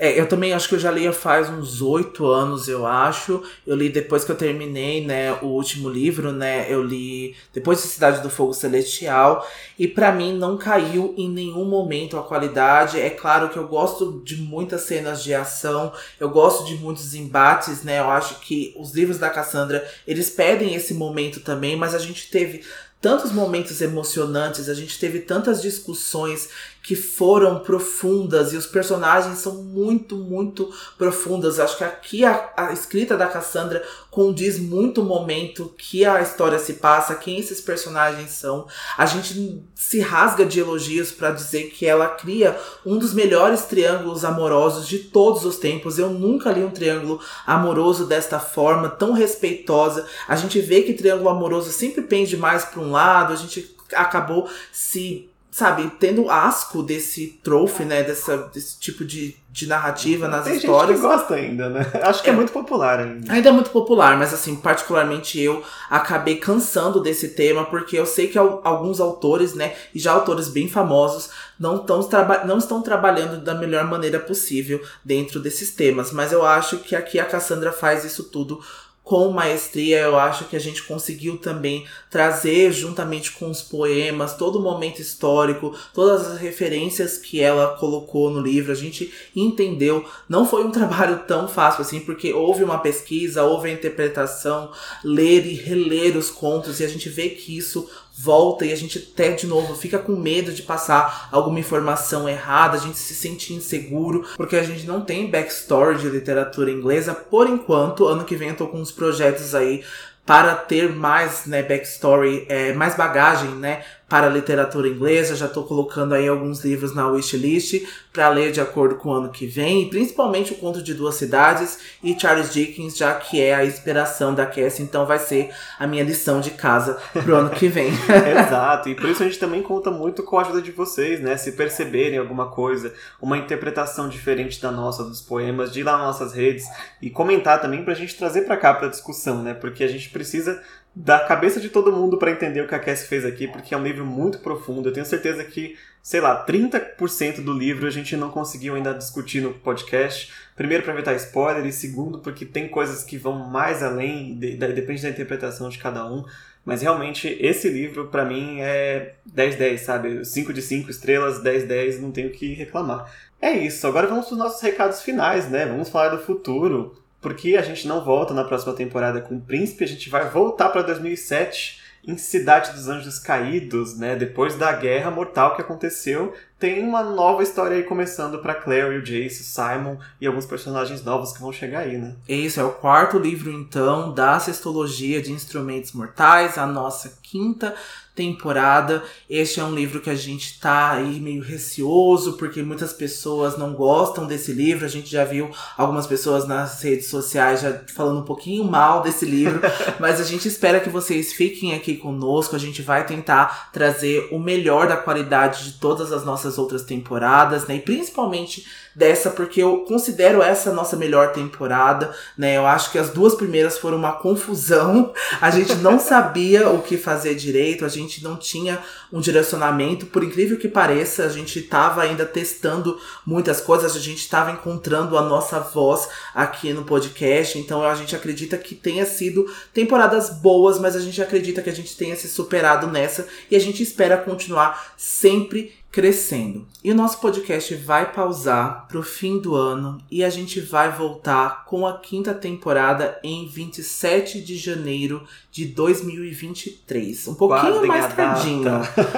[0.04, 3.44] É, eu também acho que eu já li faz uns oito anos, eu acho.
[3.68, 6.66] Eu li depois que eu terminei, né, o último livro, né?
[6.68, 9.48] Eu li depois de Cidade do Fogo Celestial.
[9.78, 13.00] E para mim não caiu em nenhum momento a qualidade.
[13.00, 17.84] É claro que eu gosto de muitas cenas de ação, eu gosto de muitos embates,
[17.84, 18.00] né?
[18.00, 22.32] Eu acho que os livros da Cassandra, eles pedem esse momento também, mas a gente
[22.32, 22.64] teve
[23.02, 26.50] tantos momentos emocionantes, a gente teve tantas discussões
[26.84, 31.60] que foram profundas e os personagens são muito, muito profundas.
[31.60, 36.58] Acho que aqui a, a, escrita da Cassandra condiz muito o momento que a história
[36.58, 38.68] se passa, quem esses personagens são.
[38.98, 44.26] A gente se rasga de elogios para dizer que ela cria um dos melhores triângulos
[44.26, 46.00] amorosos de todos os tempos.
[46.00, 50.08] Eu nunca li um triângulo amoroso desta forma, tão respeitosa.
[50.28, 54.50] A gente vê que triângulo amoroso sempre pende mais para um lado, a gente acabou
[54.72, 60.56] se sabe, tendo asco desse trofe, né, dessa, desse tipo de, de narrativa nas Tem
[60.56, 60.98] histórias.
[60.98, 61.86] Gente que gosta ainda, né?
[62.04, 63.34] Acho que é, é, muito popular ainda.
[63.34, 68.30] Ainda é muito popular, mas assim, particularmente eu acabei cansando desse tema, porque eu sei
[68.30, 71.30] que alguns autores, né, e já autores bem famosos,
[71.60, 72.08] não, tão
[72.46, 76.14] não estão trabalhando da melhor maneira possível dentro desses temas.
[76.14, 78.62] Mas eu acho que aqui a Cassandra faz isso tudo
[79.04, 80.00] com maestria.
[80.00, 85.02] Eu acho que a gente conseguiu também trazer, juntamente com os poemas, todo o momento
[85.02, 88.72] histórico, todas as referências que ela colocou no livro.
[88.72, 90.06] A gente entendeu.
[90.30, 94.72] Não foi um trabalho tão fácil assim, porque houve uma pesquisa, houve a interpretação,
[95.04, 97.90] ler e reler os contos, e a gente vê que isso
[98.22, 102.78] volta e a gente até de novo fica com medo de passar alguma informação errada,
[102.78, 107.48] a gente se sente inseguro, porque a gente não tem backstory de literatura inglesa por
[107.48, 108.08] enquanto.
[108.08, 109.84] Ano que vem eu tô com uns projetos aí
[110.26, 115.38] para ter mais né, backstory, é, mais bagagem né, para a literatura inglesa.
[115.38, 117.82] Já estou colocando aí alguns livros na wishlist
[118.12, 121.16] para ler de acordo com o ano que vem, e principalmente o Conto de Duas
[121.16, 125.88] Cidades e Charles Dickens, já que é a inspiração da Cassie, então vai ser a
[125.88, 127.90] minha lição de casa pro ano que vem.
[128.46, 131.38] Exato, e por isso a gente também conta muito com a ajuda de vocês, né?
[131.38, 136.08] Se perceberem alguma coisa, uma interpretação diferente da nossa dos poemas, de ir lá nas
[136.08, 136.66] nossas redes
[137.02, 139.54] e comentar também pra gente trazer para cá pra discussão, né?
[139.54, 140.62] Porque a gente precisa
[140.94, 143.78] da cabeça de todo mundo para entender o que a Cassie fez aqui, porque é
[143.78, 144.90] um livro muito profundo.
[144.90, 149.42] Eu tenho certeza que, sei lá, 30% do livro a gente não conseguiu ainda discutir
[149.42, 150.34] no podcast.
[150.56, 154.68] Primeiro, para evitar spoiler, e segundo, porque tem coisas que vão mais além, de, de,
[154.74, 156.26] depende da interpretação de cada um.
[156.66, 160.26] Mas realmente, esse livro, para mim, é 10-10, sabe?
[160.26, 163.12] 5 de 5 estrelas, 10-10, não tenho o que reclamar.
[163.42, 165.66] É isso, agora vamos para os nossos recados finais, né?
[165.66, 169.84] Vamos falar do futuro porque a gente não volta na próxima temporada com o Príncipe,
[169.84, 174.16] a gente vai voltar para 2007 em Cidade dos Anjos Caídos, né?
[174.16, 179.04] Depois da guerra mortal que aconteceu, tem uma nova história aí começando para Claire, o
[179.04, 182.16] Jace, o Simon e alguns personagens novos que vão chegar aí, né?
[182.28, 187.76] Esse é o quarto livro então da Sextologia de Instrumentos Mortais, a nossa quinta
[188.16, 189.04] temporada.
[189.30, 193.74] Este é um livro que a gente tá aí meio receoso, porque muitas pessoas não
[193.74, 194.86] gostam desse livro.
[194.86, 199.26] A gente já viu algumas pessoas nas redes sociais já falando um pouquinho mal desse
[199.26, 199.62] livro,
[200.00, 202.56] mas a gente espera que vocês fiquem aqui conosco.
[202.56, 207.66] A gente vai tentar trazer o melhor da qualidade de todas as nossas outras temporadas,
[207.66, 207.76] né?
[207.76, 208.66] E principalmente
[208.96, 212.58] dessa, porque eu considero essa a nossa melhor temporada, né?
[212.58, 215.14] Eu acho que as duas primeiras foram uma confusão.
[215.40, 218.80] A gente não sabia o que fazer direito, a gente não tinha
[219.12, 220.06] um direcionamento.
[220.06, 225.18] Por incrível que pareça, a gente estava ainda testando muitas coisas, a gente estava encontrando
[225.18, 227.58] a nossa voz aqui no podcast.
[227.58, 231.76] Então a gente acredita que tenha sido temporadas boas, mas a gente acredita que a
[231.76, 236.66] gente tenha se superado nessa e a gente espera continuar sempre crescendo.
[236.84, 241.66] E o nosso podcast vai pausar pro fim do ano e a gente vai voltar
[241.66, 247.28] com a quinta temporada em 27 de janeiro de 2023.
[247.28, 248.72] Um pouquinho Guardem mais tardinho.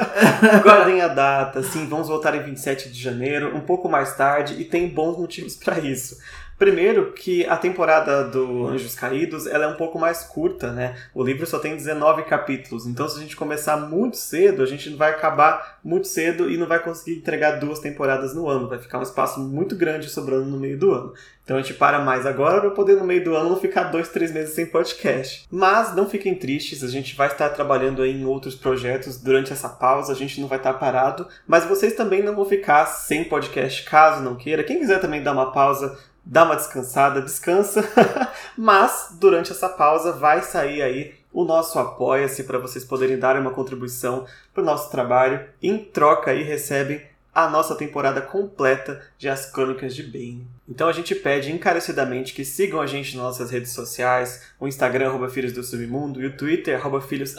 [0.63, 4.65] Guardem a data, sim, vamos voltar em 27 de janeiro, um pouco mais tarde e
[4.65, 6.17] tem bons motivos para isso.
[6.63, 10.95] Primeiro que a temporada do Anjos Caídos ela é um pouco mais curta, né?
[11.13, 14.89] O livro só tem 19 capítulos, então se a gente começar muito cedo, a gente
[14.91, 18.69] vai acabar muito cedo e não vai conseguir entregar duas temporadas no ano.
[18.69, 21.13] Vai ficar um espaço muito grande sobrando no meio do ano.
[21.43, 24.07] Então a gente para mais agora para poder no meio do ano não ficar dois,
[24.07, 25.45] três meses sem podcast.
[25.51, 30.13] Mas não fiquem tristes, a gente vai estar trabalhando em outros projetos durante essa pausa,
[30.13, 34.23] a gente não vai estar parado, mas vocês também não vão ficar sem podcast caso
[34.23, 34.63] não queira.
[34.63, 37.83] Quem quiser também dar uma pausa, dá uma descansada, descansa.
[38.57, 43.51] Mas durante essa pausa vai sair aí o nosso apoia-se para vocês poderem dar uma
[43.51, 45.43] contribuição para o nosso trabalho.
[45.61, 47.01] Em troca aí recebem
[47.33, 50.47] a nossa temporada completa de As Crônicas de Bane.
[50.69, 55.09] Então a gente pede encarecidamente que sigam a gente nas nossas redes sociais, o Instagram,
[55.09, 57.35] arroba Filhos do Submundo, e o Twitter, arroba Filhos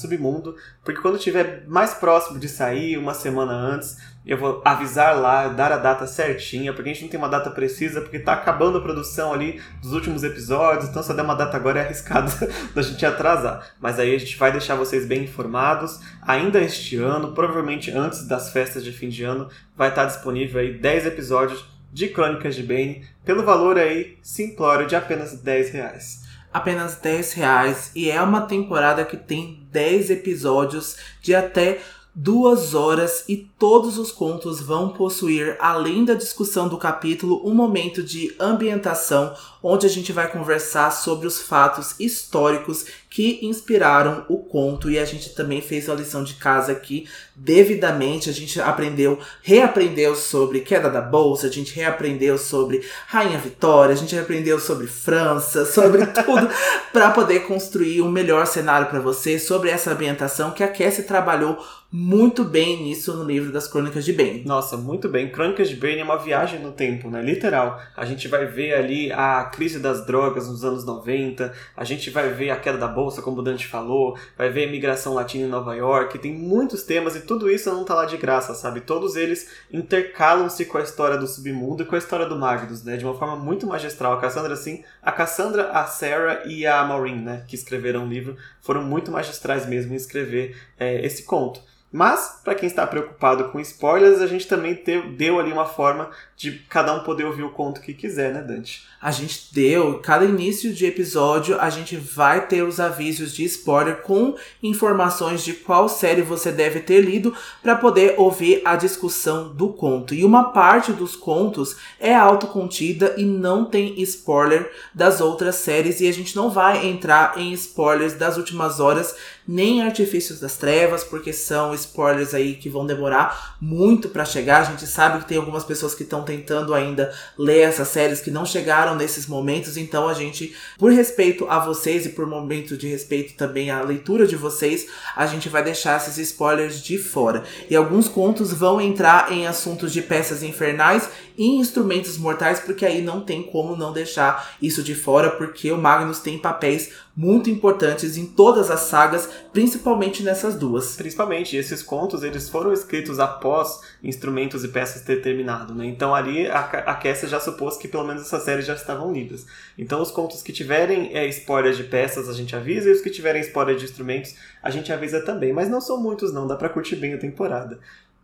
[0.00, 5.48] Submundo, porque quando estiver mais próximo de sair, uma semana antes, eu vou avisar lá,
[5.48, 8.78] dar a data certinha, porque a gente não tem uma data precisa, porque tá acabando
[8.78, 12.32] a produção ali dos últimos episódios, então se eu der uma data agora é arriscado
[12.74, 13.74] da gente atrasar.
[13.78, 16.00] Mas aí a gente vai deixar vocês bem informados.
[16.22, 20.72] Ainda este ano, provavelmente antes das festas de fim de ano, vai estar disponível aí
[20.72, 26.24] 10 episódios de Crônicas de Bane, pelo valor aí simplório de apenas 10 reais.
[26.52, 31.80] Apenas 10 reais, e é uma temporada que tem 10 episódios de até
[32.14, 38.02] duas horas e todos os contos vão possuir, além da discussão do capítulo, um momento
[38.02, 44.90] de ambientação onde a gente vai conversar sobre os fatos históricos que inspiraram o conto
[44.90, 48.28] e a gente também fez a lição de casa aqui devidamente.
[48.28, 53.96] A gente aprendeu, reaprendeu sobre queda da bolsa, a gente reaprendeu sobre Rainha Vitória, a
[53.96, 56.48] gente reaprendeu sobre França, sobre tudo
[56.92, 61.56] para poder construir um melhor cenário para você sobre essa ambientação que a Cassie trabalhou
[61.96, 64.42] muito bem nisso no livro das Crônicas de Bane.
[64.44, 65.30] Nossa, muito bem.
[65.30, 67.22] Crônicas de Bane é uma viagem no tempo, né?
[67.22, 67.80] Literal.
[67.96, 72.30] A gente vai ver ali a crise das drogas nos anos 90, a gente vai
[72.30, 75.48] ver a queda da bolsa, como o Dante falou, vai ver a imigração latina em
[75.48, 78.80] Nova York, tem muitos temas e tudo isso não tá lá de graça, sabe?
[78.80, 82.96] Todos eles intercalam-se com a história do submundo e com a história do Magnus, né?
[82.96, 84.14] De uma forma muito magistral.
[84.14, 87.44] A Cassandra, assim, a Cassandra, a Sarah e a Maureen, né?
[87.46, 91.62] Que escreveram o livro, foram muito magistrais mesmo em escrever é, esse conto.
[91.96, 94.82] Mas, para quem está preocupado com spoilers, a gente também
[95.16, 98.82] deu ali uma forma de cada um poder ouvir o conto que quiser, né, Dante?
[99.00, 104.02] A gente deu, cada início de episódio, a gente vai ter os avisos de spoiler
[104.02, 109.68] com informações de qual série você deve ter lido para poder ouvir a discussão do
[109.68, 110.14] conto.
[110.14, 116.08] E uma parte dos contos é autocontida e não tem spoiler das outras séries, e
[116.08, 119.14] a gente não vai entrar em spoilers das últimas horas
[119.46, 124.62] nem Artifícios das Trevas, porque são spoilers aí que vão demorar muito para chegar.
[124.62, 128.30] A gente sabe que tem algumas pessoas que estão tentando ainda ler essas séries que
[128.30, 132.88] não chegaram nesses momentos, então a gente, por respeito a vocês e por momento de
[132.88, 137.44] respeito também à leitura de vocês, a gente vai deixar esses spoilers de fora.
[137.68, 143.02] E alguns contos vão entrar em assuntos de peças infernais e instrumentos mortais, porque aí
[143.02, 148.16] não tem como não deixar isso de fora, porque o Magnus tem papéis muito importantes
[148.16, 150.96] em todas as sagas, principalmente nessas duas.
[150.96, 155.86] Principalmente, esses contos eles foram escritos após instrumentos e peças ter terminado, né?
[155.86, 159.46] Então ali a, a Cassia já supôs que pelo menos essas séries já estavam lidas.
[159.78, 163.10] Então os contos que tiverem é, spoilers de peças a gente avisa e os que
[163.10, 166.68] tiverem spoilers de instrumentos a gente avisa também, mas não são muitos não, dá para
[166.68, 167.78] curtir bem a temporada.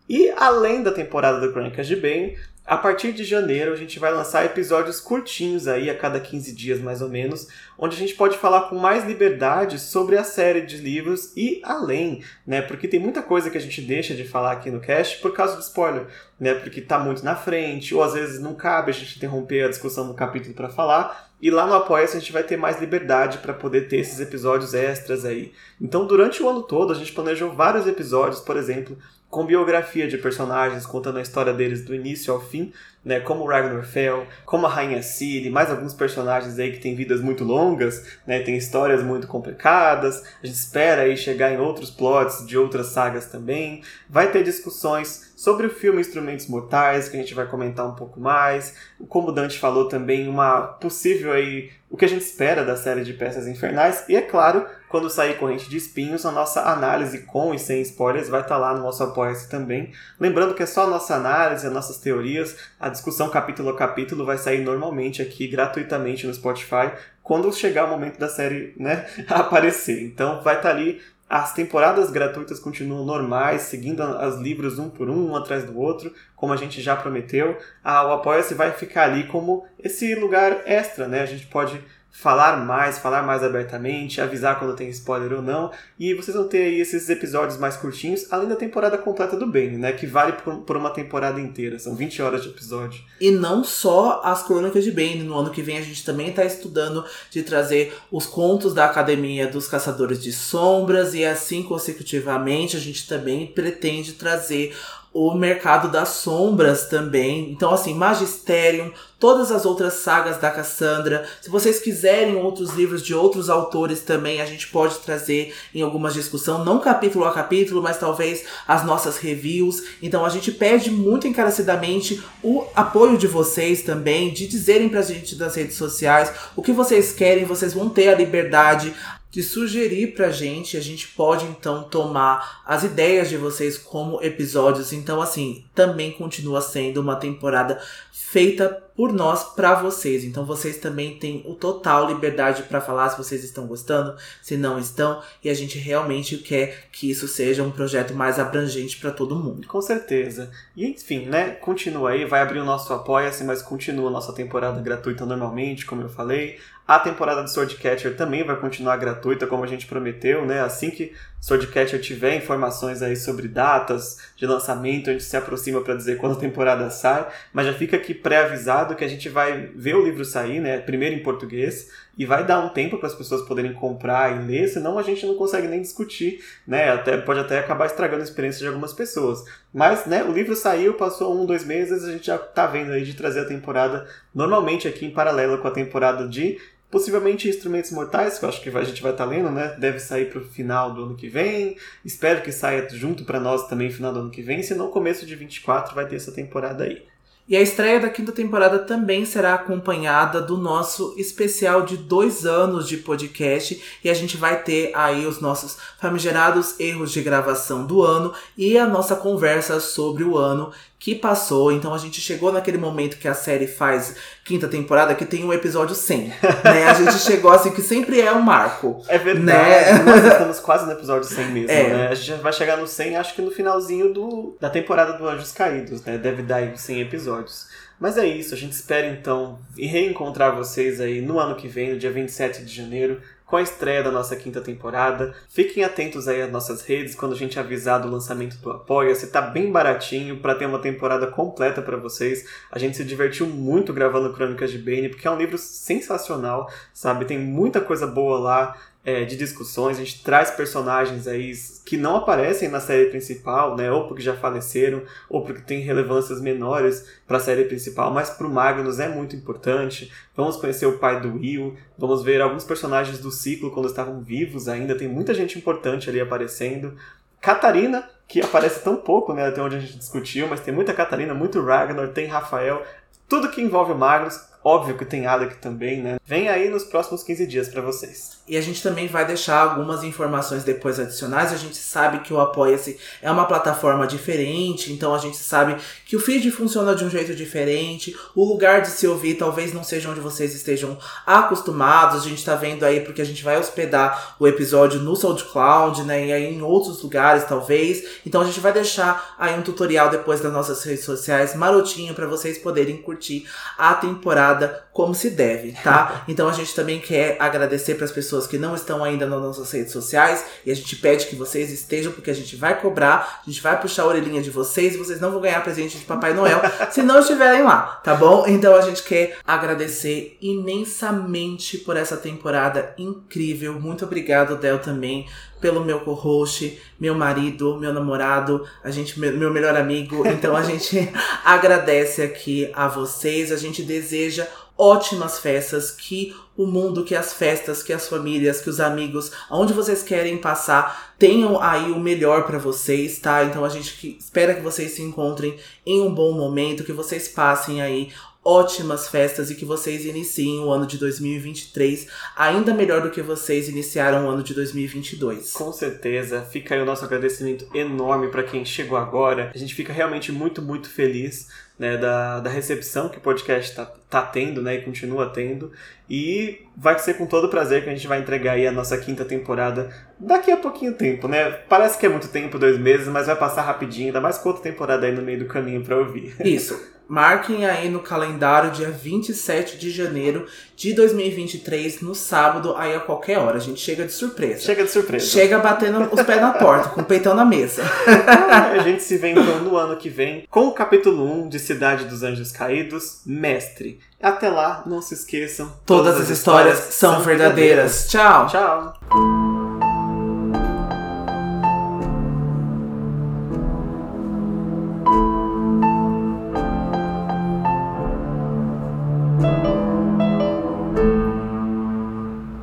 [0.08, 2.36] E além da temporada do Crônicas de Bane,
[2.70, 6.78] a partir de janeiro a gente vai lançar episódios curtinhos aí a cada 15 dias
[6.78, 10.76] mais ou menos, onde a gente pode falar com mais liberdade sobre a série de
[10.76, 12.62] livros e além, né?
[12.62, 15.56] Porque tem muita coisa que a gente deixa de falar aqui no cast por causa
[15.56, 16.06] do spoiler,
[16.38, 16.54] né?
[16.54, 20.06] Porque tá muito na frente, ou às vezes não cabe a gente interromper a discussão
[20.06, 21.28] do capítulo para falar.
[21.42, 24.74] E lá no Apoia-se a gente vai ter mais liberdade para poder ter esses episódios
[24.74, 25.52] extras aí.
[25.80, 28.96] Então, durante o ano todo, a gente planejou vários episódios, por exemplo,
[29.30, 33.84] com biografia de personagens, contando a história deles do início ao fim, né, como Ragnar
[33.84, 38.40] Fell, como a Rainha Ciri, mais alguns personagens aí que têm vidas muito longas, né,
[38.40, 43.26] tem histórias muito complicadas, a gente espera aí chegar em outros plots de outras sagas
[43.26, 47.94] também, vai ter discussões sobre o filme Instrumentos Mortais, que a gente vai comentar um
[47.94, 48.74] pouco mais,
[49.08, 53.04] como o Dante falou também, uma possível aí, o que a gente espera da série
[53.04, 57.54] de peças infernais, e é claro, quando sair Corrente de Espinhos, a nossa análise com
[57.54, 59.92] e sem spoilers vai estar tá lá no nosso Apoia-se também.
[60.18, 64.26] Lembrando que é só a nossa análise, as nossas teorias, a discussão capítulo a capítulo
[64.26, 66.90] vai sair normalmente aqui, gratuitamente no Spotify,
[67.22, 70.02] quando chegar o momento da série né, aparecer.
[70.02, 71.00] Então vai estar tá ali
[71.30, 76.12] as temporadas gratuitas continuam normais, seguindo os livros um por um, um atrás do outro,
[76.34, 77.56] como a gente já prometeu.
[77.84, 81.20] Ah, o Apoia-se vai ficar ali como esse lugar extra, né?
[81.20, 81.80] A gente pode
[82.20, 85.70] falar mais, falar mais abertamente, avisar quando tem spoiler ou não.
[85.98, 89.78] E vocês vão ter aí esses episódios mais curtinhos, além da temporada completa do Bane,
[89.78, 89.92] né?
[89.92, 91.78] Que vale por, por uma temporada inteira.
[91.78, 93.02] São 20 horas de episódio.
[93.18, 95.22] E não só as crônicas de Bane.
[95.22, 99.46] No ano que vem a gente também está estudando de trazer os contos da Academia
[99.46, 101.14] dos Caçadores de Sombras.
[101.14, 104.76] E assim consecutivamente a gente também pretende trazer
[105.12, 107.50] o mercado das sombras também.
[107.50, 111.26] Então, assim, Magisterium, todas as outras sagas da Cassandra.
[111.42, 116.14] Se vocês quiserem outros livros de outros autores também, a gente pode trazer em algumas
[116.14, 119.82] discussão, não capítulo a capítulo, mas talvez as nossas reviews.
[120.00, 125.36] Então, a gente pede muito encarecidamente o apoio de vocês também, de dizerem pra gente
[125.36, 128.94] nas redes sociais o que vocês querem, vocês vão ter a liberdade
[129.30, 130.76] de sugerir pra gente.
[130.76, 134.92] A gente pode então tomar as ideias de vocês como episódios.
[134.92, 137.80] Então, assim, também continua sendo uma temporada
[138.12, 140.24] feita por nós para vocês.
[140.24, 144.78] Então, vocês também têm o total liberdade para falar se vocês estão gostando, se não
[144.78, 145.22] estão.
[145.42, 149.66] E a gente realmente quer que isso seja um projeto mais abrangente para todo mundo.
[149.66, 150.50] Com certeza.
[150.76, 151.50] E enfim, né?
[151.50, 156.02] Continua aí, vai abrir o nosso Apoia-se, mas continua a nossa temporada gratuita normalmente, como
[156.02, 156.58] eu falei.
[156.90, 160.60] A temporada do Swordcatcher também vai continuar gratuita, como a gente prometeu, né?
[160.60, 165.94] Assim que Swordcatcher tiver informações aí sobre datas de lançamento, a gente se aproxima para
[165.94, 169.94] dizer quando a temporada sai, mas já fica aqui pré-avisado que a gente vai ver
[169.94, 173.42] o livro sair, né, primeiro em português, e vai dar um tempo para as pessoas
[173.42, 177.60] poderem comprar e ler, senão a gente não consegue nem discutir, né, até, pode até
[177.60, 179.44] acabar estragando a experiência de algumas pessoas.
[179.72, 183.04] Mas, né, o livro saiu, passou um, dois meses, a gente já tá vendo aí
[183.04, 186.58] de trazer a temporada normalmente aqui em paralelo com a temporada de
[186.90, 189.76] Possivelmente Instrumentos Mortais, que eu acho que a gente vai estar tá lendo, né?
[189.78, 191.76] Deve sair para o final do ano que vem.
[192.04, 194.62] Espero que saia junto para nós também final do ano que vem.
[194.62, 197.02] Se não, começo de 24 vai ter essa temporada aí.
[197.50, 202.86] E a estreia da quinta temporada também será acompanhada do nosso especial de dois anos
[202.86, 203.82] de podcast.
[204.04, 208.78] E a gente vai ter aí os nossos famigerados erros de gravação do ano e
[208.78, 211.72] a nossa conversa sobre o ano que passou.
[211.72, 214.14] Então a gente chegou naquele momento que a série faz
[214.44, 216.28] quinta temporada que tem um episódio 100.
[216.62, 216.84] né?
[216.88, 219.02] A gente chegou assim que sempre é um marco.
[219.08, 219.46] É verdade.
[219.46, 220.02] Né?
[220.04, 221.88] Nós estamos quase no episódio 100 mesmo, é.
[221.88, 222.08] né?
[222.08, 225.52] A gente vai chegar no 100 acho que no finalzinho do, da temporada do Anjos
[225.52, 226.18] Caídos, né?
[226.18, 227.66] Deve dar aí 100 episódios.
[227.98, 231.98] Mas é isso, a gente espera então reencontrar vocês aí no ano que vem, no
[231.98, 233.20] dia 27 de janeiro,
[233.50, 235.34] com a estreia da nossa quinta temporada.
[235.48, 239.26] Fiquem atentos aí às nossas redes quando a gente avisar do lançamento do Apoia-se.
[239.26, 242.48] Tá bem baratinho para ter uma temporada completa para vocês.
[242.70, 247.24] A gente se divertiu muito gravando Crônicas de Bane, porque é um livro sensacional, sabe?
[247.24, 251.52] Tem muita coisa boa lá é, de discussões, a gente traz personagens aí
[251.86, 253.90] que não aparecem na série principal, né?
[253.90, 258.46] Ou porque já faleceram, ou porque têm relevâncias menores para a série principal, mas para
[258.46, 260.12] o Magnus é muito importante.
[260.36, 264.68] Vamos conhecer o pai do Will, vamos ver alguns personagens do ciclo quando estavam vivos
[264.68, 266.94] ainda, tem muita gente importante ali aparecendo.
[267.40, 271.32] Catarina, que aparece tão pouco, né, até onde a gente discutiu, mas tem muita Catarina,
[271.32, 272.84] muito Ragnar, tem Rafael,
[273.26, 276.18] tudo que envolve o Magnus, óbvio que tem Alec também, né?
[276.24, 278.39] Vem aí nos próximos 15 dias para vocês.
[278.50, 281.52] E a gente também vai deixar algumas informações depois adicionais.
[281.52, 286.16] A gente sabe que o Apoia-se é uma plataforma diferente, então a gente sabe que
[286.16, 288.12] o feed funciona de um jeito diferente.
[288.34, 292.24] O lugar de se ouvir talvez não seja onde vocês estejam acostumados.
[292.24, 296.26] A gente tá vendo aí porque a gente vai hospedar o episódio no SoundCloud, né?
[296.26, 298.04] E aí em outros lugares, talvez.
[298.26, 302.26] Então a gente vai deixar aí um tutorial depois das nossas redes sociais marotinho para
[302.26, 303.46] vocês poderem curtir
[303.78, 306.24] a temporada como se deve, tá?
[306.28, 309.70] Então a gente também quer agradecer para as pessoas que não estão ainda nas nossas
[309.70, 313.50] redes sociais e a gente pede que vocês estejam porque a gente vai cobrar, a
[313.50, 316.32] gente vai puxar a orelhinha de vocês e vocês não vão ganhar presente de Papai
[316.32, 316.60] Noel
[316.90, 318.44] se não estiverem lá, tá bom?
[318.46, 323.78] Então a gente quer agradecer imensamente por essa temporada incrível.
[323.78, 325.26] Muito obrigado, Del, também
[325.60, 330.26] pelo meu co-host, meu marido, meu namorado, a gente meu melhor amigo.
[330.26, 331.12] Então a gente
[331.44, 334.48] agradece aqui a vocês, a gente deseja
[334.80, 339.74] ótimas festas, que o mundo, que as festas, que as famílias, que os amigos, aonde
[339.74, 343.44] vocês querem passar, tenham aí o melhor para vocês, tá?
[343.44, 345.54] Então a gente que, espera que vocês se encontrem
[345.84, 348.10] em um bom momento, que vocês passem aí
[348.42, 353.68] ótimas festas e que vocês iniciem o ano de 2023 ainda melhor do que vocês
[353.68, 355.52] iniciaram o ano de 2022.
[355.52, 359.50] Com certeza, fica aí o nosso agradecimento enorme para quem chegou agora.
[359.54, 361.48] A gente fica realmente muito, muito feliz
[361.78, 365.70] né, da, da recepção que o podcast está tá tendo né, e continua tendo.
[366.08, 369.24] E vai ser com todo prazer que a gente vai entregar aí a nossa quinta
[369.24, 369.88] temporada
[370.18, 371.50] daqui a pouquinho tempo, né?
[371.68, 374.64] Parece que é muito tempo, dois meses, mas vai passar rapidinho, ainda mais com outra
[374.64, 376.34] temporada aí no meio do caminho para ouvir.
[376.44, 376.90] Isso.
[377.10, 380.46] Marquem aí no calendário dia 27 de janeiro
[380.76, 383.56] de 2023, no sábado, aí a qualquer hora.
[383.56, 384.60] A gente chega de surpresa.
[384.60, 385.26] Chega de surpresa.
[385.26, 387.82] Chega batendo os pés na porta, com o peitão na mesa.
[388.06, 392.04] a gente se vê então no ano que vem com o capítulo 1 de Cidade
[392.04, 393.98] dos Anjos Caídos, Mestre.
[394.22, 395.72] Até lá, não se esqueçam.
[395.86, 398.06] Todas, todas as histórias, histórias são verdadeiras.
[398.06, 398.08] verdadeiras.
[398.08, 398.46] Tchau.
[398.46, 399.69] Tchau.